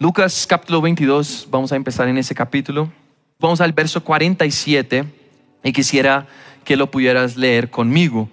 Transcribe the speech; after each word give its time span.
Lucas 0.00 0.46
capítulo 0.48 0.80
22, 0.80 1.48
vamos 1.50 1.72
a 1.72 1.76
empezar 1.76 2.06
en 2.06 2.18
ese 2.18 2.32
capítulo. 2.32 2.88
Vamos 3.40 3.60
al 3.60 3.72
verso 3.72 4.04
47 4.04 5.04
y 5.64 5.72
quisiera 5.72 6.28
que 6.64 6.76
lo 6.76 6.88
pudieras 6.88 7.36
leer 7.36 7.68
conmigo. 7.68 8.28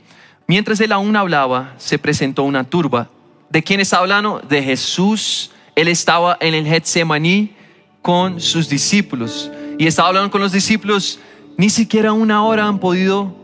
Mientras 0.46 0.80
él 0.80 0.92
aún 0.92 1.16
hablaba, 1.16 1.74
se 1.80 1.98
presentó 1.98 2.44
una 2.44 2.66
turba. 2.66 3.10
¿De 3.50 3.64
quién 3.64 3.80
está 3.80 3.98
hablando? 3.98 4.44
De 4.48 4.62
Jesús. 4.62 5.50
Él 5.76 5.88
estaba 5.88 6.38
en 6.40 6.54
el 6.54 6.68
Getsemaní 6.68 7.56
con 8.04 8.40
sus 8.40 8.70
discípulos. 8.70 9.50
Y 9.80 9.88
estaba 9.88 10.10
hablando 10.10 10.30
con 10.30 10.42
los 10.42 10.52
discípulos. 10.52 11.20
Ni 11.58 11.72
siquiera 11.72 12.14
una 12.14 12.44
hora 12.44 12.68
han 12.68 12.78
podido 12.78 13.36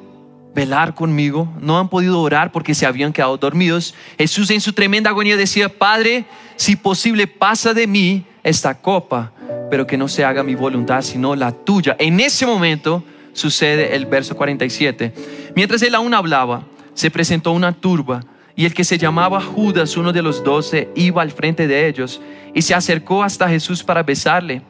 velar 0.53 0.95
conmigo, 0.95 1.51
no 1.59 1.79
han 1.79 1.89
podido 1.89 2.19
orar 2.19 2.51
porque 2.51 2.75
se 2.75 2.85
habían 2.85 3.13
quedado 3.13 3.37
dormidos. 3.37 3.93
Jesús 4.17 4.49
en 4.51 4.61
su 4.61 4.73
tremenda 4.73 5.09
agonía 5.09 5.37
decía, 5.37 5.69
Padre, 5.69 6.25
si 6.55 6.75
posible, 6.75 7.27
pasa 7.27 7.73
de 7.73 7.87
mí 7.87 8.25
esta 8.43 8.81
copa, 8.81 9.31
pero 9.69 9.87
que 9.87 9.97
no 9.97 10.07
se 10.07 10.25
haga 10.25 10.43
mi 10.43 10.55
voluntad, 10.55 11.01
sino 11.01 11.35
la 11.35 11.51
tuya. 11.51 11.95
En 11.99 12.19
ese 12.19 12.45
momento 12.45 13.03
sucede 13.33 13.95
el 13.95 14.05
verso 14.05 14.35
47. 14.35 15.13
Mientras 15.55 15.81
él 15.81 15.95
aún 15.95 16.13
hablaba, 16.13 16.65
se 16.93 17.09
presentó 17.09 17.51
una 17.51 17.71
turba 17.71 18.21
y 18.55 18.65
el 18.65 18.73
que 18.73 18.83
se 18.83 18.97
llamaba 18.97 19.41
Judas, 19.41 19.95
uno 19.95 20.11
de 20.11 20.21
los 20.21 20.43
doce, 20.43 20.89
iba 20.95 21.21
al 21.21 21.31
frente 21.31 21.67
de 21.67 21.87
ellos 21.87 22.21
y 22.53 22.61
se 22.61 22.73
acercó 22.73 23.23
hasta 23.23 23.49
Jesús 23.49 23.83
para 23.83 24.03
besarle. 24.03 24.61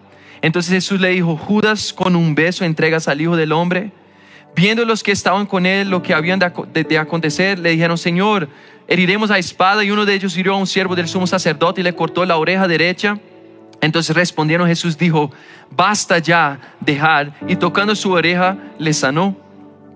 Entonces 0.41 0.73
Jesús 0.73 0.99
le 0.99 1.09
dijo, 1.09 1.35
Judas, 1.35 1.93
con 1.93 2.15
un 2.15 2.35
beso 2.35 2.65
entregas 2.65 3.07
al 3.07 3.21
Hijo 3.21 3.35
del 3.35 3.51
Hombre. 3.51 3.91
Viendo 4.55 4.83
los 4.85 5.03
que 5.03 5.11
estaban 5.11 5.45
con 5.45 5.65
él 5.65 5.89
lo 5.89 6.03
que 6.03 6.13
habían 6.13 6.39
de, 6.39 6.97
acontecer, 6.97 7.57
le 7.59 7.71
dijeron, 7.71 7.97
Señor, 7.97 8.49
heriremos 8.87 9.31
a 9.31 9.37
espada. 9.37 9.83
Y 9.83 9.91
uno 9.91 10.05
de 10.05 10.13
ellos 10.13 10.35
hirió 10.37 10.53
a 10.53 10.57
un 10.57 10.67
siervo 10.67 10.95
del 10.95 11.07
sumo 11.07 11.25
sacerdote 11.27 11.81
y 11.81 11.83
le 11.83 11.95
cortó 11.95 12.25
la 12.25 12.37
oreja 12.37 12.67
derecha. 12.67 13.17
Entonces 13.79 14.15
respondieron 14.15 14.67
Jesús 14.67 14.97
dijo, 14.97 15.31
basta 15.71 16.19
ya, 16.19 16.59
dejar. 16.79 17.33
Y 17.47 17.55
tocando 17.55 17.95
su 17.95 18.11
oreja, 18.11 18.57
le 18.77 18.93
sanó. 18.93 19.35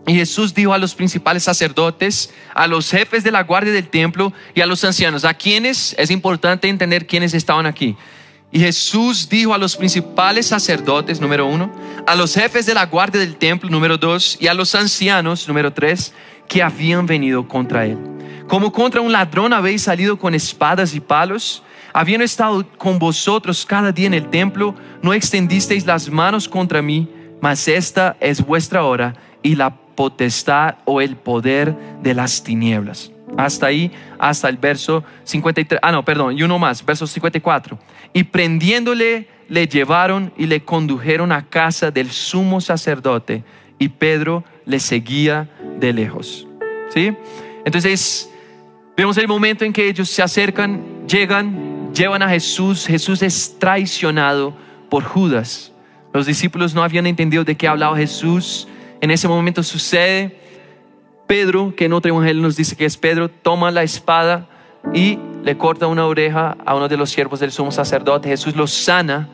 Y 0.08 0.14
Jesús 0.14 0.54
dijo 0.54 0.74
a 0.74 0.78
los 0.78 0.94
principales 0.94 1.44
sacerdotes, 1.44 2.32
a 2.54 2.68
los 2.68 2.90
jefes 2.90 3.24
de 3.24 3.32
la 3.32 3.44
guardia 3.44 3.74
del 3.74 3.88
templo 3.88 4.34
y 4.54 4.62
a 4.62 4.66
los 4.66 4.84
ancianos, 4.84 5.26
a 5.26 5.34
quienes 5.34 5.96
es 5.98 6.12
importante 6.12 6.68
entender 6.68 7.08
quiénes 7.08 7.34
estaban 7.34 7.66
aquí. 7.66 7.96
Y 8.56 8.60
Jesús 8.62 9.28
dijo 9.28 9.54
a 9.54 9.58
los 9.58 9.76
principales 9.76 10.48
sacerdotes, 10.48 11.20
número 11.20 11.46
uno, 11.46 11.70
a 12.08 12.16
los 12.16 12.34
jefes 12.36 12.66
de 12.66 12.74
la 12.74 12.86
guardia 12.86 13.20
del 13.20 13.36
templo, 13.36 13.70
número 13.70 13.98
dos, 13.98 14.38
y 14.40 14.48
a 14.48 14.54
los 14.54 14.74
ancianos, 14.76 15.46
número 15.46 15.74
tres, 15.74 16.14
que 16.48 16.64
habían 16.64 17.06
venido 17.06 17.46
contra 17.50 17.86
él. 17.86 17.98
Como 18.48 18.72
contra 18.72 19.02
un 19.02 19.12
ladrón 19.12 19.52
habéis 19.52 19.82
salido 19.82 20.18
con 20.18 20.34
espadas 20.34 20.96
y 20.96 21.02
palos, 21.02 21.64
habiendo 21.92 22.24
estado 22.24 22.66
con 22.78 22.98
vosotros 22.98 23.66
cada 23.66 23.92
día 23.92 24.08
en 24.08 24.14
el 24.14 24.30
templo, 24.30 24.74
no 25.02 25.14
extendisteis 25.14 25.86
las 25.86 26.10
manos 26.10 26.48
contra 26.48 26.82
mí, 26.82 27.10
mas 27.42 27.68
esta 27.68 28.16
es 28.22 28.40
vuestra 28.40 28.86
hora 28.86 29.16
y 29.44 29.56
la 29.56 29.76
potestad 29.76 30.76
o 30.86 31.02
el 31.02 31.18
poder 31.18 31.76
de 32.02 32.14
las 32.14 32.42
tinieblas. 32.42 33.12
Hasta 33.38 33.68
ahí, 33.68 33.92
hasta 34.20 34.50
el 34.50 34.58
verso 34.58 35.04
53. 35.24 35.80
Ah, 35.82 35.92
no, 35.92 36.06
perdón, 36.06 36.38
y 36.38 36.44
uno 36.44 36.60
más, 36.60 36.86
verso 36.86 37.08
54. 37.08 37.78
Y 38.14 38.24
prendiéndole, 38.24 39.28
le 39.50 39.68
llevaron 39.68 40.32
y 40.38 40.46
le 40.46 40.62
condujeron 40.62 41.32
a 41.32 41.48
casa 41.48 41.92
del 41.92 42.12
sumo 42.12 42.62
sacerdote. 42.62 43.44
Y 43.78 43.90
Pedro 43.90 44.44
le 44.66 44.80
seguía 44.80 45.50
de 45.80 45.94
lejos. 45.94 46.48
¿Sí? 46.90 47.14
Entonces, 47.66 48.32
vemos 48.96 49.18
el 49.18 49.28
momento 49.28 49.66
en 49.66 49.74
que 49.74 49.88
ellos 49.88 50.10
se 50.10 50.24
acercan, 50.24 51.08
llegan, 51.08 51.94
llevan 51.94 52.22
a 52.22 52.30
Jesús. 52.30 52.86
Jesús 52.88 53.22
es 53.22 53.58
traicionado 53.60 54.56
por 54.90 55.04
Judas. 55.04 55.72
Los 56.14 56.26
discípulos 56.26 56.74
no 56.74 56.84
habían 56.84 57.08
entendido 57.08 57.44
de 57.44 57.56
qué 57.56 57.68
hablaba 57.68 57.98
Jesús. 57.98 58.68
En 59.02 59.12
ese 59.12 59.28
momento 59.28 59.62
sucede 59.64 60.40
Pedro, 61.28 61.74
que 61.76 61.86
en 61.86 61.94
otro 61.94 62.10
evangelio 62.10 62.42
nos 62.42 62.56
dice 62.56 62.76
que 62.76 62.86
es 62.86 62.98
Pedro, 62.98 63.30
toma 63.30 63.72
la 63.72 63.84
espada 63.84 64.48
y 64.94 65.20
le 65.44 65.58
corta 65.58 65.88
una 65.88 66.06
oreja 66.06 66.58
a 66.66 66.76
uno 66.76 66.88
de 66.88 66.98
los 66.98 67.10
siervos 67.10 67.40
del 67.40 67.52
sumo 67.52 67.72
sacerdote. 67.72 68.30
Jesús 68.30 68.56
lo 68.56 68.68
sana. 68.68 69.30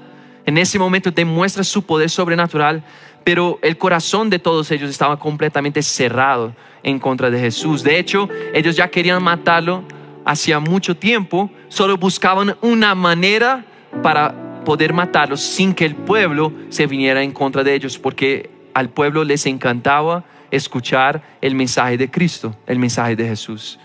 En 0.45 0.57
ese 0.57 0.79
momento 0.79 1.11
demuestra 1.11 1.63
su 1.63 1.83
poder 1.83 2.09
sobrenatural, 2.09 2.83
pero 3.23 3.59
el 3.61 3.77
corazón 3.77 4.29
de 4.29 4.39
todos 4.39 4.71
ellos 4.71 4.89
estaba 4.89 5.19
completamente 5.19 5.83
cerrado 5.83 6.53
en 6.83 6.99
contra 6.99 7.29
de 7.29 7.39
Jesús. 7.39 7.83
De 7.83 7.99
hecho, 7.99 8.27
ellos 8.53 8.75
ya 8.75 8.89
querían 8.89 9.21
matarlo 9.21 9.83
hacía 10.25 10.59
mucho 10.59 10.95
tiempo, 10.95 11.49
solo 11.67 11.97
buscaban 11.97 12.55
una 12.61 12.95
manera 12.95 13.66
para 14.03 14.63
poder 14.63 14.93
matarlo 14.93 15.37
sin 15.37 15.73
que 15.73 15.85
el 15.85 15.95
pueblo 15.95 16.51
se 16.69 16.87
viniera 16.87 17.23
en 17.23 17.31
contra 17.31 17.63
de 17.63 17.73
ellos, 17.73 17.97
porque 17.97 18.49
al 18.73 18.89
pueblo 18.89 19.23
les 19.23 19.45
encantaba 19.45 20.23
escuchar 20.51 21.23
el 21.41 21.56
mensaje 21.56 21.97
de 21.97 22.12
Cristo, 22.12 22.56
el 22.67 22.78
mensaje 22.78 23.16
de 23.16 23.28
Jesús. 23.28 23.79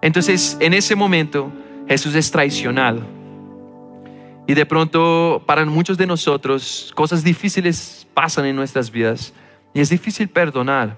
Entonces, 0.00 0.56
en 0.60 0.74
ese 0.74 0.94
momento, 0.94 1.52
Jesús 1.88 2.14
es 2.14 2.30
traicionado. 2.30 3.02
Y 4.46 4.54
de 4.54 4.66
pronto, 4.66 5.42
para 5.46 5.64
muchos 5.64 5.96
de 5.96 6.06
nosotros, 6.06 6.92
cosas 6.94 7.22
difíciles 7.22 8.06
pasan 8.14 8.46
en 8.46 8.56
nuestras 8.56 8.90
vidas. 8.90 9.32
Y 9.74 9.80
es 9.80 9.90
difícil 9.90 10.28
perdonar. 10.28 10.96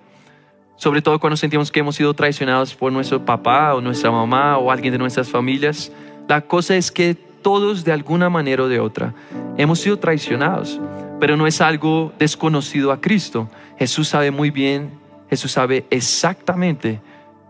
Sobre 0.77 1.03
todo 1.03 1.21
cuando 1.21 1.37
sentimos 1.37 1.71
que 1.71 1.81
hemos 1.81 1.97
sido 1.97 2.15
traicionados 2.15 2.75
por 2.75 2.93
nuestro 2.93 3.25
papá 3.25 3.75
o 3.75 3.81
nuestra 3.81 4.11
mamá 4.11 4.59
o 4.59 4.71
alguien 4.71 4.93
de 4.93 4.99
nuestras 4.99 5.29
familias. 5.29 5.93
La 6.29 6.41
cosa 6.41 6.77
es 6.77 6.91
que 6.91 7.15
todos 7.15 7.85
de 7.85 7.93
alguna 7.93 8.31
manera 8.31 8.63
o 8.63 8.69
de 8.69 8.81
otra 8.81 9.15
hemos 9.59 9.81
sido 9.81 9.99
traicionados, 9.99 10.81
pero 11.21 11.37
no 11.37 11.47
es 11.47 11.61
algo 11.61 12.13
desconocido 12.19 12.91
a 12.91 13.01
Cristo. 13.01 13.51
Jesús 13.79 14.09
sabe 14.09 14.31
muy 14.31 14.51
bien 14.51 15.02
Jesús 15.33 15.53
sabe 15.53 15.87
exactamente 15.89 17.01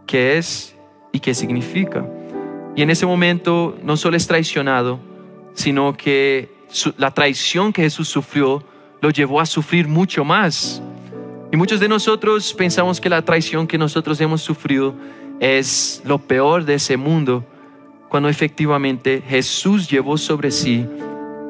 qué 0.07 0.39
es 0.39 0.77
y 1.11 1.19
qué 1.19 1.35
significa. 1.35 2.07
Y 2.77 2.83
en 2.83 2.91
ese 2.91 3.07
momento 3.07 3.77
no 3.83 3.97
solo 3.97 4.17
es 4.17 4.25
traicionado, 4.29 5.01
sino 5.55 5.97
que 5.97 6.49
la 6.97 7.11
traición 7.11 7.73
que 7.73 7.83
Jesús 7.83 8.07
sufrió 8.07 8.63
lo 9.01 9.11
llevó 9.11 9.41
a 9.41 9.47
sufrir 9.47 9.89
mucho 9.89 10.25
más. 10.25 10.81
Y 11.51 11.57
muchos 11.57 11.81
de 11.81 11.89
nosotros 11.89 12.55
pensamos 12.55 13.01
que 13.01 13.09
la 13.09 13.23
traición 13.23 13.67
que 13.67 13.79
nosotros 13.79 14.21
hemos 14.21 14.43
sufrido 14.43 14.95
es 15.41 16.03
lo 16.05 16.19
peor 16.19 16.65
de 16.65 16.75
ese 16.75 16.97
mundo, 16.97 17.45
cuando 18.09 18.29
efectivamente 18.29 19.25
Jesús 19.27 19.91
llevó 19.91 20.17
sobre 20.19 20.53
sí 20.53 20.87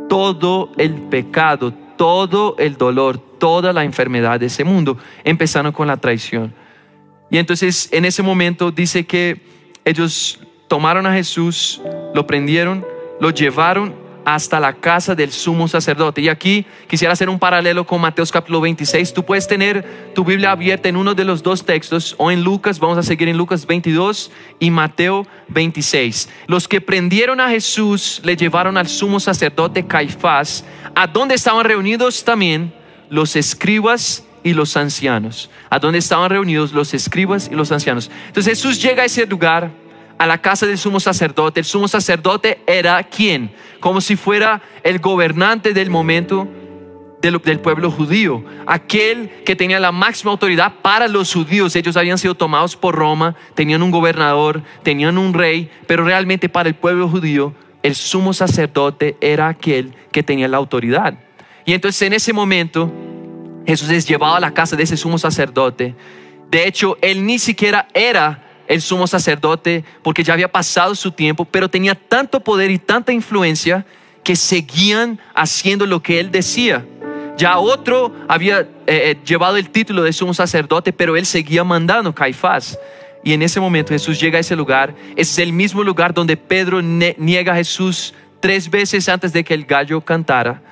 todo 0.09 0.71
el 0.79 0.95
pecado, 0.95 1.75
todo 2.03 2.57
el 2.59 2.77
dolor, 2.77 3.17
toda 3.17 3.73
la 3.73 3.85
enfermedad 3.85 4.41
de 4.41 4.47
ese 4.47 4.65
mundo, 4.65 4.99
empezando 5.23 5.73
con 5.73 5.87
la 5.87 5.97
traición. 5.99 6.53
Y 7.31 7.39
entonces 7.39 7.89
en 7.93 8.05
ese 8.05 8.25
momento 8.25 8.73
dice 8.73 9.07
que 9.07 9.41
ellos 9.85 10.41
tomaron 10.67 11.07
a 11.07 11.13
Jesús, 11.13 11.81
lo 12.13 12.27
prendieron, 12.27 12.85
lo 13.21 13.31
llevaron 13.31 13.95
hasta 14.25 14.61
la 14.61 14.75
casa 14.75 15.15
del 15.15 15.33
sumo 15.33 15.69
sacerdote. 15.69 16.21
Y 16.21 16.29
aquí 16.29 16.67
quisiera 16.89 17.13
hacer 17.13 17.29
un 17.29 17.39
paralelo 17.39 17.87
con 17.87 18.01
Mateos 18.01 18.31
capítulo 18.31 18.61
26. 18.61 19.13
Tú 19.13 19.25
puedes 19.25 19.47
tener 19.47 20.13
tu 20.15 20.25
Biblia 20.25 20.53
abierta 20.53 20.89
en 20.89 20.97
uno 20.97 21.15
de 21.15 21.25
los 21.25 21.43
dos 21.43 21.65
textos 21.65 22.15
o 22.19 22.31
en 22.31 22.43
Lucas, 22.43 22.79
vamos 22.79 22.99
a 22.99 23.03
seguir 23.03 23.29
en 23.29 23.37
Lucas 23.37 23.67
22 23.67 24.31
y 24.59 24.71
Mateo 24.71 25.27
26. 25.49 26.29
Los 26.47 26.69
que 26.69 26.81
prendieron 26.81 27.41
a 27.41 27.49
Jesús 27.49 28.21
le 28.25 28.37
llevaron 28.37 28.77
al 28.77 28.89
sumo 28.89 29.21
sacerdote 29.21 29.87
Caifás, 29.87 30.65
a 30.95 31.07
donde 31.07 31.35
estaban 31.35 31.65
reunidos 31.65 32.25
también 32.25 32.73
los 33.09 33.37
escribas 33.37 34.25
y 34.43 34.55
los 34.55 34.77
ancianos. 34.77 35.51
A 35.71 35.79
donde 35.79 35.99
estaban 35.99 36.31
reunidos 36.31 36.73
los 36.73 36.95
escribas 36.95 37.49
y 37.51 37.55
los 37.55 37.73
ancianos. 37.73 38.11
Entonces 38.27 38.59
Jesús 38.59 38.83
llega 38.83 39.03
a 39.03 39.07
ese 39.07 39.27
lugar 39.27 39.71
a 40.19 40.27
la 40.27 40.39
casa 40.39 40.67
del 40.67 40.79
sumo 40.79 41.01
sacerdote. 41.01 41.61
El 41.61 41.67
sumo 41.67 41.89
sacerdote 41.89 42.61
era 42.67 43.03
quien, 43.03 43.51
como 43.83 44.01
si 44.01 44.15
fuera 44.15 44.63
el 44.85 45.01
gobernante 45.01 45.75
del 45.75 45.91
momento 45.91 46.47
del, 47.21 47.41
pueblo 47.59 47.91
judío, 47.91 48.45
aquel 48.65 49.29
que 49.45 49.57
tenía 49.57 49.81
la 49.81 49.91
máxima 49.91 50.31
autoridad 50.31 50.75
para 50.83 51.09
los 51.09 51.35
judíos. 51.35 51.75
Ellos 51.75 51.97
habían 51.97 52.17
sido 52.17 52.37
tomados 52.37 52.77
por 52.77 52.95
Roma, 52.95 53.35
tenían 53.57 53.83
un 53.83 53.91
gobernador, 53.91 54.63
tenían 54.85 55.19
un 55.19 55.35
rey, 55.35 55.69
pero 55.89 56.05
realmente 56.05 56.49
para 56.49 56.69
el 56.69 56.77
pueblo 56.77 57.09
judío 57.09 57.55
el 57.83 57.97
sumo 57.97 58.33
sacerdote 58.33 59.17
era 59.21 59.49
aquel 59.49 59.93
que 60.13 60.23
tenía 60.23 60.47
la 60.47 60.59
autoridad. 60.59 61.19
Y 61.65 61.73
entonces 61.73 62.03
en 62.03 62.13
ese 62.13 62.33
momento 62.33 62.89
Jesús 63.67 63.91
es 63.91 64.07
llevado 64.07 64.37
a 64.37 64.41
la 64.41 64.55
casa 64.55 64.77
de 64.77 64.85
ese 64.85 64.97
sumo 64.97 65.19
sacerdote. 65.19 65.97
De 66.53 66.69
hecho, 66.69 66.99
él 67.03 67.27
ni 67.27 67.41
siquiera 67.41 67.89
era 67.95 68.52
el 68.73 68.81
sumo 68.81 69.07
sacerdote 69.07 69.85
porque 70.03 70.25
ya 70.25 70.33
había 70.33 70.51
pasado 70.51 70.95
su 70.95 71.13
tiempo, 71.13 71.45
pero 71.45 71.69
tenía 71.69 71.95
tanto 71.95 72.41
poder 72.41 72.71
y 72.71 72.79
tanta 72.79 73.13
influencia 73.13 73.85
que 74.25 74.35
seguían 74.35 75.21
haciendo 75.35 75.87
lo 75.87 76.03
que 76.03 76.21
él 76.21 76.31
decía. 76.31 76.85
Ya 77.37 77.59
otro 77.59 78.15
había 78.29 78.61
eh, 78.61 78.67
eh, 78.87 79.17
llevado 79.25 79.57
el 79.57 79.69
título 79.71 80.03
de 80.03 80.13
sumo 80.13 80.33
sacerdote, 80.33 80.93
pero 80.93 81.17
él 81.17 81.27
seguía 81.27 81.65
mandando, 81.65 82.15
Caifás. 82.15 82.79
Y 83.25 83.33
en 83.33 83.43
ese 83.43 83.61
momento 83.61 83.93
Jesús 83.93 84.19
llega 84.21 84.39
a 84.39 84.41
ese 84.41 84.57
lugar. 84.57 84.95
Es 85.17 85.39
el 85.39 85.53
mismo 85.53 85.83
lugar 85.83 86.15
donde 86.15 86.37
Pedro 86.37 86.81
niega 86.83 87.53
a 87.53 87.57
Jesús 87.57 88.15
tres 88.41 88.71
veces 88.71 89.09
antes 89.09 89.33
de 89.33 89.45
que 89.45 89.55
el 89.55 89.65
gallo 89.65 90.01
cantara. 90.01 90.63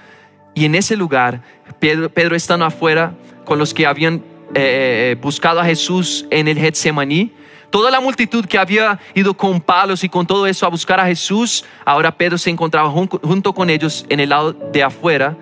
Y 0.54 0.64
en 0.64 0.74
ese 0.74 0.96
lugar, 0.96 1.42
Pedro, 1.78 2.10
Pedro 2.10 2.34
estando 2.34 2.64
afuera 2.64 3.14
con 3.44 3.58
los 3.58 3.72
que 3.72 3.86
habían 3.86 4.22
eh, 4.54 5.16
buscado 5.20 5.60
a 5.60 5.64
Jesús 5.64 6.26
en 6.30 6.48
el 6.48 6.58
Getsemaní, 6.58 7.32
toda 7.70 7.90
la 7.90 8.00
multitud 8.00 8.44
que 8.44 8.58
había 8.58 8.98
ido 9.14 9.34
con 9.34 9.60
palos 9.60 10.04
y 10.04 10.08
con 10.08 10.26
todo 10.26 10.46
eso 10.46 10.66
a 10.66 10.68
buscar 10.68 11.00
a 11.00 11.06
Jesús, 11.06 11.64
ahora 11.84 12.16
Pedro 12.16 12.36
se 12.36 12.50
encontraba 12.50 12.90
junto 12.90 13.52
con 13.52 13.70
ellos 13.70 14.04
en 14.08 14.20
el 14.20 14.28
lado 14.28 14.52
de 14.52 14.82
afuera 14.82 15.36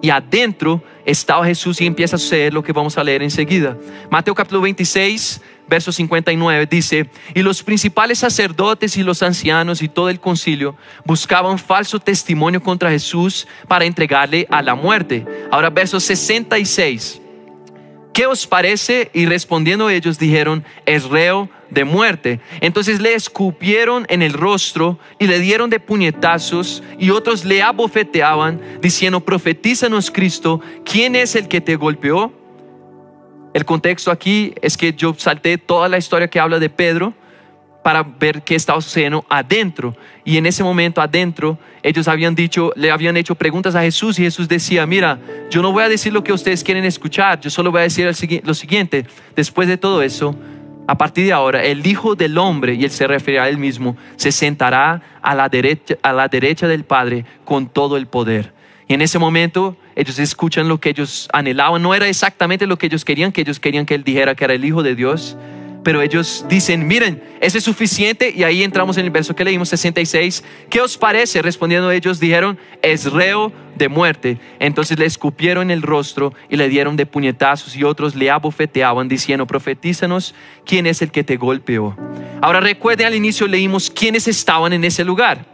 y 0.00 0.10
adentro 0.10 0.82
estaba 1.04 1.44
Jesús 1.44 1.80
y 1.80 1.86
empieza 1.86 2.16
a 2.16 2.18
suceder 2.18 2.52
lo 2.52 2.62
que 2.62 2.72
vamos 2.72 2.98
a 2.98 3.04
leer 3.04 3.22
enseguida. 3.22 3.76
Mateo 4.10 4.34
capítulo 4.34 4.60
26, 4.62 5.40
verso 5.68 5.90
59 5.90 6.66
dice, 6.66 7.08
y 7.34 7.42
los 7.42 7.62
principales 7.62 8.18
sacerdotes 8.18 8.96
y 8.96 9.02
los 9.02 9.22
ancianos 9.22 9.82
y 9.82 9.88
todo 9.88 10.08
el 10.08 10.20
concilio 10.20 10.76
buscaban 11.04 11.58
falso 11.58 11.98
testimonio 11.98 12.62
contra 12.62 12.90
Jesús 12.90 13.46
para 13.66 13.84
entregarle 13.84 14.46
a 14.50 14.62
la 14.62 14.74
muerte. 14.74 15.26
Ahora 15.50 15.70
verso 15.70 15.98
66. 15.98 17.22
¿Qué 18.18 18.26
os 18.26 18.48
parece? 18.48 19.12
Y 19.14 19.26
respondiendo 19.26 19.88
ellos 19.90 20.18
dijeron, 20.18 20.64
es 20.86 21.04
reo 21.04 21.48
de 21.70 21.84
muerte. 21.84 22.40
Entonces 22.60 23.00
le 23.00 23.14
escupieron 23.14 24.06
en 24.08 24.22
el 24.22 24.32
rostro 24.32 24.98
y 25.20 25.28
le 25.28 25.38
dieron 25.38 25.70
de 25.70 25.78
puñetazos 25.78 26.82
y 26.98 27.10
otros 27.10 27.44
le 27.44 27.62
abofeteaban 27.62 28.60
diciendo, 28.82 29.20
profetízanos 29.20 30.10
Cristo, 30.10 30.60
¿quién 30.84 31.14
es 31.14 31.36
el 31.36 31.46
que 31.46 31.60
te 31.60 31.76
golpeó? 31.76 32.32
El 33.54 33.64
contexto 33.64 34.10
aquí 34.10 34.52
es 34.62 34.76
que 34.76 34.92
yo 34.94 35.14
salté 35.16 35.56
toda 35.56 35.88
la 35.88 35.98
historia 35.98 36.26
que 36.26 36.40
habla 36.40 36.58
de 36.58 36.70
Pedro 36.70 37.14
para 37.88 38.02
ver 38.02 38.42
qué 38.42 38.54
estaba 38.54 38.82
sucediendo 38.82 39.24
adentro. 39.30 39.96
Y 40.22 40.36
en 40.36 40.44
ese 40.44 40.62
momento 40.62 41.00
adentro, 41.00 41.58
ellos 41.82 42.06
habían 42.06 42.34
dicho, 42.34 42.70
le 42.76 42.90
habían 42.90 43.16
hecho 43.16 43.34
preguntas 43.34 43.74
a 43.74 43.80
Jesús 43.80 44.18
y 44.18 44.24
Jesús 44.24 44.46
decía, 44.46 44.84
mira, 44.84 45.18
yo 45.48 45.62
no 45.62 45.72
voy 45.72 45.84
a 45.84 45.88
decir 45.88 46.12
lo 46.12 46.22
que 46.22 46.34
ustedes 46.34 46.62
quieren 46.62 46.84
escuchar, 46.84 47.40
yo 47.40 47.48
solo 47.48 47.70
voy 47.70 47.80
a 47.80 47.84
decir 47.84 48.04
lo 48.44 48.52
siguiente, 48.52 49.06
después 49.34 49.68
de 49.68 49.78
todo 49.78 50.02
eso, 50.02 50.36
a 50.86 50.98
partir 50.98 51.24
de 51.24 51.32
ahora, 51.32 51.64
el 51.64 51.86
Hijo 51.86 52.14
del 52.14 52.36
Hombre, 52.36 52.74
y 52.74 52.84
él 52.84 52.90
se 52.90 53.06
refiere 53.06 53.40
a 53.40 53.48
él 53.48 53.56
mismo, 53.56 53.96
se 54.16 54.32
sentará 54.32 55.00
a 55.22 55.34
la 55.34 55.48
derecha, 55.48 55.94
a 56.02 56.12
la 56.12 56.28
derecha 56.28 56.68
del 56.68 56.84
Padre 56.84 57.24
con 57.46 57.70
todo 57.70 57.96
el 57.96 58.06
poder. 58.06 58.52
Y 58.86 58.92
en 58.92 59.00
ese 59.00 59.18
momento 59.18 59.78
ellos 59.96 60.18
escuchan 60.18 60.68
lo 60.68 60.78
que 60.78 60.90
ellos 60.90 61.26
anhelaban. 61.32 61.80
No 61.80 61.94
era 61.94 62.06
exactamente 62.06 62.66
lo 62.66 62.76
que 62.76 62.84
ellos 62.84 63.06
querían, 63.06 63.32
que 63.32 63.40
ellos 63.40 63.58
querían 63.58 63.86
que 63.86 63.94
él 63.94 64.04
dijera 64.04 64.34
que 64.34 64.44
era 64.44 64.52
el 64.52 64.64
Hijo 64.66 64.82
de 64.82 64.94
Dios. 64.94 65.38
Pero 65.88 66.02
ellos 66.02 66.44
dicen, 66.50 66.86
miren, 66.86 67.22
ese 67.40 67.56
es 67.56 67.64
suficiente. 67.64 68.30
Y 68.36 68.42
ahí 68.42 68.62
entramos 68.62 68.98
en 68.98 69.06
el 69.06 69.10
verso 69.10 69.34
que 69.34 69.42
leímos, 69.42 69.70
66. 69.70 70.44
¿Qué 70.68 70.82
os 70.82 70.98
parece? 70.98 71.40
Respondiendo 71.40 71.90
ellos, 71.90 72.20
dijeron, 72.20 72.58
es 72.82 73.10
reo 73.10 73.50
de 73.74 73.88
muerte. 73.88 74.38
Entonces 74.58 74.98
le 74.98 75.06
escupieron 75.06 75.70
el 75.70 75.80
rostro 75.80 76.34
y 76.50 76.56
le 76.56 76.68
dieron 76.68 76.96
de 76.96 77.06
puñetazos 77.06 77.74
y 77.74 77.84
otros 77.84 78.14
le 78.14 78.30
abofeteaban 78.30 79.08
diciendo, 79.08 79.46
profetízanos 79.46 80.34
quién 80.66 80.86
es 80.86 81.00
el 81.00 81.10
que 81.10 81.24
te 81.24 81.38
golpeó. 81.38 81.96
Ahora 82.42 82.60
recuerden 82.60 83.06
al 83.06 83.14
inicio 83.14 83.48
leímos 83.48 83.88
quiénes 83.88 84.28
estaban 84.28 84.74
en 84.74 84.84
ese 84.84 85.04
lugar. 85.04 85.46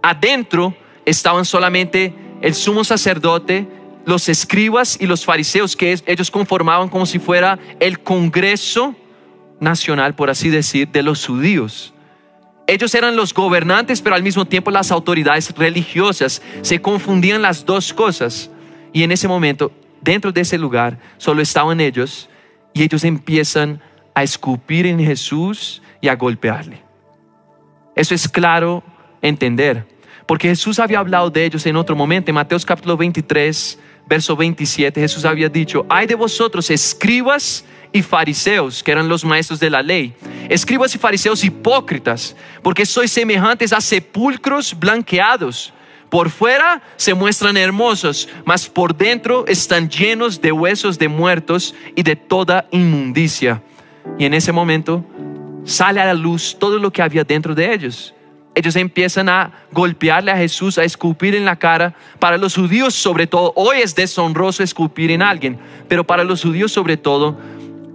Adentro 0.00 0.74
estaban 1.04 1.44
solamente 1.44 2.14
el 2.40 2.54
sumo 2.54 2.82
sacerdote, 2.82 3.68
los 4.06 4.30
escribas 4.30 4.96
y 4.98 5.06
los 5.06 5.26
fariseos 5.26 5.76
que 5.76 5.98
ellos 6.06 6.30
conformaban 6.30 6.88
como 6.88 7.04
si 7.04 7.18
fuera 7.18 7.58
el 7.78 8.00
Congreso 8.00 8.96
Nacional, 9.60 10.14
por 10.14 10.30
así 10.30 10.50
decir, 10.50 10.88
de 10.88 11.02
los 11.02 11.26
judíos. 11.26 11.94
Ellos 12.66 12.94
eran 12.94 13.16
los 13.16 13.32
gobernantes, 13.32 14.02
pero 14.02 14.16
al 14.16 14.22
mismo 14.22 14.44
tiempo 14.44 14.70
las 14.70 14.90
autoridades 14.90 15.54
religiosas. 15.56 16.42
Se 16.62 16.80
confundían 16.80 17.42
las 17.42 17.64
dos 17.64 17.92
cosas. 17.92 18.50
Y 18.92 19.02
en 19.02 19.12
ese 19.12 19.28
momento, 19.28 19.72
dentro 20.00 20.32
de 20.32 20.40
ese 20.40 20.58
lugar, 20.58 20.98
solo 21.16 21.42
estaban 21.42 21.80
ellos 21.80 22.28
y 22.74 22.82
ellos 22.82 23.04
empiezan 23.04 23.80
a 24.14 24.22
escupir 24.22 24.86
en 24.86 24.98
Jesús 24.98 25.82
y 26.00 26.08
a 26.08 26.16
golpearle. 26.16 26.82
Eso 27.94 28.14
es 28.14 28.28
claro 28.28 28.82
entender, 29.22 29.86
porque 30.26 30.48
Jesús 30.48 30.78
había 30.78 30.98
hablado 30.98 31.30
de 31.30 31.44
ellos 31.44 31.64
en 31.66 31.76
otro 31.76 31.96
momento. 31.96 32.30
En 32.30 32.34
Mateo 32.34 32.58
capítulo 32.66 32.96
23, 32.96 33.78
verso 34.06 34.36
27, 34.36 35.00
Jesús 35.00 35.24
había 35.24 35.48
dicho, 35.48 35.84
hay 35.88 36.06
de 36.06 36.14
vosotros 36.14 36.70
escribas 36.70 37.64
y 37.92 38.02
fariseos, 38.02 38.82
que 38.82 38.92
eran 38.92 39.08
los 39.08 39.24
maestros 39.24 39.58
de 39.58 39.70
la 39.70 39.82
ley. 39.82 40.14
Escribas 40.48 40.94
y 40.94 40.98
fariseos 40.98 41.42
hipócritas, 41.44 42.36
porque 42.62 42.86
sois 42.86 43.10
semejantes 43.10 43.72
a 43.72 43.80
sepulcros 43.80 44.78
blanqueados. 44.78 45.72
Por 46.08 46.30
fuera 46.30 46.82
se 46.96 47.14
muestran 47.14 47.56
hermosos, 47.56 48.28
mas 48.44 48.68
por 48.68 48.96
dentro 48.96 49.44
están 49.48 49.88
llenos 49.88 50.40
de 50.40 50.52
huesos 50.52 50.98
de 50.98 51.08
muertos 51.08 51.74
y 51.96 52.02
de 52.02 52.14
toda 52.14 52.66
inmundicia. 52.70 53.60
Y 54.18 54.24
en 54.24 54.34
ese 54.34 54.52
momento 54.52 55.04
sale 55.64 56.00
a 56.00 56.06
la 56.06 56.14
luz 56.14 56.56
todo 56.58 56.78
lo 56.78 56.92
que 56.92 57.02
había 57.02 57.24
dentro 57.24 57.54
de 57.54 57.74
ellos. 57.74 58.14
Ellos 58.56 58.74
empiezan 58.74 59.28
a 59.28 59.52
golpearle 59.70 60.32
a 60.32 60.36
Jesús, 60.38 60.78
a 60.78 60.84
escupir 60.84 61.34
en 61.34 61.44
la 61.44 61.56
cara. 61.56 61.94
Para 62.18 62.38
los 62.38 62.54
judíos 62.54 62.94
sobre 62.94 63.26
todo, 63.26 63.52
hoy 63.54 63.80
es 63.82 63.94
deshonroso 63.94 64.62
escupir 64.62 65.10
en 65.10 65.20
alguien, 65.20 65.58
pero 65.88 66.04
para 66.04 66.24
los 66.24 66.42
judíos 66.42 66.72
sobre 66.72 66.96
todo, 66.96 67.38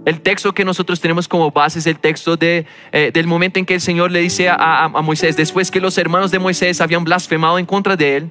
el 0.04 0.20
texto 0.20 0.54
que 0.54 0.64
nosotros 0.64 1.00
tenemos 1.00 1.26
como 1.26 1.50
base 1.50 1.80
es 1.80 1.86
el 1.88 1.98
texto 1.98 2.36
de, 2.36 2.64
eh, 2.92 3.10
del 3.12 3.26
momento 3.26 3.58
en 3.58 3.66
que 3.66 3.74
el 3.74 3.80
Señor 3.80 4.12
le 4.12 4.20
dice 4.20 4.48
a, 4.48 4.88
Moisés, 5.02 5.36
después 5.36 5.68
que 5.68 5.80
los 5.80 5.98
hermanos 5.98 6.30
de 6.30 6.38
Moisés 6.38 6.80
habían 6.80 7.02
blasfemado 7.02 7.58
en 7.58 7.66
contra 7.66 7.96
de 7.96 8.18
él, 8.18 8.30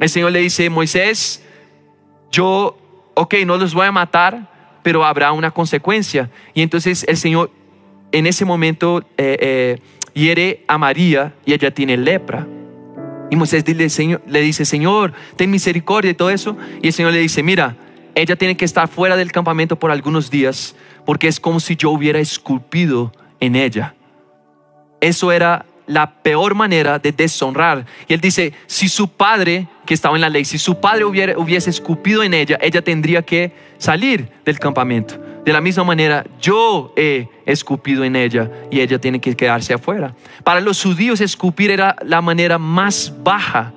el 0.00 0.08
Señor 0.08 0.30
le 0.30 0.38
dice, 0.38 0.70
Moisés, 0.70 1.42
yo, 2.30 2.78
ok, 3.14 3.34
no 3.44 3.56
los 3.56 3.74
voy 3.74 3.86
a 3.86 3.92
matar, 3.92 4.48
pero 4.84 5.04
habrá 5.04 5.32
una 5.32 5.50
consecuencia. 5.50 6.30
Y 6.54 6.62
entonces 6.62 7.04
el 7.08 7.16
Señor 7.16 7.50
en 8.12 8.26
ese 8.26 8.44
momento 8.44 9.02
eh, 9.16 9.38
eh, 9.40 9.78
a 10.66 10.78
María 10.78 11.34
y 11.44 11.52
ella 11.52 11.72
tiene 11.72 11.96
lepra. 11.96 12.46
Y 13.30 13.36
Moisés 13.36 13.64
le 13.66 14.40
dice, 14.42 14.64
Señor, 14.64 15.12
ten 15.36 15.50
misericordia 15.50 16.10
y 16.10 16.14
todo 16.14 16.30
eso. 16.30 16.56
Y 16.82 16.88
el 16.88 16.92
Señor 16.92 17.12
le 17.12 17.20
dice, 17.20 17.42
mira, 17.42 17.76
ella 18.14 18.36
tiene 18.36 18.56
que 18.56 18.66
estar 18.66 18.88
fuera 18.88 19.16
del 19.16 19.32
campamento 19.32 19.76
por 19.76 19.90
algunos 19.90 20.30
días 20.30 20.76
porque 21.04 21.28
es 21.28 21.40
como 21.40 21.60
si 21.60 21.76
yo 21.76 21.90
hubiera 21.90 22.18
esculpido 22.18 23.12
en 23.40 23.56
ella. 23.56 23.94
Eso 25.00 25.32
era 25.32 25.66
la 25.92 26.10
peor 26.22 26.54
manera 26.54 26.98
de 26.98 27.12
deshonrar. 27.12 27.84
Y 28.08 28.14
él 28.14 28.20
dice, 28.20 28.52
si 28.66 28.88
su 28.88 29.08
padre, 29.08 29.68
que 29.84 29.94
estaba 29.94 30.16
en 30.16 30.20
la 30.22 30.28
ley, 30.28 30.44
si 30.44 30.58
su 30.58 30.80
padre 30.80 31.04
hubiera, 31.04 31.38
hubiese 31.38 31.70
escupido 31.70 32.22
en 32.22 32.34
ella, 32.34 32.58
ella 32.60 32.82
tendría 32.82 33.22
que 33.22 33.52
salir 33.78 34.28
del 34.44 34.58
campamento. 34.58 35.18
De 35.44 35.52
la 35.52 35.60
misma 35.60 35.84
manera, 35.84 36.24
yo 36.40 36.92
he 36.96 37.28
escupido 37.46 38.04
en 38.04 38.14
ella 38.14 38.50
y 38.70 38.80
ella 38.80 39.00
tiene 39.00 39.20
que 39.20 39.34
quedarse 39.34 39.74
afuera. 39.74 40.14
Para 40.44 40.60
los 40.60 40.82
judíos, 40.82 41.20
escupir 41.20 41.70
era 41.70 41.96
la 42.02 42.22
manera 42.22 42.58
más 42.58 43.12
baja 43.22 43.72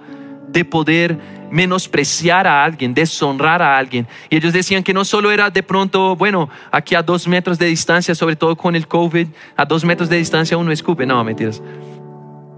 de 0.47 0.63
poder 0.63 1.17
menospreciar 1.51 2.47
a 2.47 2.63
alguien, 2.63 2.93
deshonrar 2.93 3.61
a 3.61 3.77
alguien. 3.77 4.07
Y 4.29 4.37
ellos 4.37 4.53
decían 4.53 4.83
que 4.83 4.93
no 4.93 5.05
solo 5.05 5.31
era 5.31 5.49
de 5.49 5.63
pronto, 5.63 6.15
bueno, 6.15 6.49
aquí 6.71 6.95
a 6.95 7.01
dos 7.01 7.27
metros 7.27 7.57
de 7.57 7.65
distancia, 7.65 8.13
sobre 8.13 8.35
todo 8.35 8.55
con 8.55 8.75
el 8.75 8.87
COVID, 8.87 9.27
a 9.55 9.65
dos 9.65 9.83
metros 9.85 10.09
de 10.09 10.17
distancia 10.17 10.57
uno 10.57 10.71
escupe, 10.71 11.05
no, 11.05 11.23
mentiras. 11.23 11.61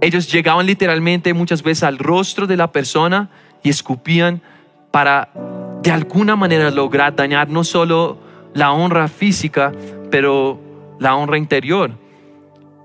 Ellos 0.01 0.31
llegaban 0.31 0.65
literalmente 0.65 1.33
muchas 1.33 1.63
veces 1.63 1.83
al 1.83 1.97
rostro 1.97 2.47
de 2.47 2.57
la 2.57 2.71
persona 2.71 3.29
y 3.63 3.69
escupían 3.69 4.41
para 4.91 5.29
de 5.81 5.91
alguna 5.91 6.35
manera 6.35 6.69
lograr 6.71 7.15
dañar 7.15 7.49
no 7.49 7.63
solo 7.63 8.17
la 8.53 8.71
honra 8.71 9.07
física, 9.07 9.71
pero 10.11 10.59
la 10.99 11.15
honra 11.15 11.37
interior. 11.37 11.91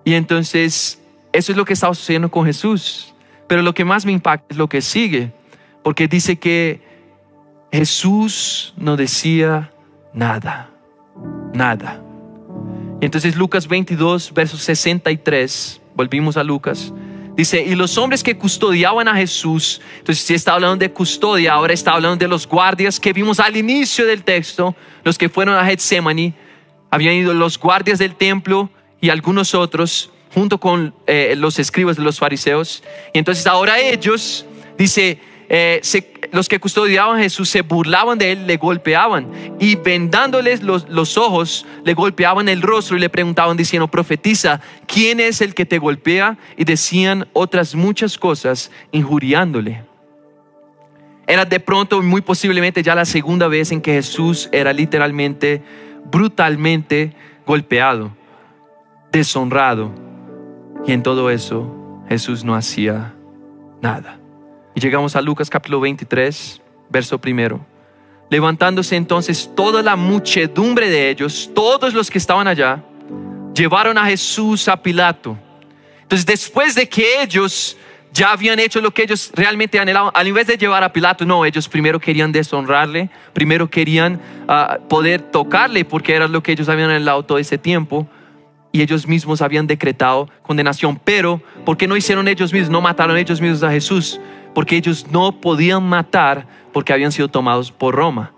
Y 0.05 0.15
entonces, 0.15 1.03
eso 1.33 1.53
es 1.53 1.59
lo 1.59 1.65
que 1.65 1.73
estaba 1.75 1.95
sucediendo 1.95 2.31
con 2.31 2.45
Jesús. 2.45 3.15
Pero 3.47 3.63
lo 3.63 3.75
que 3.75 3.85
más 3.85 4.05
me 4.07 4.13
impacta 4.13 4.47
es 4.51 4.57
lo 4.57 4.69
que 4.69 4.81
sigue 4.81 5.33
porque 5.83 6.09
dice 6.09 6.37
que 6.37 6.81
Jesús 7.73 8.75
no 8.77 8.97
decía 8.97 9.73
nada, 10.13 10.71
nada. 11.53 12.01
entonces 13.01 13.37
Lucas 13.37 13.67
22, 13.67 14.33
verso 14.35 14.57
63, 14.57 15.81
volvimos 15.95 16.37
a 16.37 16.45
Lucas, 16.45 16.93
dice, 17.37 17.63
y 17.63 17.75
los 17.75 17.97
hombres 17.99 18.23
que 18.23 18.37
custodiaban 18.37 19.09
a 19.09 19.15
Jesús, 19.15 19.81
entonces 19.99 20.25
si 20.25 20.35
está 20.35 20.55
hablando 20.55 20.77
de 20.77 20.91
custodia, 20.91 21.55
ahora 21.55 21.73
está 21.73 21.93
hablando 21.93 22.17
de 22.17 22.29
los 22.29 22.47
guardias 22.47 23.01
que 23.01 23.13
vimos 23.13 23.41
al 23.41 23.57
inicio 23.57 24.07
del 24.07 24.23
texto, 24.23 24.75
los 25.05 25.19
que 25.19 25.29
fueron 25.29 25.57
a 25.57 25.65
Getsemani, 25.65 26.35
habían 26.91 27.15
ido 27.15 27.33
los 27.35 27.59
guardias 27.59 27.99
del 27.99 28.15
templo 28.15 28.71
y 29.01 29.09
algunos 29.09 29.55
otros, 29.55 30.11
junto 30.35 30.59
con 30.59 30.95
eh, 31.07 31.35
los 31.37 31.59
escribas 31.59 31.97
de 31.97 32.03
los 32.03 32.19
fariseos, 32.19 32.83
y 33.13 33.19
entonces 33.19 33.47
ahora 33.47 33.81
ellos, 33.81 34.47
dice, 34.79 35.19
eh, 35.49 35.81
los 36.33 36.49
que 36.49 36.59
custodiaban 36.59 37.19
a 37.19 37.23
Jesús 37.23 37.51
se 37.51 37.61
burlaban 37.61 38.19
de 38.19 38.33
él, 38.33 38.47
le 38.47 38.57
golpeaban 38.57 39.31
y 39.61 39.77
vendándoles 39.77 40.63
los, 40.63 40.89
los 40.89 41.19
ojos, 41.19 41.67
le 41.85 41.93
golpeaban 41.93 42.49
el 42.49 42.63
rostro 42.63 42.97
y 42.97 43.01
le 43.01 43.11
preguntaban 43.11 43.57
diciendo, 43.57 43.87
profetiza, 43.87 44.61
¿quién 44.87 45.21
es 45.21 45.43
el 45.43 45.55
que 45.55 45.67
te 45.67 45.79
golpea? 45.79 46.39
Y 46.57 46.65
decían 46.65 47.29
otras 47.35 47.75
muchas 47.75 48.17
cosas 48.17 48.71
injuriándole. 48.93 49.85
Era 51.27 51.45
de 51.45 51.61
pronto, 51.61 52.01
muy 52.03 52.23
posiblemente 52.23 52.83
ya 52.83 52.95
la 52.95 53.05
segunda 53.05 53.47
vez 53.47 53.71
en 53.71 53.83
que 53.83 53.93
Jesús 53.93 54.49
era 54.53 54.73
literalmente, 54.73 55.63
brutalmente 56.11 57.15
golpeado, 57.47 58.17
deshonrado. 59.13 59.93
Y 60.87 60.93
en 60.93 61.03
todo 61.03 61.29
eso 61.29 62.05
Jesús 62.09 62.43
no 62.43 62.55
hacía 62.55 63.15
nada. 63.83 64.22
Y 64.75 64.81
llegamos 64.81 65.17
a 65.17 65.21
Lucas 65.21 65.51
capítulo 65.51 65.81
23, 65.81 66.61
verso 66.89 67.19
primero. 67.19 67.65
Levantándose 68.31 68.97
entonces 68.97 69.51
toda 69.55 69.83
la 69.83 69.97
muchedumbre 69.97 70.89
de 70.89 71.11
ellos, 71.11 71.51
todos 71.55 71.93
los 71.93 72.11
que 72.11 72.19
estaban 72.19 72.49
allá, 72.49 72.83
llevaron 73.55 73.99
a 73.99 74.07
Jesús 74.07 74.69
a 74.69 74.77
Pilato. 74.83 75.37
Entonces 76.03 76.25
después 76.25 76.75
de 76.75 76.89
que 76.89 77.23
ellos 77.23 77.77
ya 78.13 78.33
habían 78.33 78.59
hecho 78.59 78.81
lo 78.81 78.93
que 78.93 79.03
ellos 79.03 79.33
realmente 79.35 79.79
anhelaban. 79.79 80.13
Al 80.15 80.29
invés 80.29 80.47
de 80.47 80.59
llevar 80.59 80.85
a 80.85 80.93
Pilato, 80.93 81.25
no, 81.25 81.45
ellos 81.45 81.69
primero 81.69 81.99
querían 81.99 82.31
deshonrarle, 82.31 83.11
primero 83.33 83.69
querían 83.69 84.21
ah, 84.49 84.79
poder 84.89 85.23
tocarle 85.23 85.85
porque 85.85 86.15
era 86.15 86.29
lo 86.29 86.43
que 86.43 86.53
ellos 86.53 86.69
habían 86.69 86.91
anhelado 86.91 87.25
todo 87.25 87.39
ese 87.39 87.57
tiempo 87.57 88.07
y 88.71 88.83
ellos 88.83 89.07
mismos 89.07 89.41
habían 89.41 89.67
decretado 89.67 90.29
condenación. 90.43 91.01
Pero, 91.03 91.43
¿por 91.65 91.77
qué 91.77 91.87
no 91.87 91.97
hicieron 91.97 92.29
ellos 92.29 92.53
mismos? 92.53 92.71
No 92.71 92.81
mataron 92.81 93.17
ellos 93.17 93.41
mismos 93.41 93.63
a 93.63 93.71
Jesús, 93.71 94.21
porque 94.55 94.77
ellos 94.77 95.07
no 95.11 95.41
podían 95.41 95.83
matar 95.83 96.47
porque 96.73 96.93
habían 96.93 97.13
sido 97.13 97.29
tomados 97.29 97.71
por 97.71 97.95
Roma. 97.95 98.33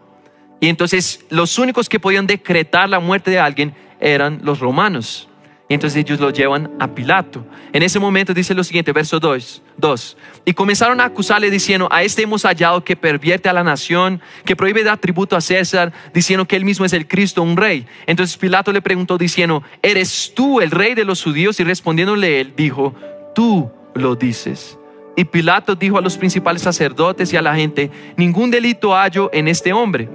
Y 0.61 0.69
entonces 0.69 1.25
los 1.31 1.59
únicos 1.59 1.89
que 1.89 2.01
podían 2.01 2.27
decretar 2.27 2.89
la 2.89 3.01
muerte 3.01 3.31
de 3.31 3.39
alguien 3.39 3.75
eran 4.01 4.41
los 4.43 4.61
romanos. 4.61 5.29
Y 5.69 5.75
entonces 5.75 5.99
ellos 5.99 6.21
lo 6.21 6.31
llevan 6.31 6.71
a 6.79 6.95
Pilato. 6.95 7.45
En 7.73 7.83
ese 7.83 7.99
momento 7.99 8.35
dice 8.35 8.55
lo 8.55 8.63
siguiente, 8.63 8.93
verso 8.93 9.19
2, 9.19 9.63
2. 9.79 10.17
Y 10.45 10.53
comenzaron 10.53 11.01
a 11.01 11.07
acusarle 11.07 11.51
diciendo, 11.51 11.89
a 11.91 12.03
este 12.03 12.23
hemos 12.23 12.43
hallado 12.43 12.85
que 12.85 12.97
pervierte 12.97 13.49
a 13.49 13.53
la 13.55 13.65
nación, 13.65 14.21
que 14.45 14.57
prohíbe 14.57 14.85
dar 14.85 14.99
tributo 14.99 15.37
a 15.37 15.41
César, 15.41 15.91
diciendo 16.13 16.47
que 16.47 16.57
él 16.57 16.67
mismo 16.67 16.85
es 16.85 16.93
el 16.93 17.09
Cristo, 17.09 17.43
un 17.43 17.57
rey. 17.57 17.87
Entonces 18.07 18.37
Pilato 18.37 18.73
le 18.73 18.83
preguntó 18.83 19.17
diciendo, 19.17 19.63
¿eres 19.83 20.33
tú 20.35 20.61
el 20.61 20.71
rey 20.71 20.95
de 20.95 21.07
los 21.07 21.23
judíos? 21.23 21.59
Y 21.59 21.65
respondiéndole 21.65 22.43
él, 22.43 22.53
dijo, 22.55 22.95
tú 23.35 23.71
lo 23.95 24.17
dices. 24.17 24.79
Y 25.17 25.25
Pilato 25.25 25.75
dijo 25.75 25.99
a 25.99 26.01
los 26.01 26.17
principales 26.17 26.63
sacerdotes 26.63 27.33
y 27.33 27.37
a 27.37 27.43
la 27.43 27.55
gente, 27.55 27.91
ningún 28.17 28.51
delito 28.51 28.93
hallo 28.93 29.31
en 29.33 29.49
este 29.49 29.73
hombre. 29.73 30.09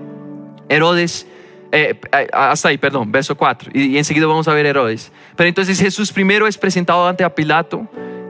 Herodes 0.68 1.26
eh, 1.72 2.00
eh, 2.12 2.28
hasta 2.34 2.70
ahí, 2.70 2.78
perdón, 2.78 3.12
verso 3.12 3.36
4. 3.36 3.72
Y, 3.74 3.98
enseguida 3.98 4.26
vamos 4.26 4.48
a 4.48 4.54
ver 4.54 4.66
Herodes. 4.66 5.12
Pero 5.36 5.48
entonces 5.48 5.80
Jesús 5.80 6.12
primero 6.12 6.48
es 6.48 6.58
presentado 6.58 7.08
ante 7.08 7.28
Pilato 7.30 7.88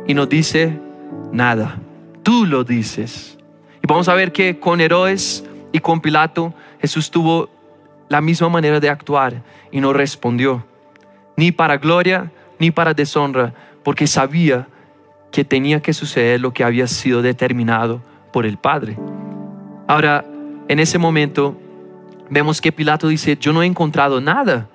y 0.07 0.13
nos 0.13 0.29
dice 0.29 0.77
nada. 1.31 1.79
Tú 2.23 2.45
lo 2.45 2.63
dices. 2.63 3.38
Y 3.81 3.88
vamos 3.88 4.09
a 4.09 4.13
ver 4.13 4.31
que 4.31 4.59
con 4.59 4.81
Herodes 4.81 5.43
y 5.71 5.79
con 5.79 6.01
Pilato 6.01 6.53
Jesús 6.81 7.09
tuvo 7.11 7.49
la 8.09 8.21
misma 8.21 8.49
manera 8.49 8.79
de 8.79 8.89
actuar 8.89 9.41
y 9.71 9.79
no 9.79 9.93
respondió. 9.93 10.65
Ni 11.38 11.51
para 11.51 11.77
gloria 11.77 12.31
ni 12.59 12.71
para 12.71 12.93
deshonra, 12.93 13.53
porque 13.83 14.05
sabía 14.05 14.67
que 15.31 15.45
tenía 15.45 15.81
que 15.81 15.93
suceder 15.93 16.41
lo 16.41 16.53
que 16.53 16.63
había 16.63 16.88
sido 16.88 17.21
determinado 17.21 18.01
por 18.31 18.45
el 18.45 18.57
Padre. 18.57 18.98
Ahora, 19.88 20.25
en 20.67 20.79
ese 20.79 20.98
momento, 20.98 21.59
vemos 22.29 22.62
que 22.62 22.71
Pilato 22.71 23.07
dice, 23.07 23.38
yo 23.39 23.53
no 23.53 23.63
he 23.63 23.65
encontrado 23.65 24.21
nada. 24.21 24.67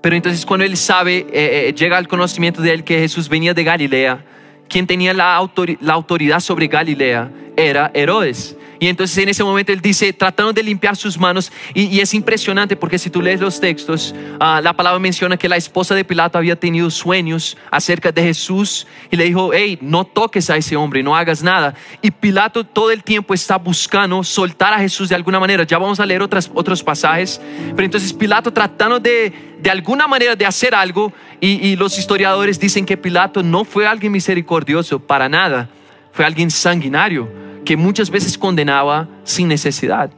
Pero 0.00 0.16
entonces 0.16 0.44
cuando 0.44 0.64
él 0.66 0.76
sabe, 0.76 1.26
eh, 1.32 1.68
eh, 1.68 1.74
llega 1.74 1.96
al 1.96 2.08
conocimiento 2.08 2.60
de 2.60 2.72
él 2.72 2.84
que 2.84 2.98
Jesús 2.98 3.28
venía 3.28 3.54
de 3.54 3.64
Galilea, 3.64 4.24
quien 4.68 4.86
tenía 4.86 5.14
la, 5.14 5.36
autoridad 5.36 6.40
sobre 6.40 6.66
Galilea 6.66 7.30
era 7.56 7.90
Herodes. 7.94 8.56
Y 8.84 8.88
entonces 8.88 9.16
en 9.18 9.28
ese 9.28 9.42
momento 9.42 9.72
él 9.72 9.80
dice, 9.80 10.12
tratando 10.12 10.52
de 10.52 10.62
limpiar 10.62 10.96
sus 10.96 11.18
manos, 11.18 11.50
y, 11.72 12.00
es 12.00 12.12
impresionante 12.12 12.76
porque 12.76 12.98
si 12.98 13.08
tú 13.08 13.22
lees 13.22 13.40
los 13.40 13.58
textos, 13.60 14.14
ah, 14.40 14.60
la 14.62 14.74
palabra 14.74 14.98
menciona 14.98 15.36
que 15.36 15.48
la 15.48 15.56
esposa 15.56 15.94
de 15.94 16.04
Pilato 16.04 16.36
había 16.36 16.54
tenido 16.56 16.90
sueños 16.90 17.56
acerca 17.70 18.12
de 18.12 18.22
Jesús 18.22 18.86
y 19.10 19.16
le 19.16 19.24
dijo, 19.24 19.52
hey, 19.54 19.78
no 19.80 20.04
toques 20.04 20.50
a 20.50 20.56
ese 20.56 20.76
hombre, 20.76 21.02
no 21.02 21.16
hagas 21.16 21.42
nada. 21.42 21.74
Y 22.02 22.10
Pilato 22.10 22.64
todo 22.64 22.90
el 22.90 23.02
tiempo 23.02 23.32
está 23.32 23.56
buscando 23.56 24.22
soltar 24.22 24.74
a 24.74 24.78
Jesús 24.78 25.08
de 25.08 25.14
alguna 25.14 25.40
manera. 25.40 25.64
Ya 25.64 25.78
vamos 25.78 26.00
a 26.00 26.04
leer 26.04 26.20
otras, 26.20 26.50
otros 26.52 26.82
pasajes, 26.82 27.40
pero 27.74 27.84
entonces 27.84 28.12
Pilato 28.12 28.52
tratando 28.52 29.00
de, 29.00 29.32
de 29.60 29.70
alguna 29.70 30.06
manera 30.06 30.36
de 30.36 30.44
hacer 30.44 30.74
algo, 30.74 31.12
y, 31.40 31.68
y 31.68 31.76
los 31.76 31.98
historiadores 31.98 32.58
dicen 32.58 32.84
que 32.84 32.96
Pilato 32.96 33.42
no 33.42 33.64
fue 33.64 33.86
alguien 33.86 34.12
misericordioso 34.12 34.98
para 34.98 35.28
nada, 35.28 35.70
fue 36.14 36.24
alguien 36.24 36.48
sanguinario 36.48 37.28
que 37.64 37.76
muchas 37.76 38.08
veces 38.08 38.38
condenaba 38.38 39.08
sin 39.24 39.48
necesidad. 39.48 40.10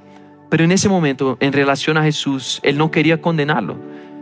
Pero 0.51 0.63
en 0.63 0.71
ese 0.71 0.91
momento, 0.91 1.39
en 1.41 1.55
relación 1.55 1.97
a 1.97 2.03
Jesús, 2.03 2.61
él 2.63 2.77
no 2.77 2.91
quería 2.91 3.23
condenarlo. 3.23 3.79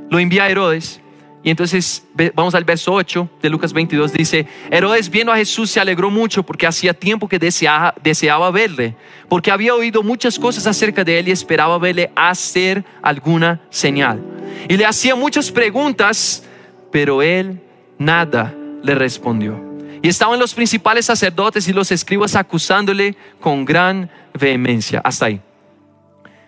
Lo 0.09 0.21
envía 0.21 0.45
a 0.45 0.49
Herodes. 0.49 1.01
Y 1.43 1.51
entonces 1.51 2.07
vamos 2.35 2.55
al 2.55 2.63
verso 2.63 2.93
8 2.93 3.29
de 3.43 3.51
Lucas 3.51 3.73
22. 3.73 4.13
Dice, 4.13 4.47
Herodes 4.71 5.11
viendo 5.11 5.33
a 5.33 5.37
Jesús 5.37 5.69
se 5.69 5.81
alegró 5.81 6.11
mucho 6.11 6.45
porque 6.45 6.65
hacía 6.65 6.95
tiempo 6.95 7.29
que 7.29 7.41
deseaba, 7.41 7.93
deseaba 8.05 8.53
verle, 8.53 8.95
porque 9.29 9.51
había 9.51 9.75
oído 9.75 10.05
muchas 10.05 10.39
cosas 10.39 10.69
acerca 10.69 11.03
de 11.03 11.19
él 11.19 11.29
y 11.29 11.33
esperaba 11.33 11.77
verle 11.79 12.13
hacer 12.15 12.85
alguna 13.03 13.61
señal. 13.69 14.23
Y 14.69 14.77
le 14.77 14.87
hacía 14.87 15.17
muchas 15.17 15.51
preguntas, 15.51 16.45
pero 16.93 17.21
él 17.21 17.61
nada 17.99 18.55
le 18.83 18.95
respondió. 18.95 19.64
Y 20.05 20.09
estaban 20.09 20.39
los 20.39 20.53
principales 20.53 21.07
sacerdotes 21.07 21.67
y 21.67 21.73
los 21.73 21.91
escribas 21.91 22.37
acusándole 22.37 23.17
con 23.41 23.65
gran 23.65 24.11
vehemencia. 24.39 25.01
Hasta 25.03 25.25
ahí. 25.25 25.41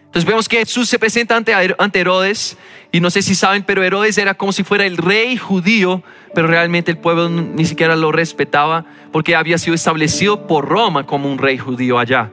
Entonces 0.05 0.27
vemos 0.27 0.47
que 0.47 0.59
Jesús 0.59 0.91
se 0.91 0.99
presenta 0.99 1.35
ante, 1.35 1.53
Herodes 1.99 2.59
y 2.93 3.01
no 3.01 3.09
sé 3.09 3.23
si 3.23 3.35
saben, 3.35 3.63
pero 3.63 3.83
Herodes 3.83 4.19
era 4.19 4.35
como 4.35 4.53
si 4.53 4.63
fuera 4.63 4.85
el 4.85 4.99
rey 4.99 5.39
judío, 5.39 6.03
pero 6.35 6.49
realmente 6.49 6.91
el 6.91 6.99
pueblo 6.99 7.31
ni 7.31 7.65
siquiera 7.65 7.97
lo 7.97 8.13
respetaba 8.13 8.85
porque 9.11 9.35
había 9.35 9.57
sido 9.57 9.75
establecido 9.75 10.47
por 10.47 10.69
Roma 10.69 11.07
como 11.07 11.33
un 11.33 11.39
rey 11.39 11.57
judío 11.57 11.99
allá. 11.99 12.31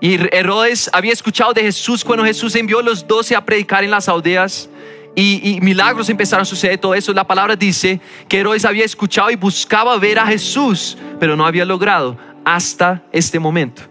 Y 0.00 0.14
Herodes 0.34 0.90
había 0.92 1.12
escuchado 1.12 1.52
de 1.52 1.62
Jesús 1.62 2.04
cuando 2.04 2.24
Jesús 2.24 2.56
envió 2.56 2.80
a 2.80 2.82
los 2.82 3.06
doce 3.06 3.36
a 3.36 3.44
predicar 3.44 3.84
en 3.84 3.92
las 3.92 4.08
aldeas 4.08 4.68
y, 5.18 5.60
milagros 5.62 6.10
empezaron 6.10 6.42
a 6.42 6.44
suceder, 6.44 6.76
todo 6.78 6.94
eso. 6.94 7.14
La 7.14 7.26
palabra 7.26 7.56
dice 7.56 8.00
que 8.28 8.38
Herodes 8.38 8.66
había 8.66 8.84
escuchado 8.84 9.30
y 9.30 9.36
buscaba 9.36 9.96
ver 9.96 10.18
a 10.18 10.26
Jesús, 10.26 10.98
pero 11.18 11.34
no 11.34 11.46
había 11.46 11.64
logrado 11.64 12.18
hasta 12.44 13.02
este 13.12 13.38
momento. 13.38 13.82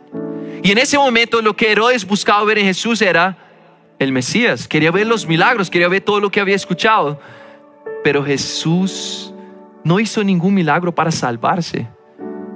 Y 0.62 0.72
en 0.72 0.78
ese 0.78 1.00
momento 1.00 1.42
lo 1.42 1.56
que 1.56 1.72
Herodes 1.72 2.06
buscaba 2.06 2.44
ver 2.44 2.60
en 2.60 2.66
Jesús 2.66 3.02
era 3.02 3.38
el 3.98 4.12
Mesías. 4.12 4.68
Quería 4.68 4.92
ver 4.92 5.08
los 5.08 5.26
milagros, 5.26 5.72
quería 5.72 5.88
ver 5.88 6.02
todo 6.02 6.20
lo 6.20 6.30
que 6.30 6.40
había 6.40 6.56
escuchado. 6.56 7.20
Pero 8.04 8.24
Jesús 8.24 9.34
no 9.84 10.00
hizo 10.00 10.24
ningún 10.24 10.54
milagro 10.54 10.94
para 10.94 11.12
salvarse. 11.12 11.88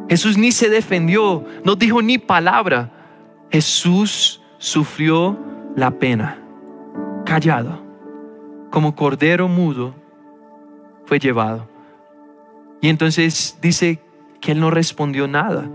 Jesús 0.07 0.37
ni 0.37 0.51
se 0.51 0.69
defendió, 0.69 1.43
no 1.63 1.75
dijo 1.75 2.03
ni 2.03 2.19
palabra. 2.19 2.91
Jesús 3.51 4.41
sufrió 4.59 5.39
la 5.75 5.89
pena, 5.89 6.39
callado 7.25 7.88
como 8.69 8.95
cordero 8.95 9.47
mudo, 9.47 9.95
fue 11.05 11.19
llevado. 11.19 11.67
Y 12.81 12.89
entonces 12.89 13.57
dice 13.61 13.99
que 14.39 14.51
él 14.51 14.59
no 14.59 14.71
respondió 14.71 15.27
nada. 15.27 15.69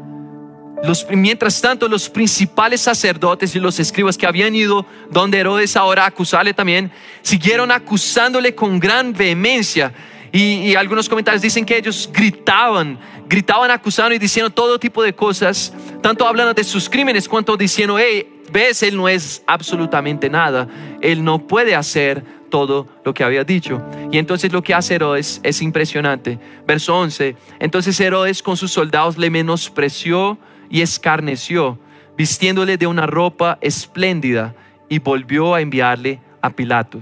Mientras 1.10 1.60
tanto, 1.60 1.88
los 1.88 2.10
principales 2.10 2.82
sacerdotes 2.82 3.54
y 3.56 3.60
los 3.60 3.80
escribas 3.80 4.18
que 4.18 4.26
habían 4.26 4.54
ido 4.54 4.84
donde 5.10 5.38
Herodes 5.38 5.76
ahora 5.76 6.04
a 6.04 6.08
acusarle 6.08 6.52
también, 6.52 6.90
siguieron 7.22 7.70
acusándole 7.70 8.54
con 8.54 8.78
gran 8.78 9.12
vehemencia. 9.12 9.92
Y, 10.30 10.70
y, 10.70 10.74
algunos 10.74 11.08
comentarios 11.08 11.42
dicen 11.42 11.64
que 11.64 11.78
ellos 11.78 12.10
gritaban, 12.12 12.98
gritaban 13.28 13.70
acusando 13.70 14.14
y 14.14 14.18
diciendo 14.18 14.50
todo 14.50 14.78
tipo 14.78 15.02
de 15.02 15.14
cosas, 15.14 15.72
tanto 16.02 16.26
hablando 16.26 16.52
de 16.52 16.64
sus 16.64 16.90
crímenes 16.90 17.28
cuanto 17.28 17.56
diciendo, 17.56 17.96
hey, 17.98 18.33
ves, 18.54 18.84
él 18.84 18.96
no 18.96 19.08
es 19.08 19.42
absolutamente 19.48 20.30
nada, 20.30 20.68
él 21.02 21.24
no 21.24 21.46
puede 21.46 21.74
hacer 21.74 22.24
todo 22.50 22.86
lo 23.04 23.12
que 23.12 23.24
había 23.24 23.42
dicho. 23.42 23.82
Y 24.12 24.18
entonces 24.18 24.52
lo 24.52 24.62
que 24.62 24.72
hace 24.72 24.94
Herodes 24.94 25.40
es 25.42 25.60
impresionante. 25.60 26.38
Verso 26.64 26.96
11. 26.96 27.36
Entonces 27.58 27.98
Herodes 27.98 28.44
con 28.44 28.56
sus 28.56 28.70
soldados 28.70 29.18
le 29.18 29.28
menospreció 29.28 30.38
y 30.70 30.82
escarneció, 30.82 31.80
vistiéndole 32.16 32.76
de 32.76 32.86
una 32.86 33.06
ropa 33.06 33.58
espléndida 33.60 34.54
y 34.88 35.00
volvió 35.00 35.54
a 35.54 35.60
enviarle 35.60 36.20
a 36.40 36.50
Pilato. 36.50 37.00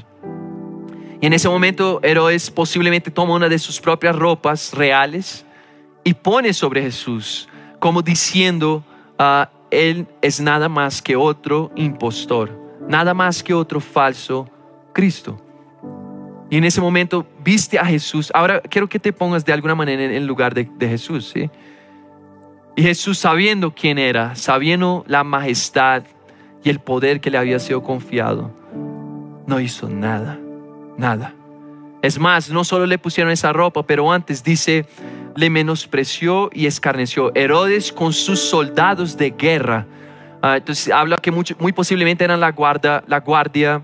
Y 1.20 1.26
en 1.26 1.34
ese 1.34 1.50
momento 1.50 2.00
Herodes 2.02 2.50
posiblemente 2.50 3.10
toma 3.10 3.34
una 3.34 3.50
de 3.50 3.58
sus 3.58 3.78
propias 3.78 4.16
ropas 4.16 4.72
reales 4.72 5.44
y 6.02 6.14
pone 6.14 6.54
sobre 6.54 6.80
Jesús, 6.80 7.46
como 7.78 8.00
diciendo, 8.00 8.82
ah, 9.18 9.50
Él 9.72 10.06
es 10.20 10.38
nada 10.38 10.68
más 10.68 11.00
que 11.00 11.16
otro 11.16 11.72
impostor, 11.74 12.50
nada 12.88 13.14
más 13.14 13.42
que 13.42 13.54
otro 13.54 13.80
falso 13.80 14.46
Cristo. 14.92 15.40
Y 16.50 16.58
en 16.58 16.64
ese 16.64 16.82
momento 16.82 17.26
viste 17.42 17.78
a 17.78 17.86
Jesús. 17.86 18.30
Ahora 18.34 18.60
quiero 18.60 18.86
que 18.86 18.98
te 18.98 19.14
pongas 19.14 19.46
de 19.46 19.54
alguna 19.54 19.74
manera 19.74 20.04
en 20.04 20.10
el 20.10 20.26
lugar 20.26 20.52
de, 20.52 20.68
Jesús. 20.78 21.30
¿sí? 21.32 21.50
Y 22.76 22.82
Jesús 22.82 23.18
sabiendo 23.18 23.74
quién 23.74 23.98
era, 23.98 24.34
sabiendo 24.34 25.04
la 25.06 25.24
majestad 25.24 26.02
y 26.62 26.68
el 26.68 26.78
poder 26.78 27.22
que 27.22 27.30
le 27.30 27.38
había 27.38 27.58
sido 27.58 27.82
confiado, 27.82 28.50
no 29.46 29.58
hizo 29.58 29.88
nada, 29.88 30.38
nada. 30.98 31.34
Es 32.02 32.18
más, 32.18 32.50
no 32.50 32.64
solo 32.64 32.84
le 32.84 32.98
pusieron 32.98 33.32
esa 33.32 33.54
ropa, 33.54 33.84
pero 33.84 34.12
antes 34.12 34.44
dice, 34.44 34.84
le 35.36 35.50
menospreció 35.50 36.50
y 36.52 36.66
escarneció. 36.66 37.32
Herodes 37.34 37.92
con 37.92 38.12
sus 38.12 38.40
soldados 38.40 39.16
de 39.16 39.30
guerra. 39.30 39.86
Ah, 40.42 40.56
entonces 40.56 40.92
habla 40.92 41.18
que 41.18 41.30
muy 41.30 41.72
posiblemente 41.72 42.24
eran 42.24 42.40
la 42.40 42.52
guardia, 42.52 43.04
la 43.06 43.20
guardia 43.20 43.82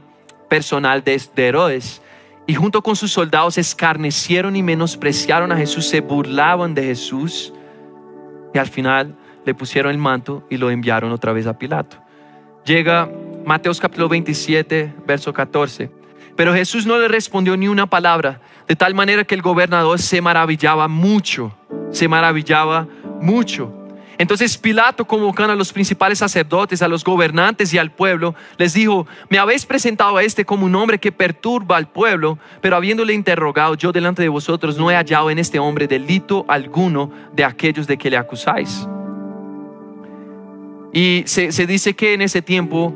personal 0.49 1.05
de, 1.05 1.21
de 1.35 1.47
Herodes. 1.47 2.03
Y 2.47 2.55
junto 2.55 2.83
con 2.83 2.97
sus 2.97 3.13
soldados 3.13 3.59
escarnecieron 3.59 4.57
y 4.57 4.63
menospreciaron 4.63 5.53
a 5.53 5.57
Jesús, 5.57 5.87
se 5.87 6.01
burlaban 6.01 6.75
de 6.75 6.83
Jesús. 6.83 7.53
Y 8.55 8.59
al 8.59 8.69
final 8.69 9.15
le 9.45 9.55
pusieron 9.55 9.93
el 9.93 9.99
manto 9.99 10.47
y 10.49 10.57
lo 10.57 10.71
enviaron 10.71 11.13
otra 11.13 11.33
vez 11.33 11.47
a 11.47 11.59
Pilato. 11.59 11.99
Llega 12.65 13.09
Mateos 13.45 13.81
capítulo 13.81 14.09
27, 14.09 14.95
verso 15.07 15.33
14. 15.33 15.98
Pero 16.39 16.55
Jesús 16.55 16.87
no 16.87 16.97
le 16.99 17.09
respondió 17.09 17.57
ni 17.57 17.67
una 17.67 17.87
palabra, 17.91 18.41
de 18.69 18.77
tal 18.77 18.95
manera 18.95 19.25
que 19.25 19.35
el 19.35 19.43
gobernador 19.43 19.99
se 19.99 20.21
maravillaba 20.21 20.87
mucho, 20.87 21.53
se 21.91 22.07
maravillaba 22.07 22.87
mucho. 23.21 23.75
Entonces 24.19 24.57
Pilato, 24.57 25.05
convocando 25.05 25.55
a 25.55 25.57
los 25.57 25.73
principales 25.73 26.21
sacerdotes, 26.21 26.81
a 26.81 26.87
los 26.87 27.03
gobernantes 27.03 27.75
y 27.75 27.79
al 27.79 27.91
pueblo, 27.91 28.37
les 28.57 28.73
dijo, 28.73 29.05
me 29.29 29.41
habéis 29.41 29.67
presentado 29.67 30.17
a 30.17 30.23
este 30.23 30.45
como 30.45 30.65
un 30.65 30.77
hombre 30.77 31.01
que 31.01 31.11
perturba 31.11 31.77
al 31.77 31.89
pueblo, 31.89 32.39
pero 32.61 32.77
habiéndole 32.77 33.15
interrogado 33.15 33.75
yo 33.75 33.91
delante 33.91 34.23
de 34.23 34.29
vosotros, 34.29 34.79
no 34.79 34.93
he 34.93 34.95
hallado 34.95 35.31
en 35.31 35.41
este 35.41 35.59
hombre 35.59 35.89
delito 35.89 36.45
alguno 36.47 37.11
de 37.35 37.45
aquellos 37.45 37.89
de 37.89 37.99
que 37.99 38.11
le 38.11 38.17
acusáis. 38.17 38.87
Y 40.93 41.25
se, 41.27 41.51
se 41.51 41.67
dice 41.67 41.95
que 41.95 42.15
en 42.15 42.23
ese 42.23 42.43
tiempo 42.43 42.95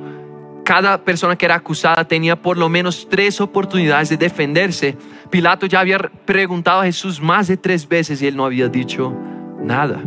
cada 0.65 1.03
persona 1.05 1.37
que 1.37 1.45
era 1.45 1.57
acusada 1.57 2.07
tenía 2.07 2.37
por 2.37 2.57
lo 2.57 2.69
menos 2.69 3.09
tres 3.09 3.41
oportunidades 3.41 4.09
de 4.09 4.17
defenderse. 4.17 4.97
Pilato 5.31 5.67
ya 5.67 5.81
había 5.81 5.99
preguntado 5.99 6.81
a 6.81 6.85
Jesús 6.85 7.21
más 7.21 7.49
de 7.49 7.57
tres 7.57 7.89
veces 7.89 8.23
y 8.23 8.27
él 8.27 8.37
no 8.37 8.45
había 8.45 8.69
dicho 8.69 9.15
nada. 9.61 10.03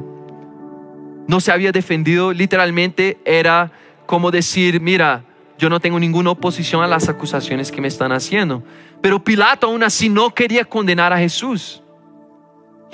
No 1.27 1.39
se 1.39 1.51
había 1.51 1.71
defendido, 1.71 2.31
literalmente 2.31 3.17
era 3.25 3.71
como 4.05 4.31
decir, 4.31 4.79
mira, 4.79 5.23
yo 5.57 5.69
no 5.69 5.79
tengo 5.79 5.99
ninguna 5.99 6.31
oposición 6.31 6.83
a 6.83 6.87
las 6.87 7.09
acusaciones 7.09 7.71
que 7.71 7.81
me 7.81 7.87
están 7.87 8.11
haciendo. 8.11 8.63
Pero 9.01 9.23
Pilato 9.23 9.67
aún 9.67 9.83
así 9.83 10.09
no 10.09 10.33
quería 10.33 10.65
condenar 10.65 11.13
a 11.13 11.17
Jesús. 11.17 11.81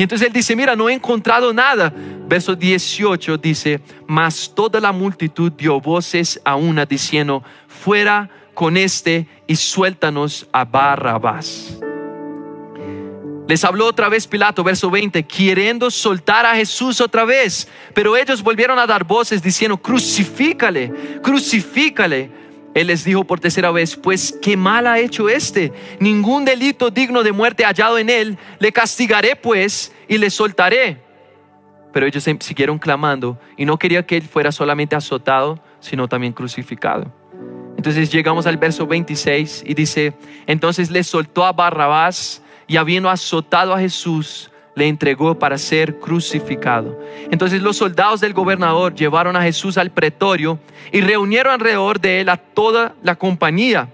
Y 0.01 0.03
entonces 0.03 0.25
él 0.25 0.33
dice, 0.33 0.55
mira, 0.55 0.75
no 0.75 0.89
he 0.89 0.93
encontrado 0.93 1.53
nada. 1.53 1.93
Verso 2.27 2.55
18 2.55 3.37
dice, 3.37 3.79
mas 4.07 4.51
toda 4.51 4.79
la 4.79 4.91
multitud 4.91 5.51
dio 5.51 5.79
voces 5.79 6.41
a 6.43 6.55
una 6.55 6.87
diciendo, 6.87 7.43
fuera 7.67 8.27
con 8.55 8.77
este 8.77 9.27
y 9.45 9.55
suéltanos 9.55 10.47
a 10.51 10.65
Barrabás. 10.65 11.77
Les 13.47 13.63
habló 13.63 13.85
otra 13.85 14.09
vez 14.09 14.25
Pilato, 14.25 14.63
verso 14.63 14.89
20, 14.89 15.21
queriendo 15.27 15.91
soltar 15.91 16.47
a 16.47 16.55
Jesús 16.55 16.99
otra 16.99 17.23
vez. 17.23 17.67
Pero 17.93 18.17
ellos 18.17 18.41
volvieron 18.41 18.79
a 18.79 18.87
dar 18.87 19.03
voces 19.03 19.43
diciendo, 19.43 19.77
crucifícale, 19.77 21.19
crucifícale. 21.21 22.40
Él 22.73 22.87
les 22.87 23.03
dijo 23.03 23.23
por 23.23 23.39
tercera 23.39 23.71
vez, 23.71 23.95
pues 23.95 24.37
qué 24.41 24.55
mal 24.55 24.87
ha 24.87 24.99
hecho 24.99 25.29
este. 25.29 25.73
Ningún 25.99 26.45
delito 26.45 26.89
digno 26.89 27.23
de 27.23 27.31
muerte 27.31 27.65
hallado 27.65 27.97
en 27.97 28.09
él. 28.09 28.37
Le 28.59 28.71
castigaré 28.71 29.35
pues 29.35 29.91
y 30.07 30.17
le 30.17 30.29
soltaré. 30.29 31.01
Pero 31.91 32.05
ellos 32.05 32.23
siguieron 32.39 32.79
clamando 32.79 33.37
y 33.57 33.65
no 33.65 33.77
quería 33.77 34.05
que 34.05 34.17
él 34.17 34.23
fuera 34.23 34.51
solamente 34.51 34.95
azotado, 34.95 35.61
sino 35.81 36.07
también 36.07 36.31
crucificado. 36.31 37.11
Entonces 37.75 38.11
llegamos 38.11 38.45
al 38.45 38.57
verso 38.57 38.85
26 38.85 39.63
y 39.65 39.73
dice, 39.73 40.13
entonces 40.45 40.91
le 40.91 41.03
soltó 41.03 41.43
a 41.43 41.51
Barrabás 41.51 42.43
y 42.67 42.77
habiendo 42.77 43.09
azotado 43.09 43.73
a 43.73 43.79
Jesús, 43.79 44.50
le 44.75 44.87
entregó 44.87 45.37
para 45.37 45.57
ser 45.57 45.99
crucificado. 45.99 46.99
Entonces 47.29 47.61
los 47.61 47.77
soldados 47.77 48.21
del 48.21 48.33
gobernador 48.33 48.95
llevaron 48.95 49.35
a 49.35 49.41
Jesús 49.41 49.77
al 49.77 49.91
pretorio 49.91 50.59
y 50.91 51.01
reunieron 51.01 51.53
alrededor 51.53 51.99
de 51.99 52.21
él 52.21 52.29
a 52.29 52.37
toda 52.37 52.95
la 53.03 53.15
compañía, 53.15 53.89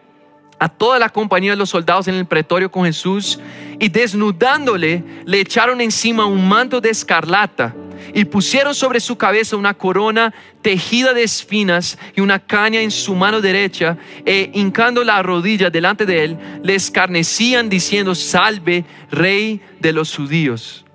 a 0.60 0.70
toda 0.70 1.00
la 1.00 1.10
compañía 1.10 1.52
de 1.52 1.58
los 1.58 1.70
soldados 1.70 2.08
en 2.08 2.16
el 2.16 2.26
pretorio 2.26 2.72
con 2.72 2.86
Jesús 2.86 3.40
y 3.80 3.90
desnudándole 3.90 5.04
le 5.26 5.40
echaron 5.40 5.82
encima 5.82 6.26
un 6.26 6.48
manto 6.48 6.82
de 6.82 6.90
escarlata 6.90 7.74
y 8.14 8.26
pusieron 8.26 8.74
sobre 8.74 9.00
su 9.00 9.18
cabeza 9.18 9.58
una 9.58 9.74
corona 9.74 10.34
tejida 10.62 11.14
de 11.14 11.24
espinas 11.24 11.98
y 12.16 12.22
una 12.22 12.40
caña 12.40 12.82
en 12.82 12.92
su 12.92 13.16
mano 13.16 13.42
derecha, 13.42 13.98
e 14.26 14.50
hincando 14.54 15.04
la 15.04 15.22
rodilla 15.22 15.70
delante 15.70 16.06
de 16.06 16.24
él, 16.24 16.38
le 16.64 16.76
escarnecían 16.76 17.70
diciendo, 17.70 18.16
salve, 18.16 18.86
rey 19.12 19.62
de 19.80 19.94
los 19.94 20.16
judíos. 20.16 20.86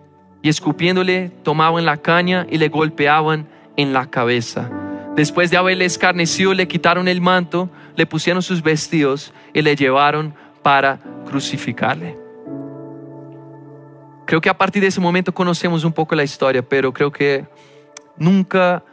Y 0.42 0.48
escupiéndole, 0.48 1.30
tomaban 1.42 1.84
la 1.84 1.96
caña 1.96 2.46
y 2.50 2.58
le 2.58 2.68
golpeaban 2.68 3.46
en 3.76 3.92
la 3.92 4.10
cabeza. 4.10 4.70
Después 5.14 5.50
de 5.50 5.56
haberle 5.56 5.84
escarnecido, 5.84 6.54
le 6.54 6.66
quitaron 6.66 7.06
el 7.06 7.20
manto, 7.20 7.70
le 7.96 8.06
pusieron 8.06 8.42
sus 8.42 8.62
vestidos 8.62 9.32
y 9.52 9.62
le 9.62 9.76
llevaron 9.76 10.34
para 10.62 10.98
crucificarle. 11.26 12.21
Creo 14.26 14.40
que 14.40 14.48
a 14.48 14.56
partir 14.56 14.82
de 14.82 14.88
ese 14.88 15.00
momento 15.00 15.32
conocemos 15.32 15.84
un 15.84 15.92
poco 15.92 16.14
la 16.14 16.22
historia, 16.22 16.62
pero 16.62 16.92
creo 16.92 17.10
que 17.10 17.46
nunca 18.16 18.84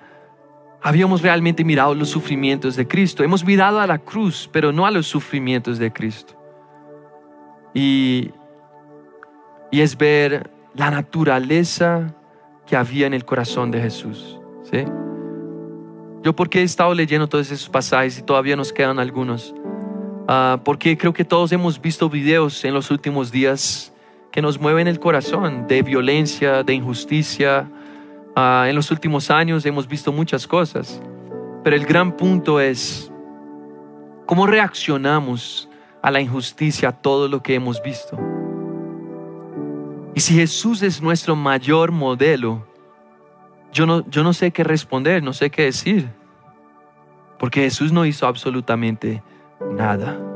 habíamos 0.82 1.22
realmente 1.22 1.64
mirado 1.64 1.94
los 1.94 2.10
sufrimientos 2.10 2.76
de 2.76 2.88
Cristo. 2.88 3.24
Hemos 3.24 3.44
mirado 3.44 3.80
a 3.80 3.88
la 3.88 4.00
cruz, 4.00 4.50
pero 4.52 4.72
no 4.72 4.86
a 4.86 4.92
los 4.92 5.08
sufrimientos 5.08 5.78
de 5.78 5.92
Cristo. 5.92 6.36
Y, 7.74 8.32
y 9.72 9.82
es 9.82 9.98
ver 9.98 10.50
la 10.74 10.90
naturaleza 10.90 12.16
que 12.66 12.76
había 12.76 13.08
en 13.08 13.14
el 13.14 13.26
corazón 13.26 13.72
de 13.72 13.82
Jesús. 13.82 14.40
¿sí? 14.72 14.86
Yo 16.24 16.36
porque 16.36 16.62
he 16.62 16.64
estado 16.64 16.94
leyendo 16.94 17.28
todos 17.28 17.52
esos 17.52 17.70
pasajes 17.70 18.18
y 18.18 18.22
todavía 18.22 18.56
nos 18.56 18.74
quedan 18.74 19.00
algunos. 19.00 19.54
Ah, 20.28 20.60
porque 20.64 20.98
creo 20.98 21.14
que 21.14 21.26
todos 21.26 21.52
hemos 21.52 21.82
visto 21.82 22.10
videos 22.10 22.64
en 22.64 22.74
los 22.74 22.92
últimos 22.92 23.32
días 23.32 23.94
que 24.32 24.42
nos 24.42 24.60
mueven 24.60 24.88
el 24.88 25.00
corazón 25.00 25.68
de 25.68 25.82
violencia, 25.82 26.64
de 26.64 26.74
injusticia. 26.74 27.70
Ah, 28.36 28.66
en 28.68 28.76
los 28.76 28.92
últimos 28.92 29.32
años 29.32 29.66
hemos 29.66 29.88
visto 29.88 30.12
muchas 30.12 30.48
cosas, 30.48 31.02
pero 31.64 31.76
el 31.76 31.86
gran 31.86 32.16
punto 32.16 32.60
es 32.60 33.12
cómo 34.26 34.46
reaccionamos 34.46 35.70
a 36.02 36.12
la 36.12 36.22
injusticia, 36.22 36.90
a 36.90 36.92
todo 36.92 37.28
lo 37.28 37.42
que 37.42 37.56
hemos 37.56 37.82
visto. 37.82 38.18
Y 40.16 40.22
si 40.22 40.36
Jesús 40.36 40.82
es 40.84 41.02
nuestro 41.02 41.36
mayor 41.36 41.92
modelo, 41.92 42.68
yo 43.72 43.86
no, 43.86 44.08
yo 44.10 44.24
no 44.24 44.34
sé 44.34 44.52
qué 44.52 44.64
responder, 44.64 45.24
no 45.24 45.34
sé 45.34 45.50
qué 45.50 45.64
decir, 45.64 46.10
porque 47.38 47.62
Jesús 47.62 47.92
no 47.92 48.06
hizo 48.06 48.28
absolutamente 48.28 49.24
nada. 49.72 50.29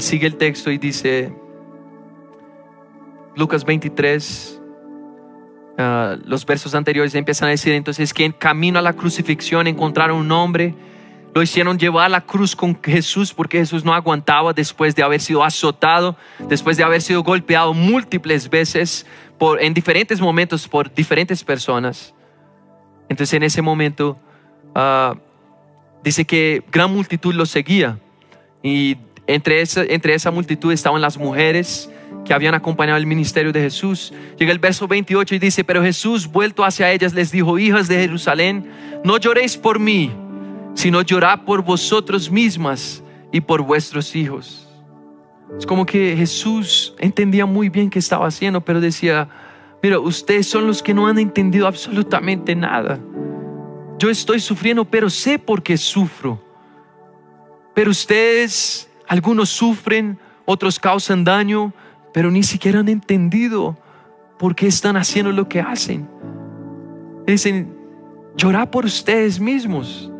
Sigue 0.00 0.26
el 0.26 0.36
texto 0.36 0.70
y 0.70 0.78
dice, 0.78 1.30
Lucas 3.36 3.64
23, 3.66 4.60
ah, 5.76 6.16
los 6.24 6.46
versos 6.46 6.74
anteriores 6.74 7.14
empiezan 7.14 7.48
a 7.48 7.50
decir 7.50 7.74
entonces 7.74 8.14
que 8.14 8.24
en 8.24 8.32
camino 8.32 8.78
a 8.78 8.82
la 8.82 8.94
crucifixión 8.94 9.66
encontraron 9.66 10.18
un 10.18 10.32
hombre, 10.32 10.74
lo 11.34 11.42
hicieron 11.42 11.78
llevar 11.78 12.06
a 12.06 12.08
la 12.08 12.22
cruz 12.22 12.56
con 12.56 12.82
Jesús 12.82 13.34
porque 13.34 13.58
Jesús 13.58 13.84
no 13.84 13.92
aguantaba 13.92 14.54
después 14.54 14.96
de 14.96 15.02
haber 15.02 15.20
sido 15.20 15.44
azotado, 15.44 16.16
después 16.48 16.78
de 16.78 16.82
haber 16.82 17.02
sido 17.02 17.22
golpeado 17.22 17.74
múltiples 17.74 18.48
veces 18.48 19.06
por, 19.38 19.62
en 19.62 19.74
diferentes 19.74 20.18
momentos 20.18 20.66
por 20.66 20.92
diferentes 20.92 21.44
personas. 21.44 22.14
Entonces 23.10 23.34
en 23.34 23.42
ese 23.42 23.60
momento 23.60 24.18
ah, 24.74 25.14
dice 26.02 26.24
que 26.24 26.64
gran 26.72 26.90
multitud 26.90 27.34
lo 27.34 27.44
seguía 27.44 27.98
y 28.62 28.96
entre 29.34 29.60
esa, 29.60 29.84
entre 29.84 30.14
esa 30.14 30.30
multitud 30.30 30.72
estaban 30.72 31.00
las 31.00 31.18
mujeres 31.18 31.90
que 32.24 32.34
habían 32.34 32.54
acompañado 32.54 32.98
el 32.98 33.06
ministerio 33.06 33.52
de 33.52 33.60
Jesús. 33.60 34.12
Llega 34.38 34.52
el 34.52 34.58
verso 34.58 34.86
28 34.86 35.34
y 35.34 35.38
dice, 35.38 35.64
pero 35.64 35.82
Jesús 35.82 36.26
vuelto 36.26 36.64
hacia 36.64 36.90
ellas 36.92 37.14
les 37.14 37.30
dijo, 37.30 37.58
hijas 37.58 37.88
de 37.88 37.98
Jerusalén, 37.98 38.70
no 39.04 39.16
lloréis 39.16 39.56
por 39.56 39.78
mí, 39.78 40.12
sino 40.74 41.02
llorad 41.02 41.40
por 41.44 41.62
vosotros 41.62 42.30
mismas 42.30 43.02
y 43.32 43.40
por 43.40 43.62
vuestros 43.62 44.14
hijos. 44.14 44.68
Es 45.58 45.66
como 45.66 45.84
que 45.84 46.14
Jesús 46.16 46.94
entendía 46.98 47.46
muy 47.46 47.68
bien 47.68 47.90
qué 47.90 47.98
estaba 47.98 48.26
haciendo, 48.26 48.60
pero 48.60 48.80
decía, 48.80 49.28
Mira, 49.82 49.98
ustedes 49.98 50.46
son 50.46 50.66
los 50.66 50.82
que 50.82 50.92
no 50.92 51.06
han 51.06 51.18
entendido 51.18 51.66
absolutamente 51.66 52.54
nada. 52.54 53.00
Yo 53.98 54.10
estoy 54.10 54.40
sufriendo, 54.40 54.84
pero 54.84 55.08
sé 55.08 55.38
por 55.38 55.62
qué 55.62 55.76
sufro. 55.78 56.42
Pero 57.74 57.90
ustedes, 57.90 58.89
algunos 59.10 59.48
sufren, 59.48 60.20
otros 60.44 60.78
causan 60.78 61.24
daño, 61.24 61.74
pero 62.14 62.30
ni 62.30 62.44
siquiera 62.44 62.78
han 62.78 62.88
entendido 62.88 63.76
por 64.38 64.54
qué 64.54 64.68
están 64.68 64.96
haciendo 64.96 65.32
lo 65.32 65.48
que 65.48 65.60
hacen. 65.60 66.08
Dicen, 67.26 67.76
llorar 68.36 68.70
por 68.70 68.84
ustedes 68.84 69.40
mismos. 69.40 70.12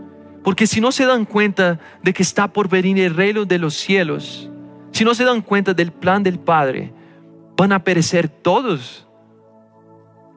Porque 0.42 0.66
si 0.66 0.81
no 0.81 0.90
se 0.90 1.07
dan 1.07 1.24
cuenta 1.24 1.79
de 2.03 2.12
que 2.12 2.24
está 2.24 2.53
por 2.53 2.68
venir 2.68 2.98
el 2.98 3.14
reino 3.14 3.44
de 3.44 3.61
los 3.61 3.74
cielos, 3.74 4.50
si 4.90 5.05
no 5.05 5.14
se 5.14 5.22
dan 5.22 5.40
cuenta 5.40 5.72
del 5.72 5.92
plan 5.92 6.24
del 6.24 6.40
Padre, 6.40 6.92
van 7.57 7.70
a 7.70 7.85
perecer 7.85 8.29
todos. 8.29 9.07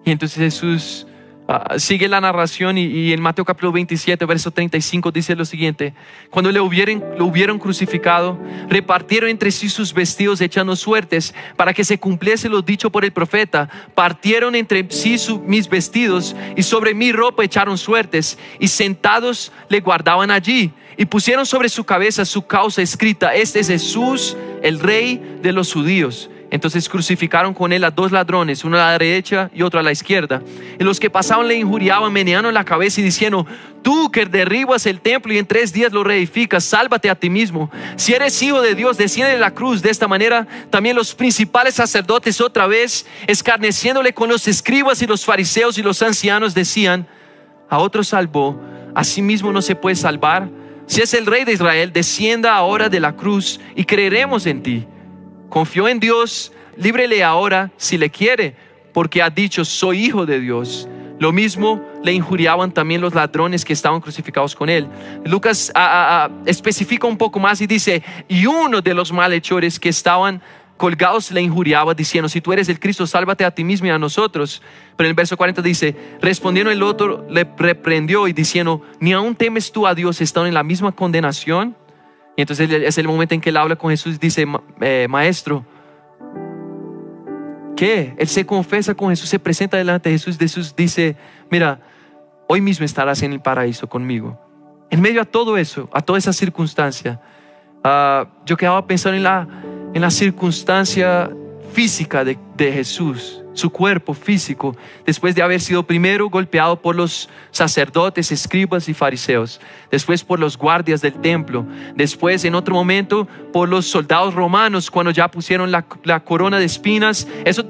Y 0.05 0.11
entonces 0.11 0.37
Jesús 0.37 1.07
ah, 1.47 1.77
sigue 1.77 2.07
la 2.07 2.21
narración 2.21 2.77
y, 2.77 3.11
en 3.13 3.21
Mateo 3.21 3.45
capítulo 3.45 3.71
27, 3.71 4.25
verso 4.25 4.51
35 4.51 5.11
dice 5.11 5.35
lo 5.35 5.45
siguiente, 5.45 5.93
cuando 6.29 6.51
le 6.51 6.59
hubieron, 6.59 7.03
lo 7.17 7.25
hubieron 7.25 7.59
crucificado, 7.59 8.39
repartieron 8.69 9.29
entre 9.29 9.51
sí 9.51 9.69
sus 9.69 9.93
vestidos 9.93 10.41
echando 10.41 10.75
suertes 10.75 11.33
para 11.55 11.73
que 11.73 11.83
se 11.83 11.97
cumpliese 11.97 12.49
lo 12.49 12.61
dicho 12.61 12.89
por 12.89 13.05
el 13.05 13.11
profeta, 13.11 13.69
partieron 13.95 14.55
entre 14.55 14.85
sí 14.89 15.17
mis 15.45 15.69
vestidos 15.69 16.35
y 16.55 16.63
sobre 16.63 16.93
mi 16.93 17.11
ropa 17.11 17.43
echaron 17.43 17.77
suertes 17.77 18.37
y 18.59 18.67
sentados 18.67 19.51
le 19.69 19.79
guardaban 19.79 20.31
allí. 20.31 20.71
Y 20.95 21.05
pusieron 21.05 21.45
sobre 21.45 21.69
su 21.69 21.83
cabeza 21.83 22.23
su 22.23 22.45
causa 22.45 22.81
escrita, 22.81 23.33
este 23.33 23.59
es 23.59 23.67
Jesús, 23.67 24.37
el 24.61 24.79
rey 24.79 25.39
de 25.41 25.51
los 25.51 25.73
judíos. 25.73 26.29
Entonces 26.53 26.87
crucificaron 26.87 27.51
con 27.51 27.73
él 27.73 27.83
a 27.83 27.89
dos 27.89 28.11
ladrones, 28.11 28.63
uno 28.63 28.77
a 28.77 28.81
la 28.81 28.91
derecha 28.91 29.49
y 29.55 29.63
otro 29.63 29.79
a 29.79 29.83
la 29.83 29.91
izquierda. 29.91 30.39
Y 30.79 30.83
los 30.83 30.99
que 30.99 31.09
pasaban 31.09 31.47
le 31.47 31.55
injuriaban, 31.55 32.13
meneando 32.13 32.51
la 32.51 32.63
cabeza 32.63 33.01
y 33.01 33.03
diciendo, 33.03 33.47
tú 33.81 34.11
que 34.11 34.27
derribas 34.27 34.85
el 34.85 35.01
templo 35.01 35.33
y 35.33 35.39
en 35.39 35.47
tres 35.47 35.73
días 35.73 35.91
lo 35.91 36.03
reedificas, 36.03 36.63
sálvate 36.63 37.09
a 37.09 37.15
ti 37.15 37.27
mismo. 37.27 37.71
Si 37.95 38.13
eres 38.13 38.39
hijo 38.43 38.61
de 38.61 38.75
Dios, 38.75 38.99
desciende 38.99 39.33
de 39.33 39.39
la 39.39 39.49
cruz. 39.49 39.81
De 39.81 39.89
esta 39.89 40.07
manera 40.07 40.45
también 40.69 40.95
los 40.95 41.15
principales 41.15 41.73
sacerdotes 41.73 42.39
otra 42.39 42.67
vez, 42.67 43.07
escarneciéndole 43.25 44.13
con 44.13 44.29
los 44.29 44.47
escribas 44.47 45.01
y 45.01 45.07
los 45.07 45.25
fariseos 45.25 45.79
y 45.79 45.81
los 45.81 46.03
ancianos, 46.03 46.53
decían, 46.53 47.07
a 47.67 47.79
otro 47.79 48.03
salvó, 48.03 48.61
a 48.93 49.03
sí 49.03 49.23
mismo 49.23 49.51
no 49.51 49.63
se 49.63 49.75
puede 49.75 49.95
salvar. 49.95 50.47
Si 50.85 51.01
es 51.01 51.15
el 51.15 51.25
rey 51.25 51.45
de 51.45 51.53
Israel, 51.53 51.91
descienda 51.91 52.55
ahora 52.55 52.89
de 52.89 52.99
la 52.99 53.15
cruz 53.15 53.59
y 53.75 53.85
creeremos 53.85 54.45
en 54.45 54.61
ti. 54.61 54.87
Confió 55.53 55.87
en 55.87 55.99
Dios, 55.99 56.51
líbrele 56.77 57.23
ahora 57.23 57.69
si 57.77 57.99
le 57.99 58.09
quiere, 58.09 58.55
porque 58.91 59.21
ha 59.21 59.29
dicho, 59.29 59.63
soy 59.63 60.03
hijo 60.03 60.25
de 60.25 60.39
Dios. 60.39 60.89
Lo 61.19 61.31
mismo 61.31 61.79
le 62.03 62.11
injuriaban 62.11 62.71
también 62.71 63.01
los 63.01 63.13
ladrones 63.13 63.63
que 63.63 63.71
estaban 63.71 64.01
crucificados 64.01 64.55
con 64.55 64.67
él. 64.67 64.87
Lucas 65.25 65.71
especifica 66.47 67.05
un 67.05 67.19
poco 67.19 67.39
más 67.39 67.61
y 67.61 67.67
dice, 67.67 68.01
y 68.27 68.47
uno 68.47 68.81
de 68.81 68.95
los 68.95 69.11
malhechores 69.11 69.79
que 69.79 69.89
estaban 69.89 70.41
colgados 70.75 71.29
le 71.29 71.43
injuriaba 71.43 71.93
diciendo, 71.93 72.29
si 72.29 72.41
tú 72.41 72.51
eres 72.51 72.67
el 72.67 72.79
Cristo, 72.79 73.05
sálvate 73.05 73.45
a 73.45 73.51
ti 73.51 73.63
mismo 73.63 73.85
y 73.85 73.91
a 73.91 73.99
nosotros. 73.99 74.59
Pero 74.97 75.05
en 75.05 75.11
el 75.11 75.15
verso 75.15 75.37
40 75.37 75.61
dice, 75.61 75.95
respondiendo 76.19 76.71
el 76.71 76.81
otro, 76.81 77.27
le 77.29 77.47
reprendió 77.59 78.27
y 78.27 78.33
diciendo, 78.33 78.81
ni 78.99 79.13
aún 79.13 79.35
temes 79.35 79.71
tú 79.71 79.85
a 79.85 79.93
Dios, 79.93 80.19
están 80.19 80.47
en 80.47 80.55
la 80.55 80.63
misma 80.63 80.93
condenación. 80.93 81.77
Y 82.35 82.41
entonces 82.41 82.69
es 82.69 82.97
el 82.97 83.07
momento 83.07 83.35
en 83.35 83.41
que 83.41 83.49
él 83.49 83.57
habla 83.57 83.75
con 83.75 83.91
Jesús 83.91 84.19
dice, 84.19 84.47
eh, 84.81 85.07
maestro, 85.09 85.65
¿qué? 87.75 88.15
Él 88.17 88.27
se 88.27 88.45
confesa 88.45 88.95
con 88.95 89.09
Jesús, 89.09 89.29
se 89.29 89.39
presenta 89.39 89.77
delante 89.77 90.09
de 90.09 90.15
Jesús. 90.15 90.37
Jesús 90.37 90.75
dice, 90.75 91.15
mira, 91.51 91.79
hoy 92.47 92.61
mismo 92.61 92.85
estarás 92.85 93.21
en 93.21 93.33
el 93.33 93.41
paraíso 93.41 93.87
conmigo. 93.87 94.39
En 94.89 95.01
medio 95.01 95.21
a 95.21 95.25
todo 95.25 95.57
eso, 95.57 95.89
a 95.93 96.01
toda 96.01 96.17
esa 96.17 96.33
circunstancia, 96.33 97.21
ah, 97.83 98.27
yo 98.45 98.57
quedaba 98.57 98.87
pensando 98.87 99.17
en 99.17 99.23
la, 99.23 99.47
en 99.93 100.01
la 100.01 100.09
circunstancia 100.09 101.29
física 101.71 102.23
de, 102.23 102.37
de 102.55 102.71
Jesús 102.71 103.42
su 103.53 103.69
cuerpo 103.69 104.13
físico, 104.13 104.75
después 105.05 105.35
de 105.35 105.41
haber 105.41 105.61
sido 105.61 105.83
primero 105.83 106.29
golpeado 106.29 106.81
por 106.81 106.95
los 106.95 107.29
sacerdotes, 107.51 108.31
escribas 108.31 108.89
y 108.89 108.93
fariseos, 108.93 109.61
después 109.91 110.23
por 110.23 110.39
los 110.39 110.57
guardias 110.57 111.01
del 111.01 111.13
templo, 111.13 111.65
después 111.95 112.43
en 112.45 112.55
otro 112.55 112.73
momento 112.73 113.27
por 113.51 113.69
los 113.69 113.85
soldados 113.85 114.33
romanos 114.33 114.89
cuando 114.89 115.11
ya 115.11 115.29
pusieron 115.29 115.71
la, 115.71 115.83
corona 116.23 116.57
de 116.57 116.65
espinas. 116.65 117.27
Eso 117.45 117.65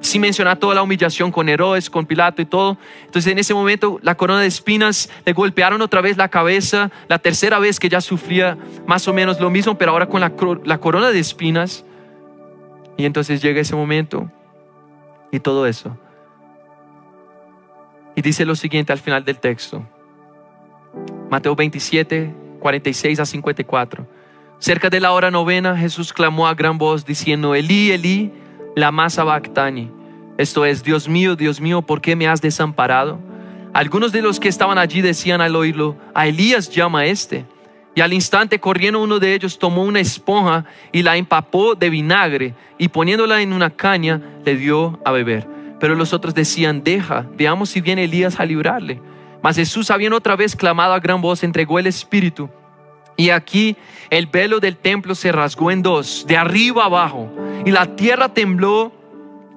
sí 0.00 0.18
menciona 0.18 0.56
toda 0.56 0.74
la 0.74 0.82
humillación 0.82 1.32
con 1.32 1.48
Herodes, 1.48 1.90
con 1.90 2.06
Pilato 2.06 2.42
y 2.42 2.46
todo. 2.46 2.78
Entonces 3.06 3.32
en 3.32 3.38
ese 3.38 3.54
momento 3.54 3.98
la 4.02 4.16
corona 4.16 4.40
de 4.40 4.46
espinas 4.46 5.10
le 5.24 5.32
golpearon 5.32 5.82
otra 5.82 6.00
vez 6.00 6.16
la 6.16 6.28
cabeza, 6.28 6.90
la 7.08 7.18
tercera 7.18 7.58
vez 7.58 7.80
que 7.80 7.88
ya 7.88 8.00
sufría 8.00 8.56
más 8.86 9.08
o 9.08 9.12
menos 9.12 9.40
lo 9.40 9.50
mismo, 9.50 9.76
pero 9.76 9.92
ahora 9.92 10.06
con 10.06 10.20
la 10.20 10.78
corona 10.78 11.10
de 11.10 11.18
espinas. 11.18 11.84
Y 12.96 13.06
entonces 13.06 13.42
llega 13.42 13.60
ese 13.60 13.74
momento 13.74 14.30
y 15.34 15.40
todo 15.40 15.66
eso. 15.66 15.96
Y 18.14 18.22
dice 18.22 18.44
lo 18.44 18.54
siguiente 18.54 18.92
al 18.92 19.00
final 19.00 19.24
del 19.24 19.38
texto. 19.38 19.84
Mateo 21.28 21.56
27, 21.56 22.32
46 22.60 23.18
a 23.18 23.26
54. 23.26 24.06
Cerca 24.60 24.88
de 24.88 25.00
la 25.00 25.10
hora 25.12 25.32
novena, 25.32 25.76
Jesús 25.76 26.12
clamó 26.12 26.46
a 26.46 26.54
gran 26.54 26.78
voz 26.78 27.04
diciendo, 27.04 27.54
Elí, 27.54 27.90
Elí, 27.90 28.32
lama 28.76 29.10
sabactani. 29.10 29.90
Esto 30.38 30.64
es, 30.64 30.84
Dios 30.84 31.08
mío, 31.08 31.34
Dios 31.34 31.60
mío, 31.60 31.82
¿por 31.82 32.00
qué 32.00 32.14
me 32.14 32.28
has 32.28 32.40
desamparado? 32.40 33.18
Algunos 33.72 34.12
de 34.12 34.22
los 34.22 34.38
que 34.38 34.48
estaban 34.48 34.78
allí 34.78 35.00
decían 35.00 35.40
al 35.40 35.56
oírlo, 35.56 35.96
a 36.14 36.28
Elías 36.28 36.70
llama 36.70 37.06
este. 37.06 37.44
Y 37.94 38.00
al 38.00 38.12
instante 38.12 38.58
corriendo 38.58 39.00
uno 39.00 39.18
de 39.18 39.34
ellos 39.34 39.58
tomó 39.58 39.84
una 39.84 40.00
esponja 40.00 40.64
y 40.92 41.02
la 41.02 41.16
empapó 41.16 41.74
de 41.74 41.90
vinagre 41.90 42.54
y 42.76 42.88
poniéndola 42.88 43.40
en 43.40 43.52
una 43.52 43.70
caña 43.70 44.20
le 44.44 44.56
dio 44.56 44.98
a 45.04 45.12
beber. 45.12 45.46
Pero 45.78 45.94
los 45.94 46.12
otros 46.12 46.34
decían, 46.34 46.82
deja, 46.82 47.26
veamos 47.36 47.70
si 47.70 47.80
viene 47.80 48.04
Elías 48.04 48.40
a 48.40 48.46
librarle. 48.46 49.00
Mas 49.42 49.56
Jesús, 49.56 49.90
habiendo 49.90 50.16
otra 50.16 50.36
vez 50.36 50.56
clamado 50.56 50.94
a 50.94 51.00
gran 51.00 51.20
voz, 51.20 51.44
entregó 51.44 51.78
el 51.78 51.86
Espíritu. 51.86 52.48
Y 53.16 53.30
aquí 53.30 53.76
el 54.10 54.26
velo 54.26 54.58
del 54.58 54.76
templo 54.76 55.14
se 55.14 55.30
rasgó 55.30 55.70
en 55.70 55.82
dos, 55.82 56.24
de 56.26 56.36
arriba 56.36 56.86
abajo, 56.86 57.30
y 57.64 57.70
la 57.70 57.94
tierra 57.94 58.30
tembló 58.30 58.92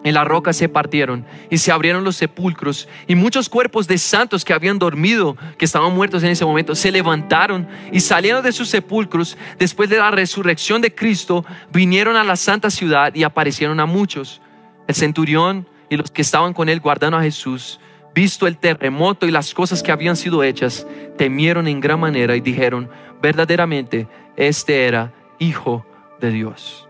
en 0.08 0.14
la 0.14 0.24
roca 0.24 0.54
se 0.54 0.70
partieron 0.70 1.26
y 1.50 1.58
se 1.58 1.72
abrieron 1.72 2.04
los 2.04 2.16
sepulcros 2.16 2.88
y 3.08 3.16
muchos 3.16 3.50
cuerpos 3.50 3.88
de 3.88 3.98
santos 3.98 4.46
que 4.46 4.54
habían 4.54 4.80
dormido, 4.80 5.36
que 5.58 5.66
estaban 5.66 5.94
muertos 5.94 6.24
en 6.24 6.32
ese 6.32 6.46
momento, 6.46 6.76
se 6.76 6.92
levantaron 6.92 7.68
y 7.92 8.00
salieron 8.00 8.44
de 8.44 8.52
sus 8.52 8.70
sepulcros 8.70 9.38
después 9.60 9.90
de 9.90 9.98
la 9.98 10.12
resurrección 10.12 10.82
de 10.82 10.94
Cristo, 10.94 11.46
vinieron 11.72 12.16
a 12.16 12.24
la 12.24 12.36
santa 12.36 12.70
ciudad 12.70 13.14
y 13.14 13.24
aparecieron 13.24 13.80
a 13.80 13.86
muchos. 13.86 14.42
El 14.88 14.96
centurión 14.96 15.68
y 15.90 15.98
los 15.98 16.12
que 16.12 16.22
estaban 16.22 16.54
con 16.54 16.70
él 16.70 16.80
guardando 16.80 17.18
a 17.18 17.24
Jesús, 17.24 17.80
visto 18.16 18.48
el 18.48 18.58
terremoto 18.58 19.26
y 19.26 19.32
las 19.32 19.54
cosas 19.54 19.84
que 19.84 19.92
habían 19.92 20.16
sido 20.16 20.44
hechas, 20.44 20.88
temieron 21.18 21.68
en 21.68 21.82
gran 21.82 22.00
manera 22.00 22.36
y 22.36 22.42
dijeron, 22.42 22.90
verdaderamente, 23.22 24.08
este 24.36 24.86
era 24.86 25.14
hijo 25.40 25.86
de 26.20 26.32
Dios. 26.32 26.88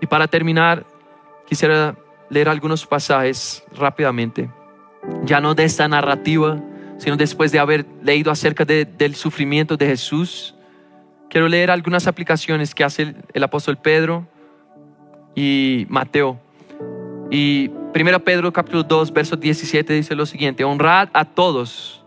Y 0.00 0.06
para 0.06 0.28
terminar, 0.28 0.84
Quisiera 1.46 1.96
leer 2.28 2.48
algunos 2.48 2.86
pasajes 2.86 3.62
rápidamente, 3.72 4.50
ya 5.24 5.40
no 5.40 5.54
de 5.54 5.64
esta 5.64 5.86
narrativa, 5.88 6.60
sino 6.98 7.16
después 7.16 7.52
de 7.52 7.58
haber 7.58 7.86
leído 8.02 8.30
acerca 8.30 8.64
del 8.64 9.14
sufrimiento 9.14 9.76
de 9.76 9.86
Jesús. 9.86 10.54
Quiero 11.30 11.48
leer 11.48 11.70
algunas 11.70 12.06
aplicaciones 12.06 12.74
que 12.74 12.84
hace 12.84 13.14
el, 13.32 13.42
apóstol 13.42 13.76
Pedro 13.76 14.26
y 15.34 15.86
Mateo. 15.88 16.40
Y 17.30 17.70
1 17.94 18.24
Pedro 18.24 18.52
capítulo 18.52 18.82
2, 18.82 19.12
verso 19.12 19.36
17 19.36 19.92
dice 19.92 20.14
lo 20.14 20.26
siguiente, 20.26 20.64
honrad 20.64 21.08
a 21.12 21.24
todos, 21.24 22.04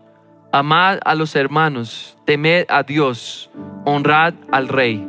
amad 0.52 0.98
a 1.04 1.14
los 1.14 1.36
hermanos, 1.36 2.16
temed 2.24 2.66
a 2.68 2.82
Dios, 2.82 3.50
honrad 3.84 4.34
al 4.50 4.68
rey. 4.68 5.06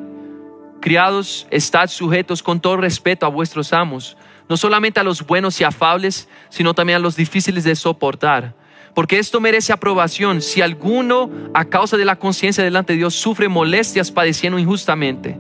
Criados, 0.82 1.48
estad 1.52 1.88
sujetos 1.88 2.41
con 2.41 2.60
todo 2.60 2.76
respeto 2.76 3.26
a 3.26 3.30
vuestros 3.30 3.72
amos, 3.72 4.17
no 4.50 4.58
solamente 4.58 5.00
a 5.00 5.04
los 5.04 5.26
buenos 5.26 5.62
y 5.62 5.63
afables, 5.63 6.28
sino 6.50 6.74
también 6.74 6.98
a 6.98 7.00
los 7.00 7.15
difíciles 7.15 7.63
de 7.63 7.76
soportar. 7.76 8.56
Porque 8.94 9.20
esto 9.20 9.39
merece 9.39 9.72
aprobación 9.72 10.41
si 10.41 10.62
alguno 10.62 11.30
a 11.54 11.65
causa 11.65 11.98
de 11.98 12.04
la 12.04 12.17
conciencia 12.17 12.63
delante 12.63 12.94
de 12.94 12.98
Dios 12.98 13.13
sufre 13.13 13.48
molestias 13.48 14.12
padeciendo 14.12 14.60
injustamente. 14.60 15.39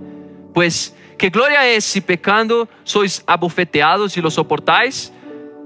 Pues, 0.53 0.95
¿qué 1.17 1.29
gloria 1.29 1.67
es 1.67 1.83
si 1.83 2.01
pecando 2.01 2.69
sois 2.83 3.23
abofeteados 3.25 4.15
y 4.15 4.21
lo 4.21 4.31
soportáis? 4.31 5.11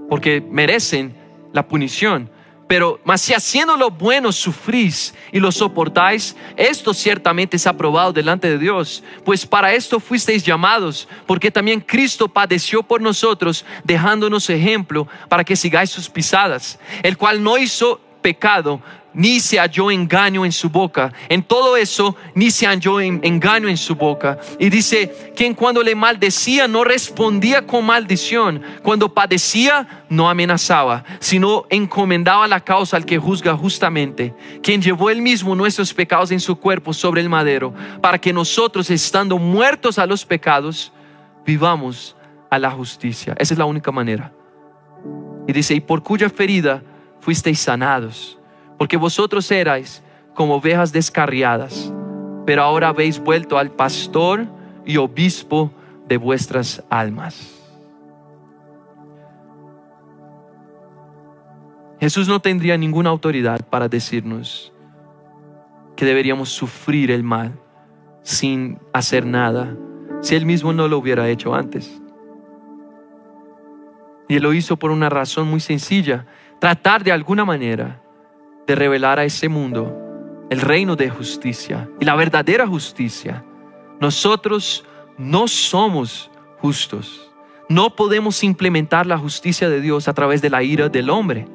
Porque 0.10 0.42
merecen 0.42 1.16
la 1.54 1.68
punición. 1.68 2.30
Pero, 2.68 3.00
mas 3.04 3.22
si 3.22 3.34
haciendo 3.34 3.78
lo 3.78 3.92
bueno 3.92 4.32
sufrís 4.32 5.14
y 5.32 5.40
lo 5.40 5.52
soportáis, 5.52 6.36
esto 6.56 6.96
ciertamente 6.96 7.58
es 7.58 7.68
aprobado 7.68 8.12
delante 8.12 8.50
de 8.50 8.58
Dios. 8.58 9.04
Pues 9.24 9.46
para 9.46 9.74
esto 9.74 10.00
fuisteis 10.00 10.44
llamados, 10.44 11.08
porque 11.28 11.52
también 11.52 11.80
Cristo 11.80 12.28
padeció 12.28 12.82
por 12.82 13.02
nosotros, 13.02 13.66
dejándonos 13.84 14.50
ejemplo 14.50 15.08
para 15.30 15.44
que 15.44 15.56
sigáis 15.56 15.92
sus 15.92 16.10
pisadas, 16.10 16.80
el 17.04 17.18
cual 17.18 17.44
no 17.44 17.58
hizo 17.60 18.02
pecado, 18.22 18.82
ni 19.16 19.40
se 19.40 19.58
halló 19.58 19.90
engaño 19.90 20.46
en 20.46 20.52
su 20.52 20.70
boca. 20.70 21.12
En 21.30 21.42
todo 21.42 21.78
eso, 21.78 22.16
ni 22.36 22.52
se 22.52 22.68
halló 22.68 23.00
engaño 23.00 23.68
en 23.68 23.78
su 23.78 23.96
boca. 23.96 24.38
Y 24.60 24.70
dice, 24.70 25.32
quien 25.36 25.56
cuando 25.56 25.82
le 25.82 25.96
maldecía 25.96 26.68
no 26.68 26.84
respondía 26.84 27.66
con 27.66 27.86
maldición, 27.86 28.62
cuando 28.84 29.14
padecía 29.14 30.06
no 30.10 30.30
amenazaba, 30.30 31.04
sino 31.20 31.66
encomendaba 31.70 32.48
la 32.48 32.60
causa 32.60 32.98
al 32.98 33.06
que 33.06 33.18
juzga 33.18 33.56
justamente, 33.56 34.34
quien 34.62 34.82
llevó 34.82 35.10
él 35.10 35.22
mismo 35.22 35.56
nuestros 35.56 35.94
pecados 35.94 36.32
en 36.32 36.40
su 36.40 36.58
cuerpo 36.58 36.94
sobre 36.94 37.22
el 37.22 37.30
madero, 37.30 37.74
para 38.02 38.20
que 38.20 38.34
nosotros, 38.34 38.90
estando 38.90 39.38
muertos 39.38 39.98
a 39.98 40.06
los 40.06 40.26
pecados, 40.26 40.92
vivamos 41.46 42.16
a 42.50 42.60
la 42.60 42.70
justicia. 42.70 43.34
Esa 43.40 43.54
es 43.54 43.58
la 43.58 43.66
única 43.66 43.92
manera. 43.92 44.34
Y 45.48 45.54
dice, 45.54 45.74
y 45.74 45.80
por 45.80 46.04
cuya 46.04 46.30
ferida 46.30 46.84
fuisteis 47.22 47.60
sanados 47.60 48.38
porque 48.78 48.98
vosotros 48.98 49.50
erais 49.52 50.04
como 50.34 50.56
ovejas 50.56 50.92
descarriadas, 50.92 51.92
pero 52.46 52.62
ahora 52.62 52.90
habéis 52.90 53.20
vuelto 53.20 53.58
al 53.58 53.72
pastor 53.72 54.48
y 54.86 54.98
obispo 54.98 55.72
de 56.08 56.18
vuestras 56.18 56.84
almas. 56.90 57.52
Jesús 62.00 62.28
no 62.28 62.40
tendría 62.40 62.78
ninguna 62.78 63.10
autoridad 63.10 63.62
para 63.70 63.88
decirnos 63.88 64.72
que 65.96 66.06
deberíamos 66.06 66.50
sufrir 66.50 67.10
el 67.10 67.24
mal 67.24 67.58
sin 68.22 68.80
hacer 68.92 69.26
nada 69.26 69.76
si 70.22 70.36
él 70.36 70.46
mismo 70.46 70.74
no 70.74 70.88
lo 70.88 70.98
hubiera 70.98 71.30
hecho 71.30 71.56
antes. 71.56 72.02
Y 74.28 74.36
él 74.36 74.44
lo 74.44 74.54
hizo 74.54 74.78
por 74.78 74.92
una 74.92 75.10
razón 75.10 75.48
muy 75.48 75.60
sencilla, 75.60 76.26
tratar 76.60 77.04
de 77.04 77.12
alguna 77.12 77.46
manera 77.46 78.02
de 78.68 78.76
revelar 78.76 79.20
a 79.20 79.26
ese 79.26 79.50
mundo 79.50 80.02
el 80.50 80.62
reino 80.62 80.96
de 80.96 81.10
justicia 81.10 81.90
y 82.00 82.06
la 82.06 82.16
verdadera 82.16 82.68
justicia. 82.68 83.44
Nosotros 84.00 84.86
no 85.18 85.48
somos 85.48 86.30
justos. 86.60 87.32
No 87.68 87.96
podemos 87.96 88.44
implementar 88.44 89.06
la 89.06 89.18
justicia 89.18 89.70
de 89.70 89.82
Dios 89.82 90.08
a 90.08 90.14
través 90.14 90.42
de 90.42 90.50
la 90.50 90.62
ira 90.62 90.90
del 90.90 91.10
hombre. 91.10 91.48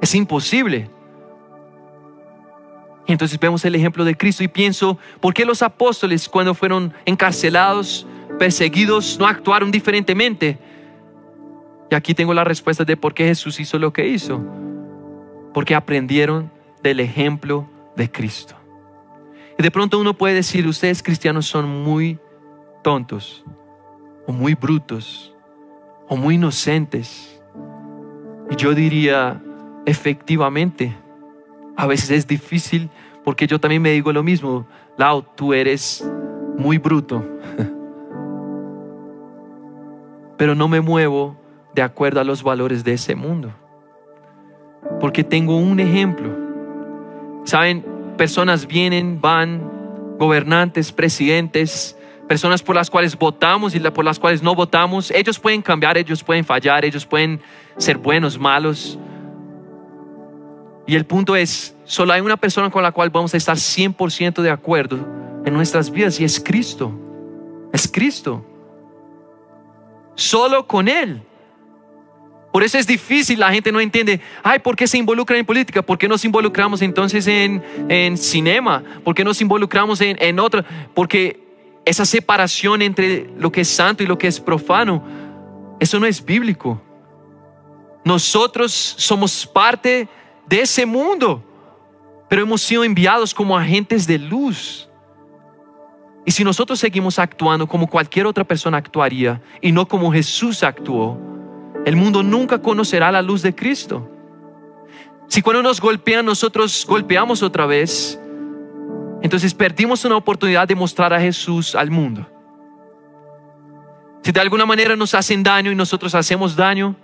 Es 0.00 0.14
imposible. 0.14 0.90
Y 3.06 3.12
entonces 3.12 3.38
vemos 3.38 3.64
el 3.64 3.74
ejemplo 3.74 4.04
de 4.04 4.16
Cristo 4.16 4.42
y 4.42 4.48
pienso, 4.48 4.98
¿por 5.20 5.34
qué 5.34 5.44
los 5.44 5.62
apóstoles 5.62 6.28
cuando 6.28 6.54
fueron 6.54 6.92
encarcelados, 7.04 8.06
perseguidos, 8.38 9.18
no 9.18 9.26
actuaron 9.26 9.70
diferentemente? 9.70 10.58
Y 11.90 11.94
aquí 11.94 12.14
tengo 12.14 12.34
la 12.34 12.44
respuesta 12.44 12.84
de 12.84 12.96
por 12.96 13.14
qué 13.14 13.26
Jesús 13.26 13.60
hizo 13.60 13.78
lo 13.78 13.92
que 13.92 14.08
hizo 14.08 14.42
porque 15.54 15.76
aprendieron 15.76 16.50
del 16.82 17.00
ejemplo 17.00 17.66
de 17.96 18.10
Cristo. 18.10 18.56
Y 19.56 19.62
de 19.62 19.70
pronto 19.70 19.98
uno 19.98 20.12
puede 20.12 20.34
decir, 20.34 20.66
ustedes 20.66 21.02
cristianos 21.02 21.46
son 21.46 21.68
muy 21.68 22.18
tontos, 22.82 23.44
o 24.26 24.32
muy 24.32 24.54
brutos, 24.54 25.32
o 26.08 26.16
muy 26.16 26.34
inocentes. 26.34 27.40
Y 28.50 28.56
yo 28.56 28.74
diría, 28.74 29.40
efectivamente, 29.86 30.94
a 31.76 31.86
veces 31.86 32.10
es 32.10 32.26
difícil 32.26 32.90
porque 33.22 33.46
yo 33.46 33.58
también 33.58 33.80
me 33.80 33.92
digo 33.92 34.12
lo 34.12 34.22
mismo, 34.22 34.66
Lau, 34.98 35.24
tú 35.34 35.54
eres 35.54 36.06
muy 36.58 36.78
bruto, 36.78 37.24
pero 40.36 40.54
no 40.54 40.66
me 40.66 40.80
muevo 40.80 41.36
de 41.74 41.82
acuerdo 41.82 42.20
a 42.20 42.24
los 42.24 42.42
valores 42.42 42.84
de 42.84 42.94
ese 42.94 43.14
mundo 43.14 43.52
porque 45.00 45.24
tengo 45.24 45.56
un 45.56 45.80
ejemplo. 45.80 46.30
Saben, 47.44 47.84
personas 48.16 48.66
vienen, 48.66 49.20
van, 49.20 49.70
gobernantes, 50.18 50.92
presidentes, 50.92 51.96
personas 52.28 52.62
por 52.62 52.74
las 52.74 52.90
cuales 52.90 53.18
votamos 53.18 53.74
y 53.74 53.80
por 53.80 54.04
las 54.04 54.18
cuales 54.18 54.42
no 54.42 54.54
votamos. 54.54 55.10
Ellos 55.10 55.38
pueden 55.38 55.62
cambiar, 55.62 55.98
ellos 55.98 56.22
pueden 56.22 56.44
fallar, 56.44 56.84
ellos 56.84 57.04
pueden 57.04 57.40
ser 57.76 57.98
buenos, 57.98 58.38
malos. 58.38 58.98
Y 60.86 60.94
el 60.94 61.06
punto 61.06 61.34
es, 61.36 61.76
solo 61.84 62.12
hay 62.12 62.20
una 62.20 62.36
persona 62.36 62.70
con 62.70 62.82
la 62.82 62.92
cual 62.92 63.10
vamos 63.10 63.34
a 63.34 63.36
estar 63.36 63.56
100% 63.56 64.42
de 64.42 64.50
acuerdo 64.50 64.98
en 65.44 65.52
nuestras 65.52 65.90
vidas 65.90 66.20
y 66.20 66.24
es 66.24 66.40
Cristo. 66.40 66.92
Es 67.72 67.88
Cristo. 67.88 68.44
Solo 70.14 70.66
con 70.66 70.88
Él. 70.88 71.22
Por 72.54 72.62
eso 72.62 72.78
es 72.78 72.86
difícil, 72.86 73.40
la 73.40 73.50
gente 73.50 73.72
no 73.72 73.80
entiende, 73.80 74.20
ay, 74.44 74.60
¿por 74.60 74.76
qué 74.76 74.86
se 74.86 74.96
involucran 74.96 75.40
en 75.40 75.44
política? 75.44 75.82
¿Por 75.82 75.98
qué 75.98 76.06
nos 76.06 76.24
involucramos 76.24 76.82
entonces 76.82 77.26
en, 77.26 77.60
en 77.88 78.16
cinema? 78.16 78.80
¿Por 79.02 79.12
qué 79.12 79.24
nos 79.24 79.40
involucramos 79.40 80.00
en, 80.00 80.16
en 80.20 80.38
otra? 80.38 80.64
Porque 80.94 81.42
esa 81.84 82.04
separación 82.04 82.80
entre 82.80 83.28
lo 83.36 83.50
que 83.50 83.62
es 83.62 83.68
santo 83.68 84.04
y 84.04 84.06
lo 84.06 84.16
que 84.16 84.28
es 84.28 84.38
profano, 84.38 85.02
eso 85.80 85.98
no 85.98 86.06
es 86.06 86.24
bíblico. 86.24 86.80
Nosotros 88.04 88.70
somos 88.98 89.44
parte 89.44 90.08
de 90.46 90.60
ese 90.60 90.86
mundo, 90.86 91.42
pero 92.28 92.42
hemos 92.42 92.62
sido 92.62 92.84
enviados 92.84 93.34
como 93.34 93.58
agentes 93.58 94.06
de 94.06 94.18
luz. 94.20 94.88
Y 96.24 96.30
si 96.30 96.44
nosotros 96.44 96.78
seguimos 96.78 97.18
actuando 97.18 97.66
como 97.66 97.88
cualquier 97.88 98.28
otra 98.28 98.44
persona 98.44 98.78
actuaría 98.78 99.42
y 99.60 99.72
no 99.72 99.88
como 99.88 100.12
Jesús 100.12 100.62
actuó, 100.62 101.33
el 101.84 101.96
mundo 101.96 102.22
nunca 102.22 102.60
conocerá 102.60 103.12
la 103.12 103.22
luz 103.22 103.42
de 103.42 103.54
Cristo. 103.54 104.08
Si 105.28 105.42
cuando 105.42 105.62
nos 105.62 105.80
golpean 105.80 106.24
nosotros 106.24 106.84
golpeamos 106.88 107.42
otra 107.42 107.66
vez, 107.66 108.18
entonces 109.22 109.54
perdimos 109.54 110.04
una 110.04 110.16
oportunidad 110.16 110.66
de 110.66 110.74
mostrar 110.74 111.12
a 111.12 111.20
Jesús 111.20 111.74
al 111.74 111.90
mundo. 111.90 112.26
Si 114.22 114.32
de 114.32 114.40
alguna 114.40 114.64
manera 114.64 114.96
nos 114.96 115.14
hacen 115.14 115.42
daño 115.42 115.70
y 115.70 115.74
nosotros 115.74 116.14
hacemos 116.14 116.56
daño, 116.56 116.96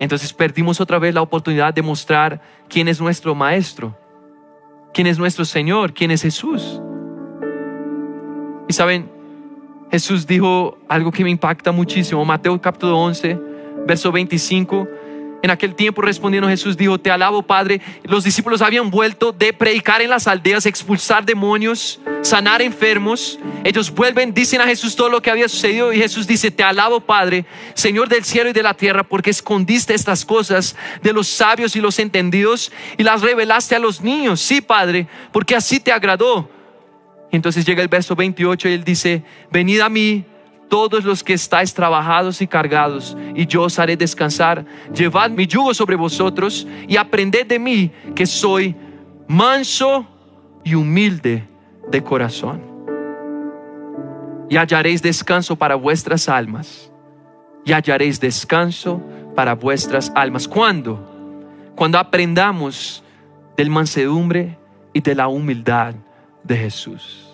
entonces 0.00 0.32
perdimos 0.32 0.80
otra 0.80 0.98
vez 0.98 1.14
la 1.14 1.22
oportunidad 1.22 1.72
de 1.72 1.82
mostrar 1.82 2.40
quién 2.68 2.88
es 2.88 3.00
nuestro 3.00 3.34
Maestro, 3.34 3.96
quién 4.92 5.06
es 5.06 5.18
nuestro 5.18 5.44
Señor, 5.44 5.92
quién 5.92 6.10
es 6.10 6.22
Jesús. 6.22 6.80
Y 8.68 8.72
saben, 8.72 9.08
Jesús 9.92 10.26
dijo 10.26 10.78
algo 10.88 11.12
que 11.12 11.22
me 11.22 11.30
impacta 11.30 11.70
muchísimo, 11.70 12.24
Mateo 12.24 12.60
capítulo 12.60 12.98
11 12.98 13.51
verso 13.86 14.12
25. 14.12 14.88
En 15.42 15.50
aquel 15.50 15.74
tiempo 15.74 16.02
respondiendo 16.02 16.48
Jesús 16.48 16.76
dijo, 16.76 16.98
te 16.98 17.10
alabo 17.10 17.42
Padre. 17.42 17.80
Los 18.04 18.22
discípulos 18.22 18.62
habían 18.62 18.90
vuelto 18.90 19.32
de 19.32 19.52
predicar 19.52 20.00
en 20.00 20.10
las 20.10 20.28
aldeas, 20.28 20.66
expulsar 20.66 21.24
demonios, 21.24 22.00
sanar 22.22 22.62
enfermos. 22.62 23.40
Ellos 23.64 23.90
vuelven, 23.92 24.32
dicen 24.32 24.60
a 24.60 24.66
Jesús 24.66 24.94
todo 24.94 25.08
lo 25.08 25.20
que 25.20 25.32
había 25.32 25.48
sucedido 25.48 25.92
y 25.92 25.98
Jesús 25.98 26.28
dice, 26.28 26.52
te 26.52 26.62
alabo 26.62 27.00
Padre, 27.00 27.44
Señor 27.74 28.08
del 28.08 28.22
cielo 28.22 28.50
y 28.50 28.52
de 28.52 28.62
la 28.62 28.74
tierra, 28.74 29.02
porque 29.02 29.30
escondiste 29.30 29.94
estas 29.94 30.24
cosas 30.24 30.76
de 31.02 31.12
los 31.12 31.26
sabios 31.26 31.74
y 31.74 31.80
los 31.80 31.98
entendidos 31.98 32.70
y 32.96 33.02
las 33.02 33.20
revelaste 33.20 33.74
a 33.74 33.80
los 33.80 34.00
niños. 34.00 34.40
Sí, 34.40 34.60
Padre, 34.60 35.08
porque 35.32 35.56
así 35.56 35.80
te 35.80 35.90
agradó. 35.90 36.48
entonces 37.32 37.64
llega 37.64 37.82
el 37.82 37.88
verso 37.88 38.14
28 38.14 38.68
y 38.68 38.72
él 38.74 38.84
dice, 38.84 39.24
venid 39.50 39.80
a 39.80 39.88
mí 39.88 40.24
todos 40.72 41.04
los 41.04 41.22
que 41.22 41.34
estáis 41.34 41.74
trabajados 41.74 42.40
y 42.40 42.46
cargados, 42.46 43.14
y 43.34 43.46
yo 43.46 43.64
os 43.64 43.78
haré 43.78 43.94
descansar. 43.94 44.64
Llevad 44.94 45.30
mi 45.30 45.46
yugo 45.46 45.74
sobre 45.74 45.96
vosotros 45.96 46.66
y 46.88 46.96
aprended 46.96 47.46
de 47.46 47.58
mí, 47.58 47.90
que 48.14 48.24
soy 48.24 48.74
manso 49.28 50.06
y 50.64 50.74
humilde 50.74 51.46
de 51.90 52.02
corazón. 52.02 52.62
Y 54.48 54.56
hallaréis 54.56 55.02
descanso 55.02 55.56
para 55.56 55.74
vuestras 55.74 56.26
almas. 56.26 56.90
Y 57.66 57.72
hallaréis 57.72 58.18
descanso 58.18 59.02
para 59.36 59.54
vuestras 59.54 60.10
almas. 60.14 60.48
¿Cuándo? 60.48 60.98
Cuando 61.76 61.98
aprendamos 61.98 63.04
del 63.58 63.68
mansedumbre 63.68 64.56
y 64.94 65.02
de 65.02 65.14
la 65.14 65.28
humildad 65.28 65.94
de 66.42 66.56
Jesús 66.56 67.31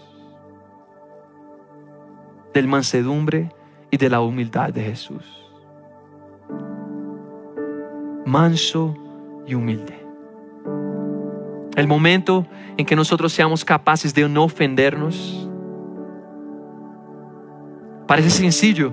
del 2.59 2.67
mansedumbre 2.67 3.53
y 3.89 3.97
de 3.99 4.11
la 4.11 4.21
humildad 4.21 4.71
de 4.71 4.83
Jesús. 4.83 5.25
Manso 8.27 8.97
y 9.47 9.55
humilde. 9.55 9.97
El 11.77 11.87
momento 11.87 12.49
en 12.77 12.85
que 12.85 12.97
nosotros 12.97 13.33
seamos 13.33 13.65
capaces 13.65 14.13
de 14.13 14.29
no 14.29 14.43
ofendernos. 14.43 15.49
Parece 18.09 18.31
sencillo, 18.31 18.93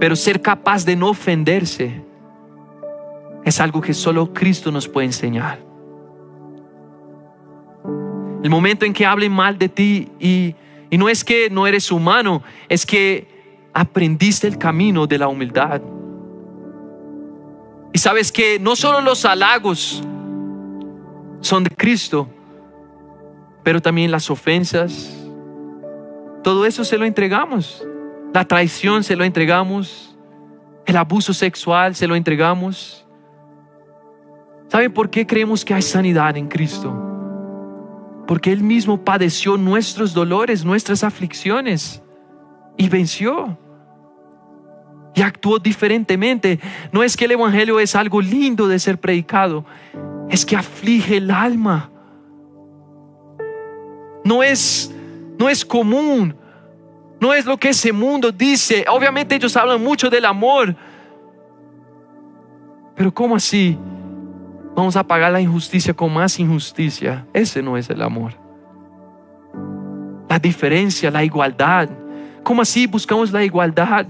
pero 0.00 0.16
ser 0.16 0.42
capaz 0.42 0.84
de 0.84 0.96
no 0.96 1.10
ofenderse 1.10 2.04
es 3.44 3.60
algo 3.60 3.80
que 3.80 3.94
solo 3.94 4.32
Cristo 4.32 4.72
nos 4.72 4.88
puede 4.88 5.06
enseñar. 5.06 5.60
El 8.42 8.50
momento 8.50 8.84
en 8.84 8.92
que 8.92 9.06
hablen 9.06 9.30
mal 9.30 9.56
de 9.56 9.68
ti 9.68 10.08
y, 10.18 10.56
y 10.92 10.98
no 10.98 11.08
es 11.08 11.24
que 11.24 11.48
no 11.48 11.66
eres 11.66 11.90
humano, 11.90 12.42
es 12.68 12.84
que 12.84 13.26
aprendiste 13.72 14.46
el 14.46 14.58
camino 14.58 15.06
de 15.06 15.16
la 15.16 15.26
humildad. 15.26 15.80
Y 17.94 17.98
sabes 17.98 18.30
que 18.30 18.58
no 18.58 18.76
solo 18.76 19.00
los 19.00 19.24
halagos 19.24 20.02
son 21.40 21.64
de 21.64 21.70
Cristo, 21.70 22.28
pero 23.62 23.80
también 23.80 24.10
las 24.10 24.28
ofensas. 24.28 25.16
Todo 26.44 26.66
eso 26.66 26.84
se 26.84 26.98
lo 26.98 27.06
entregamos. 27.06 27.82
La 28.34 28.44
traición 28.44 29.02
se 29.02 29.16
lo 29.16 29.24
entregamos. 29.24 30.14
El 30.84 30.98
abuso 30.98 31.32
sexual 31.32 31.94
se 31.94 32.06
lo 32.06 32.16
entregamos. 32.16 33.06
¿Saben 34.68 34.92
por 34.92 35.08
qué 35.08 35.26
creemos 35.26 35.64
que 35.64 35.72
hay 35.72 35.80
sanidad 35.80 36.36
en 36.36 36.48
Cristo? 36.48 37.11
Porque 38.26 38.52
Él 38.52 38.62
mismo 38.62 39.04
padeció 39.04 39.56
nuestros 39.56 40.14
dolores, 40.14 40.64
nuestras 40.64 41.04
aflicciones 41.04 42.02
y 42.76 42.88
venció. 42.88 43.58
Y 45.14 45.22
actuó 45.22 45.58
diferentemente. 45.58 46.58
No 46.90 47.02
es 47.02 47.16
que 47.16 47.26
el 47.26 47.32
Evangelio 47.32 47.80
es 47.80 47.94
algo 47.94 48.20
lindo 48.20 48.68
de 48.68 48.78
ser 48.78 48.98
predicado, 48.98 49.64
es 50.30 50.46
que 50.46 50.56
aflige 50.56 51.18
el 51.18 51.30
alma. 51.30 51.90
No 54.24 54.42
es, 54.42 54.94
no 55.38 55.48
es 55.48 55.64
común, 55.64 56.34
no 57.20 57.34
es 57.34 57.44
lo 57.44 57.58
que 57.58 57.70
ese 57.70 57.92
mundo 57.92 58.32
dice. 58.32 58.84
Obviamente 58.88 59.34
ellos 59.34 59.56
hablan 59.56 59.82
mucho 59.82 60.08
del 60.08 60.24
amor, 60.24 60.74
pero 62.94 63.12
¿cómo 63.12 63.36
así? 63.36 63.76
Vamos 64.74 64.96
a 64.96 65.06
pagar 65.06 65.32
la 65.32 65.40
injusticia 65.40 65.92
con 65.92 66.12
más 66.12 66.38
injusticia. 66.38 67.26
Ese 67.32 67.62
no 67.62 67.76
es 67.76 67.90
el 67.90 68.00
amor. 68.00 68.32
La 70.28 70.38
diferencia, 70.38 71.10
la 71.10 71.22
igualdad. 71.22 71.90
¿Cómo 72.42 72.62
así 72.62 72.86
buscamos 72.86 73.30
la 73.30 73.44
igualdad? 73.44 74.06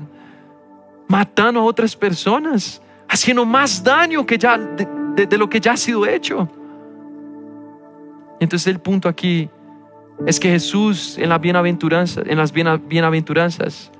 Matando 1.08 1.60
a 1.60 1.64
otras 1.64 1.96
personas, 1.96 2.80
haciendo 3.08 3.44
más 3.44 3.82
daño 3.82 4.24
que 4.24 4.38
ya 4.38 4.56
de, 4.56 5.36
lo 5.36 5.48
que 5.48 5.60
ya 5.60 5.72
ha 5.72 5.76
sido 5.76 6.06
hecho. 6.06 6.48
Entonces 8.38 8.68
el 8.68 8.78
punto 8.78 9.08
aquí 9.08 9.50
es 10.26 10.38
que 10.38 10.48
Jesús 10.48 11.18
en, 11.18 11.28
la 11.28 11.38
bienaventuranza, 11.38 12.22
en 12.24 12.38
las 12.38 12.52
bienaventuranzas, 12.52 13.90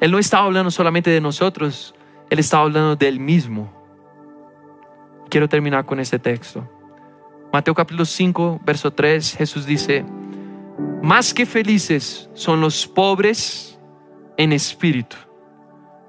Él 0.00 0.10
no 0.10 0.18
estaba 0.18 0.46
hablando 0.46 0.72
solamente 0.72 1.10
de 1.10 1.20
nosotros, 1.20 1.94
Él 2.30 2.40
estaba 2.40 2.64
hablando 2.64 2.96
de 2.96 3.06
Él 3.06 3.20
mismo. 3.20 3.77
Quiero 5.30 5.48
terminar 5.48 5.84
con 5.84 6.00
este 6.00 6.18
texto. 6.18 6.66
Mateo 7.52 7.74
capítulo 7.74 8.04
5, 8.04 8.60
verso 8.64 8.90
3, 8.90 9.36
Jesús 9.36 9.66
dice, 9.66 10.04
más 11.02 11.32
que 11.34 11.46
felices 11.46 12.28
son 12.34 12.60
los 12.60 12.86
pobres 12.86 13.78
en 14.36 14.52
espíritu, 14.52 15.16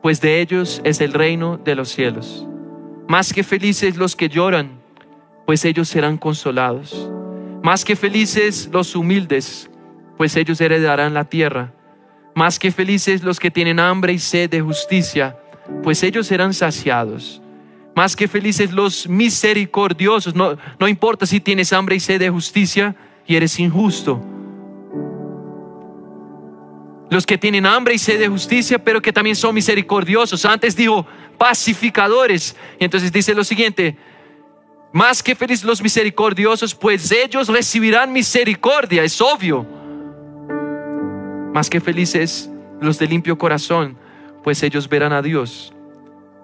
pues 0.01 0.21
de 0.21 0.41
ellos 0.41 0.82
es 0.84 1.01
el 1.01 1.13
reino 1.13 1.58
de 1.58 1.75
los 1.75 1.89
cielos. 1.89 2.45
Más 3.08 3.34
que 3.34 3.43
felices 3.43 3.97
los 3.97 4.15
que 4.15 4.29
lloran, 4.29 4.79
pues 5.45 5.65
ellos 5.65 5.89
serán 5.89 6.17
consolados. 6.17 7.10
Más 7.63 7.84
que 7.84 7.95
felices 7.95 8.69
los 8.71 8.95
humildes, 8.95 9.69
pues 10.17 10.36
ellos 10.38 10.62
heredarán 10.62 11.13
la 11.13 11.25
tierra. 11.25 11.73
Más 12.36 12.60
que 12.60 12.71
felices 12.71 13.23
los 13.23 13.39
que 13.39 13.51
tienen 13.51 13.79
hambre 13.79 14.13
y 14.13 14.19
sed 14.19 14.49
de 14.49 14.62
justicia, 14.62 15.38
pues 15.84 16.03
ellos 16.03 16.27
serán 16.27 16.53
saciados. 16.53 17.41
Más 17.95 18.15
que 18.15 18.28
felices 18.28 18.71
los 18.71 19.08
misericordiosos, 19.08 20.36
no, 20.36 20.58
no 20.80 20.88
importa 20.88 21.25
si 21.25 21.39
tienes 21.39 21.73
hambre 21.73 21.95
y 21.95 21.99
sed 21.99 22.19
de 22.19 22.30
justicia 22.30 22.95
y 23.25 23.36
eres 23.36 23.60
injusto. 23.60 24.23
Los 27.10 27.25
que 27.25 27.38
tienen 27.38 27.65
hambre 27.65 27.95
y 27.95 27.97
sed 27.97 28.19
de 28.19 28.28
justicia, 28.28 28.78
pero 28.78 29.02
que 29.02 29.12
también 29.12 29.36
son 29.36 29.56
misericordiosos. 29.56 30.45
Antes 30.45 30.75
dijo, 30.75 31.06
pacificadores. 31.38 32.56
Y 32.80 32.86
entonces 32.86 33.12
dice 33.12 33.34
lo 33.34 33.43
siguiente, 33.43 33.97
más 34.91 35.23
que 35.23 35.36
felices 35.36 35.65
los 35.65 35.82
misericordiosos, 35.82 36.75
pues 36.75 37.12
ellos 37.12 37.47
recibirán 37.47 38.12
misericordia, 38.12 39.04
es 39.04 39.19
obvio. 39.21 39.65
Más 41.54 41.69
que 41.69 41.82
felices 41.82 42.49
los 42.80 42.99
de 42.99 43.08
limpio 43.08 43.38
corazón, 43.38 43.97
pues 44.43 44.62
ellos 44.62 44.88
verán 44.88 45.13
a 45.13 45.21
Dios. 45.21 45.73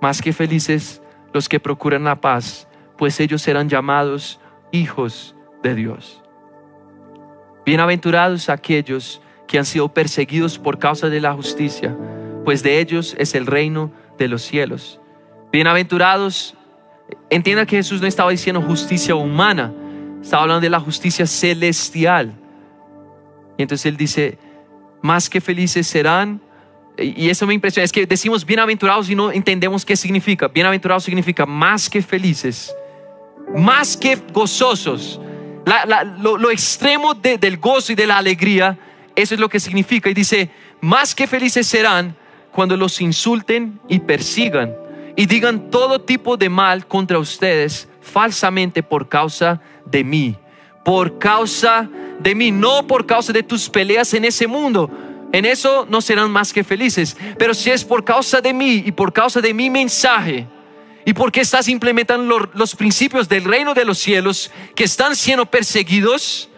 Más 0.01 0.21
que 0.21 0.33
felices 0.33 1.01
los 1.35 1.49
que 1.49 1.59
procuran 1.59 2.05
la 2.05 2.21
paz, 2.21 2.65
pues 2.97 3.19
ellos 3.19 3.41
serán 3.41 3.67
llamados 3.67 4.39
hijos 4.71 5.35
de 5.61 5.75
Dios. 5.75 6.23
Bienaventurados 7.65 8.47
aquellos 8.47 9.21
que 9.45 9.57
han 9.57 9.65
sido 9.65 9.89
perseguidos 9.89 10.57
por 10.57 10.79
causa 10.79 11.09
de 11.09 11.19
la 11.19 11.33
justicia, 11.33 11.93
pues 12.45 12.63
de 12.63 12.79
ellos 12.79 13.17
es 13.19 13.35
el 13.35 13.47
reino 13.47 13.91
de 14.17 14.29
los 14.29 14.43
cielos. 14.43 15.01
Bienaventurados, 15.51 16.55
entienda 17.29 17.65
que 17.65 17.75
Jesús 17.75 17.99
no 17.99 18.07
estaba 18.07 18.31
diciendo 18.31 18.61
justicia 18.61 19.13
humana, 19.13 19.73
estaba 20.21 20.43
hablando 20.43 20.61
de 20.61 20.69
la 20.69 20.79
justicia 20.79 21.27
celestial. 21.27 22.31
Y 23.57 23.63
entonces 23.63 23.87
él 23.87 23.97
dice, 23.97 24.39
más 25.01 25.29
que 25.29 25.41
felices 25.41 25.85
serán, 25.85 26.39
y 26.97 27.29
eso 27.29 27.45
me 27.45 27.53
impresiona, 27.53 27.85
es 27.85 27.91
que 27.91 28.05
decimos 28.05 28.45
bienaventurados 28.45 29.09
y 29.09 29.15
no 29.15 29.31
entendemos 29.31 29.85
qué 29.85 29.95
significa. 29.95 30.47
Bienaventurados 30.47 31.03
significa 31.03 31.45
más 31.45 31.89
que 31.89 32.01
felices, 32.01 32.73
más 33.55 33.97
que 33.97 34.17
gozosos. 34.31 35.19
lo, 36.19 36.51
extremo 36.51 37.13
del 37.13 37.57
gozo 37.57 37.91
y 37.91 37.95
de 37.95 38.07
la 38.07 38.17
alegría, 38.17 38.77
eso 39.15 39.33
es 39.33 39.39
lo 39.39 39.49
que 39.49 39.59
significa. 39.59 40.09
Y 40.09 40.13
dice, 40.13 40.49
más 40.81 41.13
que 41.13 41.27
felices 41.27 41.67
serán 41.67 42.15
cuando 42.51 42.77
los 42.77 43.01
insulten 43.01 43.79
y 43.89 43.99
persigan 43.99 44.73
y 45.15 45.25
digan 45.25 45.69
todo 45.69 45.99
tipo 45.99 46.37
de 46.37 46.49
mal 46.49 46.87
contra 46.87 47.19
ustedes 47.19 47.89
falsamente 48.01 48.83
por 48.83 49.09
causa 49.09 49.61
de 49.85 50.03
mí. 50.03 50.35
Por 50.83 51.17
causa 51.17 51.89
de 52.19 52.35
mí, 52.35 52.51
no 52.51 52.85
por 52.85 53.05
causa 53.05 53.33
de 53.33 53.43
tus 53.43 53.69
peleas 53.69 54.13
en 54.13 54.25
ese 54.25 54.47
mundo. 54.47 54.89
En 55.35 55.43
eso 55.43 55.85
no 55.89 55.99
serán 55.99 56.31
más 56.31 56.53
que 56.53 56.63
felices. 56.63 57.17
Pero 57.37 57.53
si 57.53 57.69
es 57.69 57.83
por 57.83 58.05
causa 58.05 58.39
de 58.39 58.53
mí 58.53 58.83
y 58.85 58.93
por 58.93 59.11
causa 59.11 59.41
de 59.41 59.53
mi 59.53 59.69
mensaje, 59.69 60.47
y 61.03 61.11
porque 61.11 61.41
estás 61.41 61.67
implementando 61.67 62.49
los 62.53 62.73
principios 62.73 63.27
del 63.27 63.43
reino 63.43 63.73
de 63.73 63.83
los 63.83 63.97
cielos 63.97 64.49
que 64.77 64.85
están 64.85 65.13
siendo 65.13 65.45
perseguidos, 65.45 66.49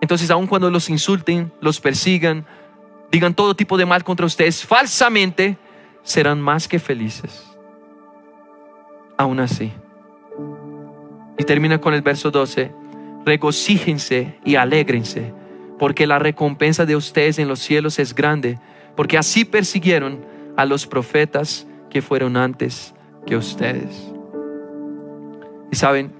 entonces 0.00 0.30
aun 0.30 0.46
cuando 0.46 0.70
los 0.70 0.88
insulten, 0.88 1.52
los 1.60 1.80
persigan, 1.80 2.46
digan 3.12 3.34
todo 3.34 3.54
tipo 3.54 3.76
de 3.76 3.84
mal 3.84 4.04
contra 4.04 4.24
ustedes 4.24 4.64
falsamente, 4.64 5.58
serán 6.02 6.40
más 6.40 6.66
que 6.66 6.78
felices. 6.78 7.44
Aún 9.18 9.38
así. 9.38 9.70
Y 11.36 11.44
termina 11.44 11.78
con 11.78 11.92
el 11.92 12.00
verso 12.00 12.30
12. 12.30 12.72
Regocíjense 13.26 14.38
y 14.46 14.54
alégrense, 14.54 15.34
porque 15.78 16.06
la 16.06 16.18
recompensa 16.18 16.86
de 16.86 16.96
ustedes 16.96 17.38
en 17.38 17.48
los 17.48 17.60
cielos 17.60 17.98
es 17.98 18.14
grande, 18.14 18.58
porque 18.96 19.18
así 19.18 19.44
persiguieron 19.44 20.24
a 20.56 20.64
los 20.64 20.86
profetas 20.86 21.66
que 21.90 22.02
fueron 22.02 22.36
antes 22.36 22.94
que 23.26 23.36
ustedes. 23.36 24.12
Y 25.70 25.76
saben, 25.76 26.12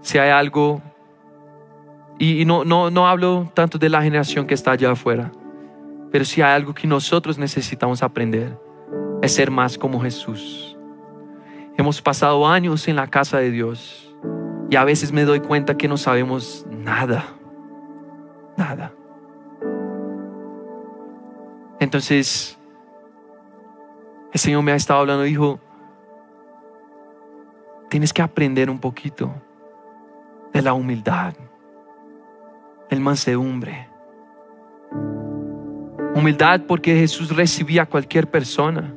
si 0.00 0.18
hay 0.18 0.30
algo, 0.30 0.82
y, 2.18 2.44
no, 2.44 2.64
no, 2.64 2.90
no 2.90 3.06
hablo 3.08 3.50
tanto 3.54 3.78
de 3.78 3.88
la 3.88 4.02
generación 4.02 4.46
que 4.46 4.54
está 4.54 4.72
allá 4.72 4.92
afuera, 4.92 5.32
pero 6.10 6.24
si 6.24 6.42
hay 6.42 6.52
algo 6.52 6.74
que 6.74 6.86
nosotros 6.86 7.38
necesitamos 7.38 8.02
aprender, 8.02 8.58
es 9.20 9.34
ser 9.34 9.50
más 9.50 9.76
como 9.76 10.00
Jesús. 10.00 10.76
Hemos 11.76 12.00
pasado 12.00 12.46
años 12.46 12.86
en 12.86 12.96
la 12.96 13.08
casa 13.08 13.38
de 13.38 13.50
Dios 13.50 14.14
y 14.70 14.76
a 14.76 14.84
veces 14.84 15.10
me 15.12 15.24
doy 15.24 15.40
cuenta 15.40 15.76
que 15.76 15.88
no 15.88 15.96
sabemos 15.96 16.64
nada, 16.70 17.26
nada. 18.56 18.92
Entonces, 21.80 22.58
el 24.32 24.40
Señor 24.40 24.62
me 24.62 24.72
ha 24.72 24.76
estado 24.76 25.00
hablando, 25.00 25.24
dijo, 25.24 25.60
tienes 27.90 28.12
que 28.12 28.22
aprender 28.22 28.70
un 28.70 28.78
poquito 28.78 29.34
de 30.52 30.62
la 30.62 30.72
humildad, 30.72 31.34
el 32.90 33.00
mansedumbre 33.00 33.94
Humildad 36.14 36.60
porque 36.68 36.94
Jesús 36.94 37.34
recibía 37.34 37.82
a 37.82 37.86
cualquier 37.86 38.30
persona. 38.30 38.94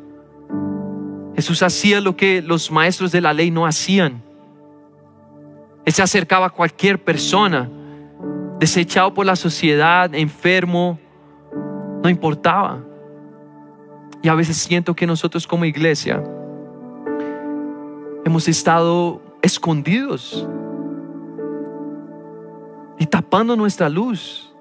Jesús 1.35 1.63
hacía 1.63 1.99
lo 1.99 2.15
que 2.15 2.43
los 2.43 2.69
maestros 2.69 3.11
de 3.11 3.21
la 3.21 3.33
ley 3.33 3.49
no 3.49 3.65
hacían. 3.65 4.21
Él 5.83 5.93
se 5.93 6.03
acercaba 6.03 6.45
a 6.47 6.49
cualquier 6.51 7.03
persona, 7.03 7.69
desechado 8.59 9.13
por 9.13 9.25
la 9.25 9.35
sociedad, 9.35 10.13
enfermo, 10.13 10.99
no 12.03 12.09
importaba. 12.09 12.83
Y 14.21 14.29
a 14.29 14.33
veces 14.33 14.57
siento 14.57 14.95
que 14.95 15.05
nosotros 15.05 15.45
como 15.45 15.65
iglesia 15.65 16.23
hemos 18.25 18.47
estado 18.47 19.21
escondidos 19.41 20.47
y 22.97 23.05
tapando 23.05 23.55
nuestra 23.55 23.89
luz. 23.89 24.53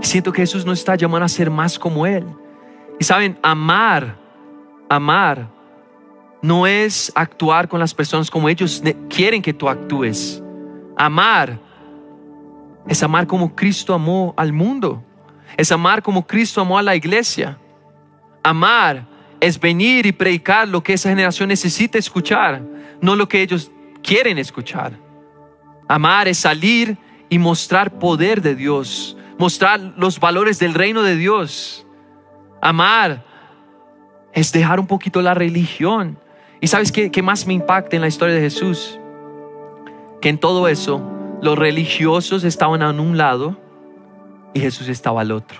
Siento 0.00 0.32
que 0.32 0.42
Jesús 0.42 0.66
nos 0.66 0.80
está 0.80 0.96
llamando 0.96 1.24
a 1.24 1.28
ser 1.28 1.50
más 1.50 1.78
como 1.78 2.06
Él. 2.06 2.24
Y 2.98 3.04
saben, 3.04 3.38
amar, 3.42 4.18
amar, 4.88 5.48
no 6.42 6.66
es 6.66 7.12
actuar 7.14 7.68
con 7.68 7.78
las 7.78 7.94
personas 7.94 8.30
como 8.30 8.48
ellos 8.48 8.82
quieren 9.08 9.42
que 9.42 9.52
tú 9.52 9.68
actúes. 9.68 10.42
Amar 10.96 11.65
es 12.88 13.02
amar 13.02 13.26
como 13.26 13.54
Cristo 13.54 13.94
amó 13.94 14.34
al 14.36 14.52
mundo. 14.52 15.02
Es 15.56 15.72
amar 15.72 16.02
como 16.02 16.26
Cristo 16.26 16.60
amó 16.60 16.78
a 16.78 16.82
la 16.82 16.94
iglesia. 16.94 17.58
Amar 18.42 19.06
es 19.40 19.58
venir 19.58 20.06
y 20.06 20.12
predicar 20.12 20.68
lo 20.68 20.82
que 20.82 20.92
esa 20.92 21.08
generación 21.08 21.48
necesita 21.48 21.98
escuchar, 21.98 22.62
no 23.00 23.16
lo 23.16 23.28
que 23.28 23.42
ellos 23.42 23.70
quieren 24.02 24.38
escuchar. 24.38 24.98
Amar 25.88 26.28
es 26.28 26.38
salir 26.38 26.96
y 27.28 27.38
mostrar 27.38 27.98
poder 27.98 28.40
de 28.40 28.54
Dios, 28.54 29.16
mostrar 29.38 29.80
los 29.96 30.20
valores 30.20 30.58
del 30.58 30.74
reino 30.74 31.02
de 31.02 31.16
Dios. 31.16 31.86
Amar 32.60 33.24
es 34.32 34.52
dejar 34.52 34.80
un 34.80 34.86
poquito 34.86 35.22
la 35.22 35.34
religión. 35.34 36.18
¿Y 36.60 36.68
sabes 36.68 36.92
qué, 36.92 37.22
más 37.22 37.46
me 37.46 37.54
impacta 37.54 37.96
en 37.96 38.02
la 38.02 38.08
historia 38.08 38.34
de 38.34 38.40
Jesús? 38.40 38.98
Que 40.20 40.28
en 40.28 40.38
todo 40.38 40.68
eso 40.68 41.02
los 41.42 41.58
religiosos 41.58 42.44
estaban 42.44 42.82
a 42.82 42.90
un 42.90 43.16
lado 43.16 43.56
y 44.54 44.60
Jesús 44.60 44.88
estaba 44.88 45.20
al 45.20 45.32
otro. 45.32 45.58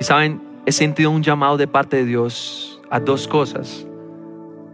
Y 0.00 0.04
saben, 0.04 0.42
he 0.66 0.72
sentido 0.72 1.10
un 1.10 1.22
llamado 1.22 1.56
de 1.56 1.66
parte 1.66 1.96
de 1.96 2.04
Dios 2.04 2.80
a 2.90 3.00
dos 3.00 3.28
cosas 3.28 3.86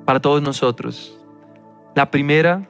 para 0.05 0.21
todos 0.21 0.43
nosotros. 0.43 1.19
La 1.95 2.11
primera 2.11 2.69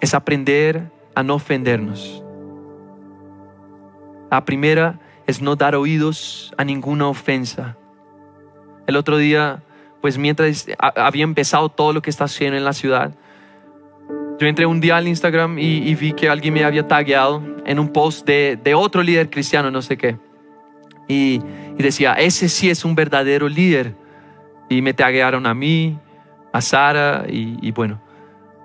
es 0.00 0.14
aprender 0.14 0.90
a 1.14 1.22
no 1.22 1.34
ofendernos. 1.34 2.22
La 4.30 4.44
primera 4.44 4.98
es 5.26 5.42
no 5.42 5.56
dar 5.56 5.74
oídos 5.74 6.54
a 6.56 6.64
ninguna 6.64 7.08
ofensa. 7.08 7.76
El 8.86 8.96
otro 8.96 9.16
día, 9.16 9.62
pues 10.00 10.18
mientras 10.18 10.66
había 10.78 11.24
empezado 11.24 11.68
todo 11.68 11.92
lo 11.92 12.02
que 12.02 12.10
está 12.10 12.24
haciendo 12.24 12.56
en 12.56 12.64
la 12.64 12.72
ciudad, 12.72 13.14
yo 14.42 14.48
entré 14.48 14.66
un 14.66 14.80
día 14.80 14.96
al 14.96 15.06
Instagram 15.06 15.56
y, 15.56 15.94
vi 15.94 16.12
que 16.14 16.28
alguien 16.28 16.52
me 16.52 16.64
había 16.64 16.88
tagueado 16.88 17.40
en 17.64 17.78
un 17.78 17.92
post 17.92 18.26
de, 18.26 18.74
otro 18.74 19.00
líder 19.00 19.30
cristiano, 19.30 19.70
no 19.70 19.82
sé 19.82 19.96
qué. 19.96 20.18
Y, 21.06 21.40
decía, 21.78 22.14
ese 22.14 22.48
sí 22.48 22.68
es 22.68 22.84
un 22.84 22.96
verdadero 22.96 23.48
líder. 23.48 23.94
Y 24.68 24.82
me 24.82 24.94
taguearon 24.94 25.46
a 25.46 25.54
mí, 25.54 25.96
a 26.52 26.60
Sara 26.60 27.24
y, 27.28 27.70
bueno, 27.70 28.02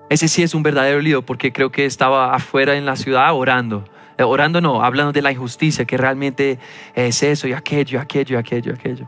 ese 0.10 0.28
sí 0.28 0.42
es 0.42 0.56
un 0.56 0.64
verdadero 0.64 1.00
líder 1.00 1.22
porque 1.24 1.54
creo 1.54 1.72
que 1.72 1.86
estaba 1.86 2.34
afuera 2.34 2.76
en 2.76 2.88
la 2.88 2.96
ciudad 2.96 3.32
orando. 3.36 3.86
Eh, 4.18 4.24
orando 4.24 4.60
no, 4.62 4.84
hablando 4.84 5.12
de 5.12 5.22
la 5.22 5.32
injusticia, 5.32 5.86
que 5.86 5.96
realmente 5.96 6.58
es 6.96 7.22
eso 7.22 7.48
y 7.48 7.54
aquello, 7.54 8.00
aquello, 8.00 8.40
aquello, 8.40 8.74
aquello. 8.74 9.08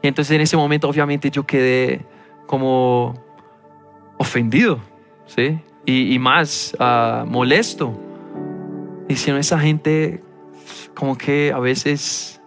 Y 0.00 0.08
entonces 0.08 0.34
en 0.34 0.40
ese 0.40 0.56
momento 0.56 0.88
obviamente 0.88 1.30
yo 1.30 1.44
quedé 1.44 2.06
como 2.46 3.22
ofendido, 4.16 4.80
¿sí? 5.26 5.60
Y, 5.86 6.18
más 6.18 6.76
uh, 6.78 7.26
molesto. 7.26 7.98
Diciendo, 9.08 9.40
esa 9.40 9.58
gente 9.58 10.22
como 10.94 11.18
que 11.18 11.52
a 11.52 11.58
veces 11.58 12.40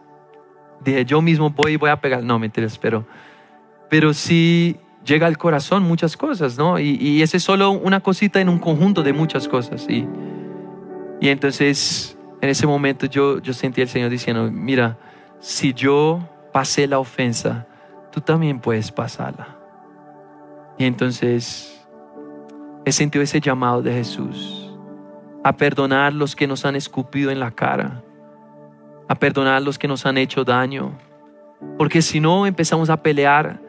dije, 0.84 1.04
yo 1.04 1.22
mismo 1.22 1.50
voy 1.50 1.74
y 1.74 1.76
voy 1.76 1.90
a 1.90 2.00
pegar. 2.00 2.24
No, 2.24 2.40
mentiras, 2.40 2.78
pero, 2.78 3.06
pero 3.90 4.14
sí 4.14 4.78
llega 5.04 5.28
al 5.28 5.38
corazón 5.38 5.84
muchas 5.84 6.16
cosas, 6.16 6.58
¿no? 6.58 6.80
Y, 6.80 6.96
y 6.96 7.22
ese 7.22 7.38
es 7.38 7.44
solo 7.44 7.72
una 7.72 8.00
cosita 8.00 8.40
en 8.40 8.48
un 8.48 8.60
conjunto 8.60 9.04
de 9.04 9.12
muchas 9.12 9.48
cosas. 9.48 9.86
Y, 9.90 10.08
y 11.20 11.30
entonces 11.30 12.18
en 12.44 12.50
ese 12.50 12.68
momento 12.68 13.06
yo, 13.06 13.40
yo 13.40 13.54
sentí 13.54 13.80
al 13.82 13.88
Señor 13.88 14.10
diciendo, 14.10 14.52
mira, 14.52 14.98
si 15.40 15.74
yo 15.74 16.20
pasé 16.52 16.88
la 16.88 17.00
ofensa, 17.00 17.66
tú 18.12 18.20
también 18.20 18.60
puedes 18.60 18.92
pasarla. 18.92 19.56
Y 20.78 20.84
entonces 20.84 21.73
he 22.86 22.92
sentido 22.92 23.24
ese 23.24 23.40
llamado 23.40 23.82
de 23.82 23.94
Jesús 23.94 24.72
a 25.44 25.56
perdonar 25.58 26.14
los 26.14 26.36
que 26.36 26.48
nos 26.48 26.66
han 26.66 26.76
escupido 26.76 27.30
en 27.30 27.40
la 27.40 27.52
cara, 27.52 28.02
a 29.08 29.16
perdonar 29.16 29.62
los 29.62 29.78
que 29.78 29.88
nos 29.88 30.06
han 30.06 30.18
hecho 30.18 30.44
daño, 30.44 30.98
porque 31.78 32.02
si 32.02 32.20
no 32.20 32.46
empezamos 32.46 32.90
a 32.90 33.02
pelear 33.02 33.60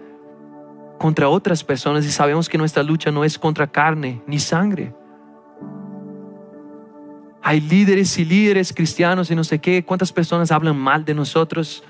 contra 0.99 1.29
otras 1.29 1.65
personas 1.65 2.05
y 2.07 2.11
sabemos 2.11 2.49
que 2.49 2.59
nuestra 2.59 2.83
lucha 2.83 3.11
no 3.11 3.25
es 3.25 3.39
contra 3.39 3.67
carne 3.67 4.23
ni 4.27 4.39
sangre. 4.39 4.95
Hay 7.43 7.61
líderes 7.61 8.17
y 8.19 8.25
líderes 8.25 8.73
cristianos 8.73 9.31
y 9.31 9.35
no 9.35 9.45
sé 9.45 9.59
qué, 9.59 9.85
cuántas 9.85 10.13
personas 10.13 10.51
hablan 10.51 10.79
mal 10.79 11.05
de 11.05 11.15
nosotros 11.15 11.85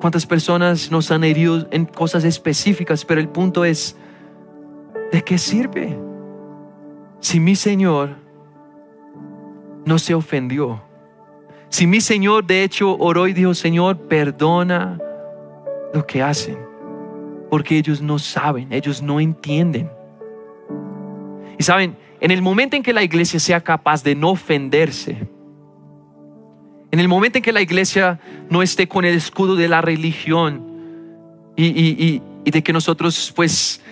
cuántas 0.00 0.26
personas 0.26 0.90
nos 0.90 1.10
han 1.10 1.24
herido 1.24 1.66
en 1.70 1.84
cosas 1.84 2.24
específicas, 2.24 3.04
pero 3.04 3.20
el 3.20 3.28
punto 3.28 3.64
es, 3.64 3.96
¿de 5.12 5.22
qué 5.22 5.38
sirve? 5.38 5.98
Si 7.20 7.40
mi 7.40 7.56
Señor 7.56 8.16
no 9.84 9.98
se 9.98 10.14
ofendió, 10.14 10.82
si 11.70 11.86
mi 11.86 12.00
Señor 12.00 12.46
de 12.46 12.64
hecho 12.64 12.96
oró 12.96 13.26
y 13.26 13.32
dijo, 13.32 13.54
Señor, 13.54 13.96
perdona 14.08 14.98
lo 15.92 16.06
que 16.06 16.22
hacen, 16.22 16.58
porque 17.50 17.76
ellos 17.76 18.00
no 18.00 18.18
saben, 18.18 18.72
ellos 18.72 19.02
no 19.02 19.20
entienden. 19.20 19.90
Y 21.58 21.62
saben, 21.62 21.96
en 22.20 22.30
el 22.30 22.42
momento 22.42 22.76
en 22.76 22.82
que 22.82 22.92
la 22.92 23.02
iglesia 23.02 23.38
sea 23.38 23.60
capaz 23.60 24.02
de 24.02 24.14
no 24.14 24.30
ofenderse, 24.30 25.28
en 26.90 27.00
el 27.00 27.08
momento 27.08 27.38
en 27.38 27.44
que 27.44 27.52
la 27.52 27.60
iglesia 27.60 28.18
no 28.48 28.62
esté 28.62 28.88
con 28.88 29.04
el 29.04 29.14
escudo 29.14 29.56
de 29.56 29.68
la 29.68 29.82
religión 29.82 30.64
y, 31.54 32.22
de 32.44 32.62
que 32.62 32.72
nosotros, 32.72 33.32
pues, 33.36 33.82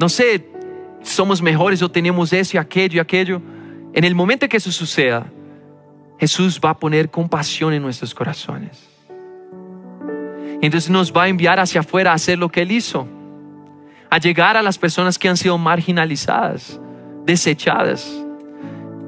no 0.00 0.08
sé, 0.08 0.49
somos 1.02 1.42
mejores 1.42 1.82
o 1.82 1.90
tenemos 1.90 2.32
eso 2.32 2.56
y 2.56 2.58
aquello 2.58 2.96
y 2.96 3.00
aquello, 3.00 3.42
en 3.92 4.04
el 4.04 4.14
momento 4.14 4.44
en 4.44 4.50
que 4.50 4.56
eso 4.58 4.70
suceda, 4.70 5.26
Jesús 6.18 6.60
va 6.62 6.70
a 6.70 6.78
poner 6.78 7.10
compasión 7.10 7.72
en 7.72 7.82
nuestros 7.82 8.14
corazones. 8.14 8.88
Entonces 10.60 10.90
nos 10.90 11.12
va 11.12 11.24
a 11.24 11.28
enviar 11.28 11.58
hacia 11.58 11.80
afuera 11.80 12.12
a 12.12 12.14
hacer 12.14 12.38
lo 12.38 12.50
que 12.50 12.62
Él 12.62 12.72
hizo, 12.72 13.08
a 14.10 14.18
llegar 14.18 14.56
a 14.56 14.62
las 14.62 14.76
personas 14.76 15.18
que 15.18 15.28
han 15.28 15.36
sido 15.36 15.56
marginalizadas, 15.56 16.78
desechadas. 17.24 18.10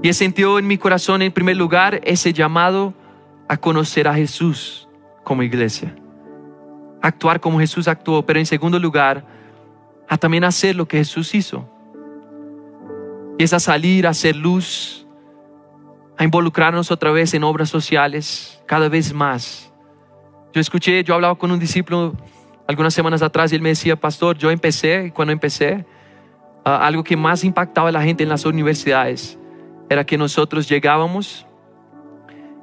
Y 0.03 0.09
he 0.09 0.15
sentido 0.15 0.59
en 0.59 0.67
mi 0.67 0.79
corazón, 0.79 1.21
en 1.21 1.31
primer 1.31 1.57
lugar, 1.57 2.01
ese 2.05 2.33
llamado 2.33 2.95
a 3.47 3.57
conocer 3.59 4.09
a 4.09 4.15
Jesús 4.15 4.89
como 5.23 5.43
iglesia. 5.43 5.95
Actuar 7.03 7.41
como 7.41 7.61
Jesús 7.61 7.87
actuó, 7.87 8.25
pero 8.25 8.39
en 8.39 8.47
segundo 8.47 8.79
lugar, 8.79 9.25
a 10.09 10.17
también 10.17 10.45
hacer 10.45 10.75
lo 10.75 10.89
que 10.89 10.99
Jesús 10.99 11.35
hizo. 11.35 11.69
Es 13.39 13.53
a 13.53 13.61
salir, 13.61 14.07
a 14.07 14.11
hacer 14.11 14.37
luz, 14.37 15.07
a 16.19 16.25
involucrarnos 16.25 16.91
otra 16.91 17.11
vez 17.11 17.35
en 17.35 17.45
obras 17.45 17.69
sociales, 17.69 18.63
cada 18.67 18.89
vez 18.89 19.13
más. 19.13 19.73
Yo 20.53 20.61
escuché, 20.61 21.03
yo 21.03 21.15
hablaba 21.15 21.35
con 21.37 21.51
un 21.51 21.59
discípulo 21.59 22.15
algunas 22.67 22.95
semanas 22.95 23.23
atrás 23.23 23.53
y 23.53 23.57
él 23.57 23.63
me 23.63 23.71
decía, 23.71 23.97
pastor, 23.97 24.37
yo 24.39 24.51
empecé, 24.51 25.13
cuando 25.15 25.33
empecé, 25.33 25.85
ah, 26.65 26.87
algo 26.87 27.03
que 27.03 27.17
más 27.17 27.45
impactaba 27.45 27.89
a 27.89 27.93
la 27.93 28.03
gente 28.03 28.23
en 28.23 28.29
las 28.29 28.45
universidades 28.45 29.39
era 29.89 30.05
que 30.05 30.17
nosotros 30.17 30.69
llegábamos 30.69 31.47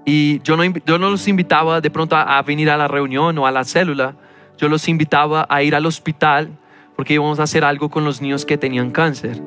y 0.05 0.41
yo 0.41 0.57
no, 0.57 0.63
yo 0.63 0.97
no 0.97 1.09
los 1.09 1.27
invitaba 1.27 1.81
de 1.81 1.91
pronto 1.91 2.15
a, 2.15 2.41
venir 2.41 2.69
a 2.69 2.77
la 2.77 2.87
reunión 2.87 3.37
o 3.37 3.45
a 3.45 3.51
la 3.51 3.63
célula, 3.63 4.15
yo 4.57 4.67
los 4.67 4.87
invitaba 4.87 5.45
a 5.49 5.61
ir 5.61 5.75
al 5.75 5.85
hospital 5.85 6.57
porque 6.95 7.13
íbamos 7.13 7.39
a 7.39 7.43
hacer 7.43 7.63
algo 7.63 7.89
con 7.89 8.03
los 8.05 8.21
niños 8.21 8.45
que 8.45 8.57
tenían 8.57 8.91
cáncer. 8.91 9.41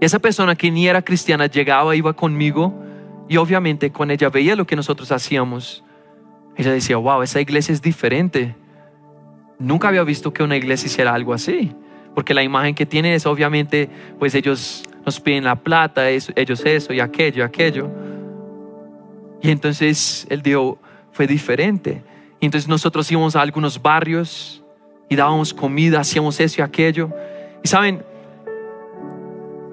Y 0.00 0.04
esa 0.04 0.18
persona 0.18 0.54
que 0.54 0.70
ni 0.70 0.86
era 0.86 1.02
cristiana 1.02 1.46
llegaba, 1.46 1.96
iba 1.96 2.12
conmigo 2.12 2.74
y 3.28 3.36
obviamente 3.36 3.90
cuando 3.90 4.14
ella 4.14 4.30
veía 4.30 4.56
lo 4.56 4.66
que 4.66 4.76
nosotros 4.76 5.12
hacíamos, 5.12 5.84
ella 6.56 6.72
decía, 6.72 6.96
wow, 6.96 7.22
esa 7.22 7.40
iglesia 7.40 7.72
es 7.72 7.82
diferente. 7.82 8.56
Nunca 9.58 9.88
había 9.88 10.02
visto 10.04 10.32
que 10.32 10.42
una 10.42 10.56
iglesia 10.56 10.86
hiciera 10.86 11.14
algo 11.14 11.34
así, 11.34 11.72
porque 12.14 12.32
la 12.32 12.42
imagen 12.42 12.74
que 12.74 12.86
tiene 12.86 13.14
es 13.14 13.26
obviamente, 13.26 13.90
pues 14.18 14.34
ellos 14.34 14.84
nos 15.04 15.20
piden 15.20 15.44
la 15.44 15.56
plata, 15.56 16.08
ellos 16.08 16.62
eso 16.64 16.92
y 16.92 17.00
aquello, 17.00 17.44
aquello. 17.44 17.90
Y 19.42 19.50
entonces 19.50 20.26
el 20.30 20.42
dijo, 20.42 20.78
fue 21.12 21.26
diferente. 21.26 22.02
Y 22.40 22.46
entonces 22.46 22.68
nosotros 22.68 23.10
íbamos 23.10 23.36
a 23.36 23.42
algunos 23.42 23.80
barrios 23.82 24.62
y 25.08 25.16
dábamos 25.16 25.52
comida, 25.52 26.00
hacíamos 26.00 26.38
eso 26.40 26.60
y 26.60 26.64
aquello. 26.64 27.10
Y 27.62 27.68
saben, 27.68 28.04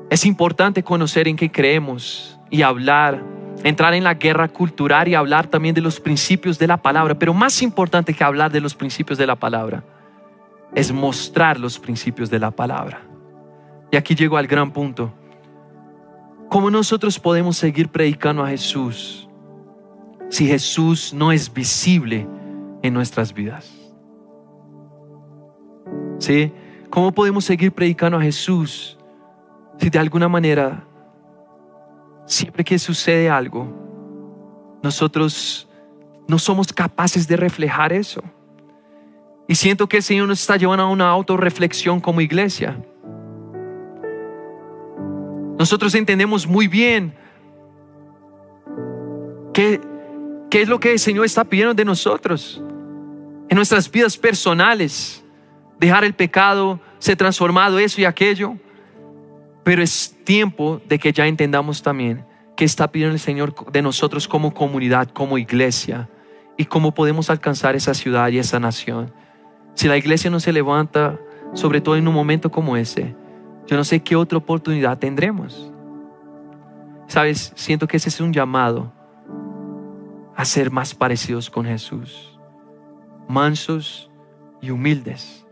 es 0.10 0.26
importante 0.26 0.84
conocer 0.84 1.28
en 1.28 1.36
qué 1.36 1.52
creemos 1.52 2.40
y 2.50 2.62
hablar, 2.62 3.24
entrar 3.64 3.94
en 3.94 4.04
la 4.04 4.14
guerra 4.14 4.48
cultural 4.48 5.08
y 5.08 5.16
hablar 5.16 5.48
también 5.48 5.74
de 5.74 5.82
los 5.82 6.00
principios 6.00 6.60
de 6.60 6.68
la 6.68 6.78
palabra. 6.78 7.18
Pero 7.18 7.34
más 7.34 7.62
importante 7.62 8.14
que 8.14 8.24
hablar 8.24 8.52
de 8.52 8.62
los 8.62 8.76
principios 8.76 9.18
de 9.18 9.28
la 9.28 9.36
palabra 9.36 9.84
es 10.74 10.92
mostrar 10.92 11.60
los 11.60 11.80
principios 11.80 12.30
de 12.30 12.40
la 12.40 12.52
palabra. 12.52 13.02
Y 13.92 13.98
aquí 13.98 14.14
llego 14.14 14.38
al 14.38 14.48
gran 14.48 14.72
punto. 14.72 15.14
¿Cómo 16.50 16.70
nosotros 16.70 17.20
podemos 17.20 17.58
seguir 17.58 17.90
predicando 17.90 18.44
a 18.44 18.50
Jesús 18.50 19.28
si 20.30 20.48
Jesús 20.48 21.14
no 21.14 21.32
es 21.32 21.52
visible 21.52 22.28
en 22.84 22.94
nuestras 22.94 23.34
vidas? 23.34 23.72
¿Sí? 26.20 26.52
¿Cómo 26.90 27.12
podemos 27.12 27.46
seguir 27.46 27.72
predicando 27.72 28.18
a 28.18 28.22
Jesús 28.22 28.95
si 29.80 29.90
de 29.90 30.00
alguna 30.00 30.28
manera, 30.28 30.86
siempre 32.26 32.64
que 32.64 32.80
sucede 32.80 33.30
algo, 33.30 33.68
nosotros 34.82 35.68
no 36.28 36.40
somos 36.40 36.72
capaces 36.74 37.28
de 37.28 37.38
reflejar 37.38 37.94
eso? 37.94 38.24
Y 39.48 39.56
siento 39.56 39.88
que 39.88 39.98
el 39.98 40.04
Señor 40.04 40.28
nos 40.28 40.42
está 40.42 40.58
llevando 40.58 40.84
a 40.84 40.90
una 40.90 41.10
autorreflexión 41.10 42.00
como 42.00 42.22
iglesia. 42.22 42.78
Nosotros 45.58 45.94
entendemos 45.96 46.48
muy 46.48 46.68
bien 46.68 47.14
qué, 49.54 49.80
qué 50.50 50.62
es 50.62 50.68
lo 50.68 50.80
que 50.80 50.92
el 50.92 51.00
Señor 51.00 51.26
está 51.26 51.44
pidiendo 51.44 51.74
de 51.74 51.86
nosotros 51.86 52.62
en 53.50 53.56
nuestras 53.56 53.90
vidas 53.90 54.18
personales. 54.18 55.24
Dejar 55.80 56.04
el 56.04 56.14
pecado, 56.14 56.80
ser 57.00 57.18
transformado, 57.18 57.78
eso 57.80 58.02
y 58.02 58.06
aquello. 58.06 58.58
Pero 59.66 59.84
es 59.84 60.16
tiempo 60.24 60.80
de 60.88 61.00
que 61.00 61.12
ya 61.12 61.28
entendamos 61.28 61.82
también 61.82 62.24
qué 62.56 62.64
está 62.64 62.90
pidiendo 62.90 63.16
el 63.16 63.20
Señor 63.20 63.72
de 63.72 63.82
nosotros 63.82 64.28
como 64.28 64.54
comunidad, 64.54 65.10
como 65.10 65.38
iglesia, 65.38 66.08
y 66.56 66.66
cómo 66.66 66.94
podemos 66.94 67.30
alcanzar 67.30 67.76
esa 67.76 67.94
ciudad 67.94 68.30
y 68.30 68.38
esa 68.38 68.60
nación. 68.60 69.12
Si 69.74 69.88
la 69.88 69.98
iglesia 69.98 70.30
no 70.30 70.40
se 70.40 70.54
levanta, 70.54 71.20
sobre 71.54 71.82
todo 71.82 71.98
en 71.98 72.08
un 72.08 72.14
momento 72.14 72.50
como 72.50 72.78
ese, 72.78 73.16
yo 73.68 73.76
no 73.76 73.84
sé 73.84 74.02
qué 74.02 74.16
otra 74.16 74.38
oportunidad 74.38 75.00
tendremos. 75.00 75.72
Sabes, 77.08 77.52
siento 77.56 77.88
que 77.88 77.98
ese 77.98 78.10
es 78.10 78.22
un 78.22 78.32
llamado 78.32 78.94
a 80.36 80.46
ser 80.46 80.72
más 80.72 80.94
parecidos 80.94 81.50
con 81.50 81.66
Jesús, 81.66 82.40
mansos 83.28 84.12
y 84.62 84.70
humildes. 84.70 85.46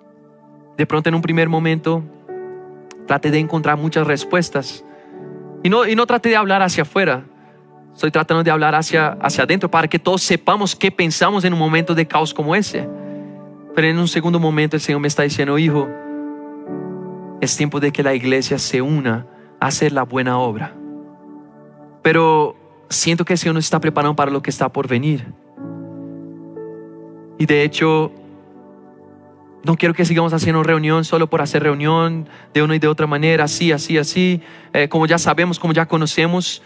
De 0.78 0.86
pronto 0.86 1.10
en 1.10 1.16
un 1.16 1.22
primer 1.22 1.50
momento 1.50 2.04
trate 3.14 3.30
de 3.30 3.38
encontrar 3.38 3.78
muchas 3.78 4.08
respuestas 4.08 4.84
y 5.62 5.70
no, 5.70 5.86
y 5.88 5.96
no 5.96 6.08
trate 6.08 6.30
de 6.30 6.36
hablar 6.36 6.64
hacia 6.64 6.82
afuera, 6.82 7.24
estoy 7.94 8.10
tratando 8.10 8.44
de 8.44 8.50
hablar 8.50 8.74
hacia, 8.74 9.10
hacia 9.22 9.44
adentro 9.44 9.70
para 9.70 9.88
que 9.88 10.00
todos 10.00 10.24
sepamos 10.24 10.76
qué 10.76 10.90
pensamos 10.90 11.44
en 11.44 11.54
un 11.54 11.60
momento 11.60 11.94
de 11.94 12.08
caos 12.08 12.34
como 12.34 12.56
ese. 12.56 12.90
Pero 13.76 13.88
en 13.88 14.00
un 14.00 14.08
segundo 14.08 14.40
momento 14.40 14.76
el 14.76 14.82
Señor 14.82 15.00
me 15.00 15.08
está 15.08 15.22
diciendo, 15.22 15.60
hijo, 15.60 15.88
es 17.40 17.56
tiempo 17.56 17.80
de 17.80 17.92
que 17.92 18.02
la 18.02 18.16
iglesia 18.16 18.58
se 18.58 18.82
una 18.82 19.28
a 19.60 19.68
hacer 19.68 19.92
la 19.92 20.02
buena 20.06 20.40
obra. 20.40 20.74
Pero 22.02 22.56
siento 22.90 23.26
que 23.26 23.34
el 23.34 23.40
Señor 23.40 23.54
nos 23.54 23.66
está 23.66 23.80
preparando 23.80 24.16
para 24.16 24.32
lo 24.32 24.42
que 24.42 24.50
está 24.50 24.70
por 24.70 24.88
venir. 24.88 25.32
Y 27.38 27.46
de 27.46 27.64
hecho, 27.64 28.12
no 29.64 29.78
quiero 29.78 29.94
que 29.94 30.04
sigamos 30.04 30.34
haciendo 30.34 30.62
reunión 30.62 31.06
solo 31.06 31.30
por 31.30 31.42
hacer 31.42 31.64
reunión 31.64 32.28
de 32.54 32.64
una 32.64 32.76
y 32.76 32.80
de 32.80 32.88
otra 32.88 33.08
manera, 33.08 33.46
así, 33.46 33.72
así, 33.72 33.98
así, 33.98 34.42
eh, 34.74 34.90
como 34.90 35.06
ya 35.06 35.18
sabemos, 35.18 35.58
como 35.58 35.74
ya 35.74 35.86
conocemos. 35.86 36.62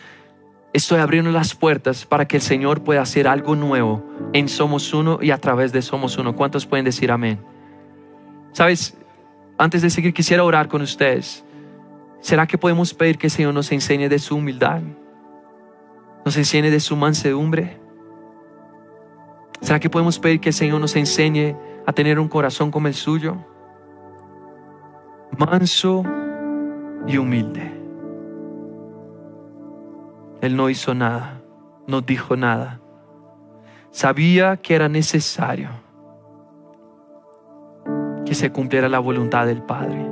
Estoy 0.73 0.99
abriendo 0.99 1.31
las 1.31 1.55
puertas 1.55 2.05
para 2.05 2.27
que 2.27 2.37
el 2.37 2.41
Señor 2.41 2.83
pueda 2.83 3.01
hacer 3.01 3.27
algo 3.27 3.55
nuevo 3.55 4.03
en 4.33 4.49
Somos 4.49 4.93
Uno 4.93 5.19
y 5.21 5.31
a 5.31 5.37
través 5.37 5.71
de 5.71 5.81
Somos 5.81 6.17
Uno. 6.17 6.35
¿Cuántos 6.35 6.65
pueden 6.65 6.85
decir 6.85 7.11
amén? 7.11 7.39
Sabes, 8.51 8.97
antes 9.57 9.81
de 9.83 9.89
seguir 9.89 10.13
quisiera 10.13 10.43
orar 10.43 10.67
con 10.67 10.81
ustedes. 10.81 11.43
¿Será 12.19 12.47
que 12.47 12.57
podemos 12.57 12.93
pedir 12.93 13.17
que 13.17 13.27
el 13.27 13.31
Señor 13.31 13.53
nos 13.53 13.71
enseñe 13.71 14.09
de 14.09 14.19
su 14.19 14.35
humildad? 14.35 14.81
¿Nos 16.25 16.35
enseñe 16.35 16.69
de 16.71 16.79
su 16.79 16.95
mansedumbre? 16.95 17.77
¿Será 19.61 19.79
que 19.79 19.89
podemos 19.89 20.19
pedir 20.19 20.39
que 20.39 20.49
el 20.49 20.55
Señor 20.55 20.81
nos 20.81 20.95
enseñe 20.95 21.55
a 21.87 21.93
tener 21.93 22.19
un 22.19 22.27
corazón 22.27 22.69
como 22.69 22.87
el 22.89 22.93
suyo? 22.93 23.37
Manso 25.37 26.03
y 27.07 27.17
humilde. 27.17 27.71
Él 30.41 30.57
no 30.57 30.69
hizo 30.69 30.93
nada, 30.93 31.41
no 31.87 32.01
dijo 32.01 32.35
nada. 32.35 32.81
Sabía 33.89 34.57
que 34.57 34.75
era 34.75 34.89
necesario 34.89 35.69
que 38.25 38.35
se 38.35 38.51
cumpliera 38.51 38.89
la 38.89 38.99
voluntad 38.99 39.45
del 39.45 39.61
Padre. 39.61 40.05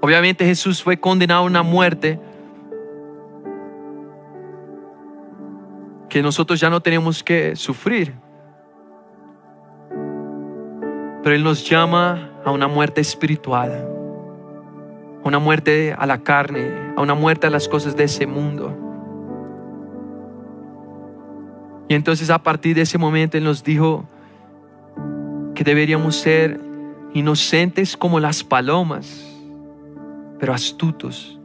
Obviamente 0.00 0.46
Jesús 0.46 0.82
fue 0.82 0.98
condenado 0.98 1.42
a 1.42 1.46
una 1.46 1.62
muerte 1.62 2.18
que 6.14 6.22
nosotros 6.22 6.60
ya 6.60 6.70
no 6.70 6.80
tenemos 6.80 7.24
que 7.24 7.56
sufrir. 7.56 8.14
Pero 11.24 11.34
Él 11.34 11.42
nos 11.42 11.68
llama 11.68 12.30
a 12.44 12.52
una 12.52 12.68
muerte 12.68 13.00
espiritual 13.00 13.88
a 15.24 15.26
una 15.26 15.40
muerte 15.40 15.92
a 15.98 16.06
la 16.06 16.18
carne, 16.18 16.70
a 16.96 17.00
una 17.00 17.14
muerte 17.14 17.48
a 17.48 17.50
las 17.50 17.66
cosas 17.66 17.96
de 17.96 18.04
ese 18.04 18.28
mundo. 18.28 18.72
Y 21.88 21.94
entonces 21.94 22.30
a 22.30 22.38
partir 22.40 22.76
de 22.76 22.82
ese 22.82 22.96
momento 22.96 23.36
Él 23.36 23.42
nos 23.42 23.64
dijo 23.64 24.08
que 25.56 25.64
deberíamos 25.64 26.14
ser 26.14 26.60
inocentes 27.12 27.96
como 27.96 28.20
las 28.20 28.44
palomas, 28.44 29.26
pero 30.38 30.54
astutos. 30.54 31.40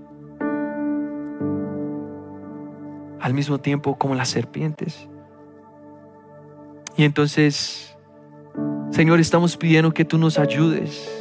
Al 3.20 3.34
mismo 3.34 3.60
tiempo 3.60 3.98
como 3.98 4.16
las 4.16 4.30
serpientes. 4.30 5.08
Y 6.96 7.04
entonces, 7.04 7.98
Señor, 8.92 9.20
estamos 9.20 9.58
pidiendo 9.58 9.94
que 9.94 10.06
tú 10.06 10.18
nos 10.18 10.40
ayudes 10.40 11.20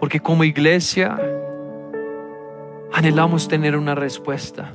porque 0.00 0.18
como 0.18 0.44
iglesia 0.44 1.20
anhelamos 2.92 3.46
tener 3.48 3.76
una 3.76 3.94
respuesta. 3.94 4.74